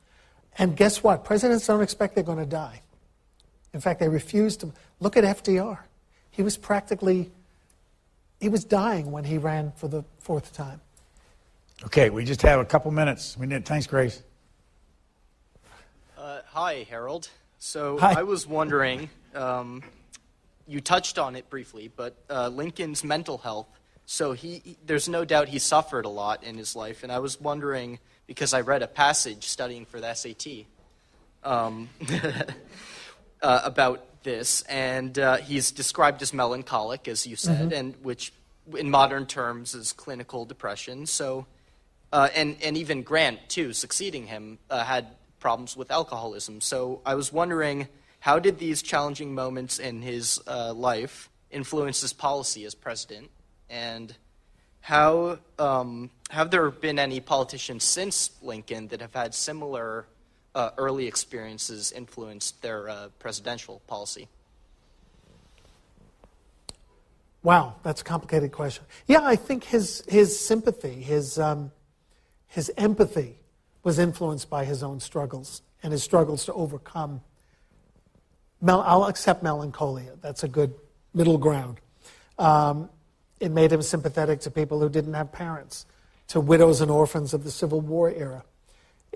And 0.57 0.77
guess 0.77 1.03
what? 1.03 1.25
Presidents 1.25 1.67
don't 1.67 1.83
expect 1.83 2.15
they're 2.15 2.25
going 2.25 2.39
to 2.39 2.47
die. 2.47 2.81
In 3.73 3.81
fact, 3.81 4.01
they 4.01 4.09
refuse 4.09 4.57
to. 4.59 4.73
Look 5.01 5.17
at 5.17 5.25
FDR. 5.25 5.79
He 6.31 6.43
was 6.43 6.57
practically, 6.57 7.31
he 8.45 8.51
was 8.51 8.63
dying 8.63 9.11
when 9.11 9.25
he 9.25 9.39
ran 9.39 9.73
for 9.75 9.89
the 9.89 10.05
fourth 10.19 10.53
time. 10.53 10.79
Okay, 11.87 12.11
we 12.11 12.27
just 12.27 12.43
have 12.43 12.61
a 12.61 12.65
couple 12.67 12.91
minutes. 12.91 13.39
We 13.39 13.47
need, 13.47 13.65
thanks, 13.65 13.87
Grace. 13.87 14.23
Uh, 16.19 16.41
hi, 16.49 16.87
Harold. 16.91 17.31
So 17.59 17.97
Hi. 17.97 18.21
I 18.21 18.23
was 18.25 18.47
wondering, 18.47 19.09
um, 19.35 19.83
you 20.69 20.83
touched 20.83 21.19
on 21.19 21.37
it 21.37 21.49
briefly, 21.49 21.91
but 21.97 22.17
uh, 22.29 22.49
Lincoln's 22.49 23.03
mental 23.03 23.39
health. 23.39 23.67
So 24.05 24.33
he, 24.33 24.61
he- 24.63 24.77
there's 24.85 25.09
no 25.09 25.25
doubt 25.25 25.49
he 25.49 25.59
suffered 25.59 26.05
a 26.05 26.11
lot 26.11 26.45
in 26.45 26.59
his 26.59 26.77
life, 26.77 27.03
and 27.03 27.11
I 27.11 27.21
was 27.21 27.41
wondering 27.41 27.99
because 28.27 28.53
I 28.53 28.61
read 28.61 28.83
a 28.83 28.87
passage 28.87 29.47
studying 29.47 29.87
for 29.87 30.01
the 30.03 30.13
SAT 30.13 30.67
um, 31.45 31.89
uh, 33.41 33.61
about 33.65 34.05
this, 34.25 34.63
and 34.63 35.19
uh, 35.19 35.37
he's 35.37 35.71
described 35.71 36.21
as 36.23 36.33
melancholic, 36.33 37.07
as 37.07 37.27
you 37.27 37.37
said, 37.37 37.71
Mhm. 37.71 37.79
and 37.79 37.97
which 38.03 38.33
in 38.77 38.91
modern 38.91 39.27
terms 39.27 39.75
is 39.75 39.93
clinical 39.93 40.45
depression. 40.45 41.07
So, 41.07 41.47
uh, 42.13 42.31
and 42.35 42.57
and 42.63 42.77
even 42.77 43.03
Grant 43.03 43.49
too, 43.49 43.73
succeeding 43.73 44.27
him, 44.27 44.59
uh, 44.71 44.85
had 44.85 45.17
problems 45.39 45.77
with 45.77 45.91
alcoholism. 45.91 46.61
So 46.61 47.03
I 47.05 47.15
was 47.15 47.33
wondering, 47.33 47.89
how 48.21 48.39
did 48.39 48.59
these 48.59 48.83
challenging 48.83 49.35
moments 49.35 49.79
in 49.79 50.03
his 50.03 50.41
uh, 50.47 50.73
life 50.73 51.29
influence 51.51 52.01
his 52.01 52.13
policy 52.13 52.65
as 52.65 52.75
president, 52.75 53.31
and 53.69 54.17
how 54.81 55.39
um, 55.59 56.11
have 56.31 56.51
there 56.51 56.71
been 56.71 56.99
any 56.99 57.21
politicians 57.21 57.85
since 57.85 58.31
Lincoln 58.43 58.89
that 58.89 59.01
have 59.01 59.15
had 59.15 59.35
similar 59.35 60.07
uh, 60.55 60.71
early 60.77 61.07
experiences 61.07 61.93
influenced 61.93 62.63
their 62.63 62.89
uh, 62.89 63.09
presidential 63.19 63.81
policy? 63.87 64.29
Wow, 67.43 67.75
that's 67.83 68.01
a 68.01 68.05
complicated 68.05 68.53
question. 68.53 68.85
Yeah, 69.07 69.21
I 69.23 69.37
think 69.37 69.65
his, 69.65 70.03
his 70.09 70.39
sympathy, 70.39 70.95
his, 71.03 71.39
um, 71.39 71.73
his 72.47 72.73
empathy 72.79 73.37
was 73.83 73.99
influenced 73.99 74.49
by 74.49 74.65
his 74.65 74.83
own 74.83 74.99
struggles 74.99 75.61
and 75.83 75.93
his 75.93 76.03
struggles 76.03 76.47
to 76.47 76.55
overcome. 76.55 77.21
Mel- 78.63 78.81
I'll 78.81 79.05
accept 79.05 79.43
melancholia. 79.43 80.13
That's 80.23 80.43
a 80.43 80.49
good 80.49 80.73
middle 81.13 81.37
ground. 81.37 81.81
Um, 82.39 82.89
it 83.41 83.51
made 83.51 83.71
him 83.71 83.83
sympathetic 83.83 84.41
to 84.41 84.51
people 84.51 84.81
who 84.81 84.89
didn't 84.89 85.13
have 85.13 85.31
parents, 85.31 85.85
to 86.29 86.41
widows 86.41 86.81
and 86.81 86.91
orphans 86.91 87.35
of 87.35 87.45
the 87.45 87.51
Civil 87.51 87.83
War 87.83 88.11
era. 88.11 88.43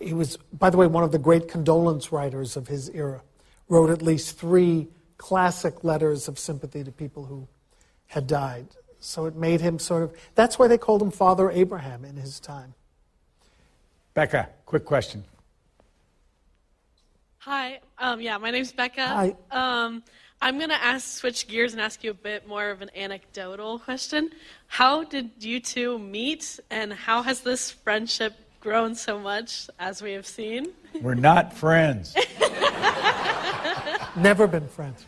He 0.01 0.15
was, 0.15 0.37
by 0.53 0.70
the 0.70 0.77
way, 0.77 0.87
one 0.87 1.05
of 1.05 1.12
the 1.12 1.19
great 1.19 1.49
condolence 1.49 2.12
writers 2.12 2.57
of 2.57 2.69
his 2.69 2.89
era. 2.91 3.23
Wrote 3.69 3.91
at 3.91 4.01
least 4.01 4.39
three 4.39 4.89
classic 5.19 5.85
letters 5.85 6.29
of 6.29 6.39
sympathy 6.39 6.83
to 6.85 6.91
people 6.91 7.27
who 7.27 7.49
had 8.07 8.27
died. 8.27 8.69
So 8.99 9.27
it 9.27 9.37
made 9.37 9.61
him 9.61 9.79
sort 9.79 10.03
of, 10.03 10.16
that's 10.35 10.59
why 10.59 10.69
they 10.69 10.79
called 10.79 11.03
him 11.03 11.11
Father 11.11 11.51
Abraham 11.51 12.05
in 12.05 12.16
his 12.16 12.41
time. 12.41 12.75
Becca, 14.15 14.49
quick 14.65 14.85
question. 14.85 15.25
Hi. 17.39 17.81
Um, 17.99 18.20
yeah, 18.20 18.39
my 18.39 18.51
name's 18.51 18.73
Becca. 18.73 19.07
Hi. 19.07 19.37
Um, 19.51 20.03
I'm 20.41 20.59
going 20.59 20.70
to 20.70 20.83
ask 20.83 21.19
switch 21.19 21.47
gears 21.47 21.73
and 21.73 21.81
ask 21.81 22.03
you 22.03 22.11
a 22.11 22.15
bit 22.15 22.49
more 22.49 22.70
of 22.70 22.81
an 22.81 22.91
anecdotal 22.97 23.79
question. 23.79 24.31
How 24.66 25.05
did 25.05 25.31
you 25.41 25.61
two 25.61 25.99
meet, 25.99 26.59
and 26.70 26.93
how 26.93 27.23
has 27.23 27.41
this 27.41 27.70
friendship 27.70 28.35
grown 28.60 28.94
so 28.94 29.18
much, 29.18 29.68
as 29.78 30.02
we 30.02 30.12
have 30.12 30.26
seen? 30.26 30.68
We're 31.01 31.14
not 31.14 31.52
friends. 31.52 32.14
Never 34.16 34.47
been 34.47 34.68
friends. 34.68 35.06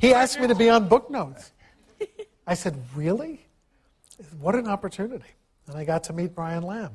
He 0.00 0.12
asked 0.12 0.40
me 0.40 0.48
to 0.48 0.54
be 0.54 0.68
on 0.68 0.88
Booknotes. 0.88 1.52
I 2.46 2.54
said, 2.54 2.76
Really? 2.94 3.46
What 4.40 4.54
an 4.54 4.68
opportunity. 4.68 5.30
And 5.66 5.76
I 5.76 5.84
got 5.84 6.04
to 6.04 6.12
meet 6.12 6.34
Brian 6.34 6.62
Lamb. 6.62 6.92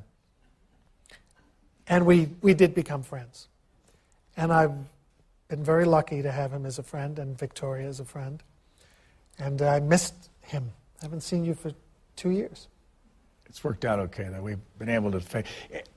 And 1.87 2.05
we, 2.05 2.29
we 2.41 2.53
did 2.53 2.75
become 2.75 3.03
friends. 3.03 3.47
And 4.35 4.51
I've 4.51 4.75
been 5.47 5.63
very 5.63 5.85
lucky 5.85 6.21
to 6.21 6.31
have 6.31 6.51
him 6.51 6.65
as 6.65 6.79
a 6.79 6.83
friend 6.83 7.17
and 7.17 7.37
Victoria 7.37 7.87
as 7.87 7.99
a 7.99 8.05
friend. 8.05 8.43
And 9.39 9.61
I 9.61 9.79
missed 9.79 10.29
him. 10.41 10.71
I 11.01 11.05
haven't 11.05 11.21
seen 11.21 11.45
you 11.45 11.53
for 11.53 11.71
two 12.15 12.31
years. 12.31 12.67
It's 13.47 13.63
worked 13.63 13.85
out 13.85 13.99
okay 13.99 14.27
that 14.29 14.43
We've 14.43 14.59
been 14.77 14.89
able 14.89 15.11
to. 15.11 15.43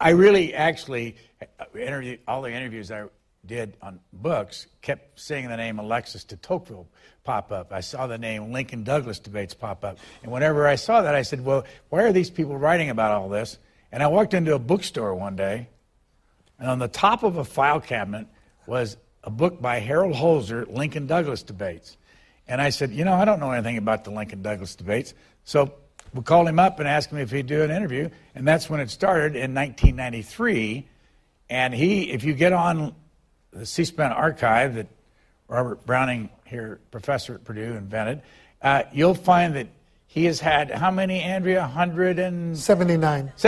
I 0.00 0.10
really 0.10 0.54
actually 0.54 1.16
uh, 1.60 2.16
all 2.26 2.42
the 2.42 2.52
interviews 2.52 2.90
I 2.90 3.04
did 3.44 3.76
on 3.82 4.00
books 4.12 4.66
kept 4.82 5.18
seeing 5.18 5.48
the 5.48 5.56
name 5.56 5.78
Alexis 5.78 6.24
de 6.24 6.36
Tocqueville 6.36 6.86
pop 7.24 7.52
up. 7.52 7.72
I 7.72 7.80
saw 7.80 8.06
the 8.06 8.18
name 8.18 8.52
Lincoln 8.52 8.84
Douglas 8.84 9.18
debates 9.18 9.54
pop 9.54 9.84
up, 9.84 9.98
and 10.22 10.30
whenever 10.30 10.66
I 10.66 10.76
saw 10.76 11.02
that, 11.02 11.14
I 11.14 11.22
said, 11.22 11.44
"Well, 11.44 11.64
why 11.88 12.02
are 12.02 12.12
these 12.12 12.30
people 12.30 12.56
writing 12.56 12.90
about 12.90 13.12
all 13.12 13.28
this?" 13.28 13.58
And 13.92 14.02
I 14.02 14.06
walked 14.06 14.34
into 14.34 14.54
a 14.54 14.58
bookstore 14.58 15.14
one 15.14 15.36
day, 15.36 15.68
and 16.58 16.68
on 16.68 16.78
the 16.78 16.88
top 16.88 17.22
of 17.22 17.36
a 17.36 17.44
file 17.44 17.80
cabinet 17.80 18.26
was 18.66 18.96
a 19.24 19.30
book 19.30 19.60
by 19.60 19.80
Harold 19.80 20.14
Holzer, 20.14 20.70
Lincoln 20.72 21.06
Douglas 21.06 21.42
debates. 21.42 21.96
And 22.46 22.60
I 22.60 22.70
said, 22.70 22.90
you 22.90 23.04
know, 23.04 23.14
I 23.14 23.24
don't 23.24 23.38
know 23.38 23.52
anything 23.52 23.76
about 23.76 24.04
the 24.04 24.10
Lincoln 24.10 24.42
Douglas 24.42 24.74
debates. 24.74 25.14
So 25.44 25.74
we 26.14 26.22
called 26.22 26.48
him 26.48 26.58
up 26.58 26.80
and 26.80 26.88
asked 26.88 27.10
him 27.10 27.18
if 27.18 27.30
he'd 27.30 27.46
do 27.46 27.62
an 27.62 27.70
interview. 27.70 28.08
And 28.34 28.46
that's 28.46 28.68
when 28.68 28.80
it 28.80 28.90
started 28.90 29.36
in 29.36 29.54
1993. 29.54 30.86
And 31.48 31.74
he, 31.74 32.10
if 32.10 32.24
you 32.24 32.34
get 32.34 32.52
on 32.52 32.94
the 33.52 33.66
C 33.66 33.84
SPAN 33.84 34.12
archive 34.12 34.74
that 34.74 34.88
Robert 35.48 35.84
Browning 35.84 36.30
here, 36.46 36.80
professor 36.90 37.34
at 37.34 37.44
Purdue, 37.44 37.74
invented, 37.74 38.22
uh, 38.62 38.84
you'll 38.92 39.14
find 39.14 39.54
that 39.56 39.68
he 40.06 40.24
has 40.24 40.40
had 40.40 40.72
how 40.72 40.90
many, 40.90 41.20
Andrea? 41.20 41.60
179. 41.60 43.32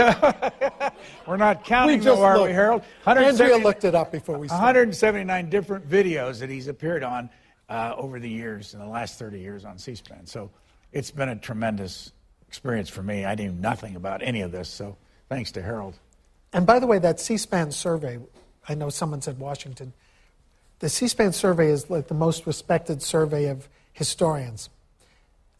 We're 1.27 1.37
not 1.37 1.65
counting, 1.65 1.99
We 1.99 2.05
though, 2.05 2.21
are 2.23 2.41
we. 2.41 2.51
Harold? 2.51 2.83
Andrea 3.05 3.57
looked 3.57 3.83
it 3.83 3.95
up 3.95 4.13
before 4.13 4.37
we 4.37 4.47
started. 4.47 4.63
179 4.63 5.49
different 5.49 5.89
videos 5.89 6.39
that 6.39 6.49
he's 6.49 6.69
appeared 6.69 7.03
on 7.03 7.29
uh, 7.67 7.93
over 7.97 8.17
the 8.17 8.29
years, 8.29 8.73
in 8.73 8.79
the 8.79 8.87
last 8.87 9.19
30 9.19 9.39
years 9.39 9.65
on 9.65 9.77
C 9.77 9.93
SPAN. 9.95 10.25
So 10.25 10.51
it's 10.93 11.11
been 11.11 11.29
a 11.29 11.35
tremendous 11.35 12.13
experience 12.53 12.87
for 12.87 13.01
me. 13.01 13.25
I 13.25 13.33
knew 13.33 13.51
nothing 13.51 13.95
about 13.95 14.21
any 14.21 14.41
of 14.41 14.51
this, 14.51 14.69
so 14.69 14.95
thanks 15.27 15.51
to 15.53 15.61
Harold. 15.63 15.97
And 16.53 16.67
by 16.67 16.77
the 16.77 16.85
way, 16.85 16.99
that 16.99 17.19
C 17.19 17.35
SPAN 17.35 17.71
survey, 17.71 18.19
I 18.69 18.75
know 18.75 18.89
someone 18.89 19.23
said 19.23 19.39
Washington. 19.39 19.91
The 20.77 20.87
C 20.87 21.07
SPAN 21.07 21.33
survey 21.33 21.69
is 21.69 21.89
like 21.89 22.09
the 22.09 22.13
most 22.13 22.45
respected 22.45 23.01
survey 23.01 23.47
of 23.47 23.67
historians. 23.91 24.69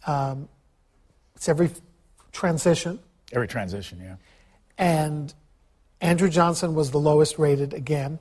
Um, 0.06 0.48
it's 1.36 1.49
every 1.49 1.72
transition. 2.32 2.99
Every 3.32 3.48
transition, 3.48 3.99
yeah. 3.99 4.18
And 4.78 5.34
Andrew 5.99 6.30
Johnson 6.30 6.76
was 6.76 6.91
the 6.91 6.99
lowest 6.99 7.40
rated 7.40 7.74
again. 7.74 8.20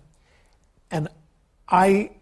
And 0.90 1.09
I 1.69 2.12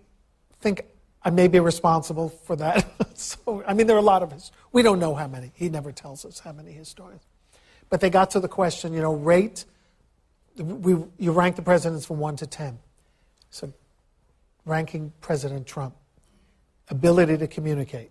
think 0.61 0.85
I 1.23 1.31
may 1.31 1.49
be 1.49 1.61
responsible 1.61 2.31
for 2.31 2.57
that. 2.57 2.87
so, 3.19 3.63
I 3.67 3.75
mean, 3.75 3.87
there 3.87 3.97
are 3.97 4.01
a 4.01 4.03
lot 4.03 4.23
of 4.23 4.33
us. 4.33 4.53
We 4.73 4.83
don't 4.83 4.99
know 4.99 5.15
how 5.15 5.27
many. 5.27 5.53
He 5.55 5.69
never 5.69 5.93
tells 5.93 6.25
us 6.25 6.39
how 6.39 6.53
many 6.53 6.73
historians. 6.73 7.23
But 7.91 8.01
they 8.01 8.09
got 8.09 8.31
to 8.31 8.41
the 8.41 8.49
question, 8.49 8.93
you 8.93 9.03
know, 9.03 9.15
rate. 9.15 9.65
We, 10.57 10.97
you 11.19 11.33
rank 11.33 11.57
the 11.57 11.63
presidents 11.63 12.07
from 12.07 12.19
1 12.19 12.37
to 12.37 12.47
10. 12.47 12.79
So, 13.51 13.73
ranking 14.65 15.13
President 15.21 15.67
Trump, 15.67 15.95
ability 16.89 17.37
to 17.39 17.47
communicate. 17.47 18.11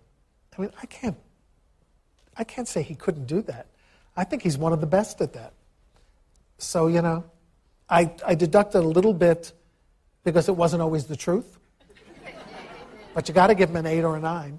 I 0.56 0.62
mean, 0.62 0.70
I 0.82 0.86
can't, 0.86 1.16
I 2.36 2.44
can't 2.44 2.68
say 2.68 2.82
he 2.82 2.94
couldn't 2.94 3.26
do 3.26 3.42
that. 3.42 3.66
I 4.16 4.24
think 4.24 4.42
he's 4.42 4.58
one 4.58 4.72
of 4.72 4.80
the 4.80 4.86
best 4.86 5.20
at 5.20 5.32
that. 5.32 5.54
So, 6.58 6.88
you 6.88 7.00
know, 7.00 7.24
I, 7.88 8.12
I 8.26 8.34
deducted 8.34 8.82
a 8.82 8.86
little 8.86 9.14
bit 9.14 9.52
because 10.24 10.48
it 10.48 10.56
wasn't 10.56 10.82
always 10.82 11.06
the 11.06 11.16
truth. 11.16 11.59
But 13.14 13.28
you 13.28 13.34
got 13.34 13.48
to 13.48 13.54
give 13.54 13.72
them 13.72 13.84
an 13.84 13.86
eight 13.86 14.04
or 14.04 14.16
a 14.16 14.20
nine. 14.20 14.58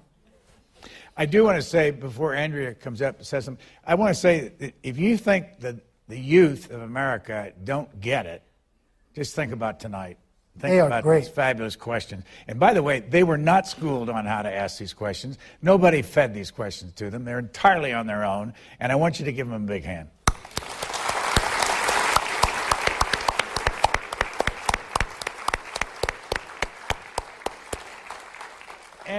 I 1.16 1.26
do 1.26 1.44
want 1.44 1.56
to 1.56 1.62
say 1.62 1.90
before 1.90 2.34
Andrea 2.34 2.74
comes 2.74 3.02
up 3.02 3.18
and 3.18 3.26
says 3.26 3.44
something, 3.44 3.64
I 3.86 3.94
want 3.96 4.14
to 4.14 4.20
say 4.20 4.52
that 4.58 4.74
if 4.82 4.98
you 4.98 5.16
think 5.16 5.60
that 5.60 5.76
the 6.08 6.18
youth 6.18 6.70
of 6.70 6.80
America 6.80 7.52
don't 7.64 8.00
get 8.00 8.26
it, 8.26 8.42
just 9.14 9.34
think 9.34 9.52
about 9.52 9.78
tonight. 9.78 10.18
Think 10.58 10.72
They 10.72 10.80
are 10.80 10.86
about 10.86 11.02
great. 11.02 11.24
these 11.24 11.28
fabulous 11.28 11.76
questions. 11.76 12.24
And 12.46 12.58
by 12.58 12.74
the 12.74 12.82
way, 12.82 13.00
they 13.00 13.22
were 13.22 13.38
not 13.38 13.66
schooled 13.66 14.10
on 14.10 14.26
how 14.26 14.42
to 14.42 14.52
ask 14.52 14.78
these 14.78 14.92
questions. 14.92 15.38
Nobody 15.60 16.02
fed 16.02 16.34
these 16.34 16.50
questions 16.50 16.92
to 16.94 17.10
them. 17.10 17.24
They're 17.24 17.38
entirely 17.38 17.92
on 17.92 18.06
their 18.06 18.24
own. 18.24 18.54
And 18.80 18.92
I 18.92 18.96
want 18.96 19.18
you 19.18 19.24
to 19.26 19.32
give 19.32 19.48
them 19.48 19.62
a 19.62 19.66
big 19.66 19.84
hand. 19.84 20.08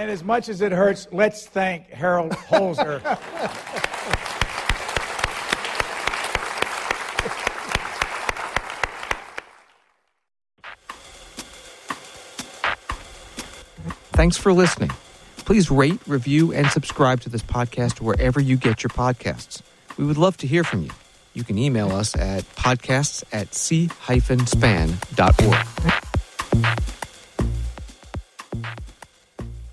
And 0.04 0.12
as 0.12 0.22
much 0.22 0.50
as 0.50 0.60
it 0.60 0.70
hurts, 0.70 1.08
let's 1.12 1.46
thank 1.46 1.88
Harold 1.88 2.32
Holzer. 2.32 3.00
Thanks 14.12 14.36
for 14.36 14.52
listening. 14.52 14.90
Please 15.38 15.70
rate, 15.70 15.98
review, 16.06 16.52
and 16.52 16.66
subscribe 16.66 17.22
to 17.22 17.30
this 17.30 17.40
podcast 17.40 18.02
wherever 18.02 18.38
you 18.38 18.58
get 18.58 18.82
your 18.82 18.90
podcasts. 18.90 19.62
We 19.96 20.04
would 20.04 20.18
love 20.18 20.36
to 20.36 20.46
hear 20.46 20.64
from 20.64 20.82
you. 20.82 20.90
You 21.32 21.44
can 21.44 21.56
email 21.56 21.90
us 21.90 22.14
at 22.14 22.44
podcasts 22.56 23.24
at 23.32 23.54
c-span.org. 23.54 24.94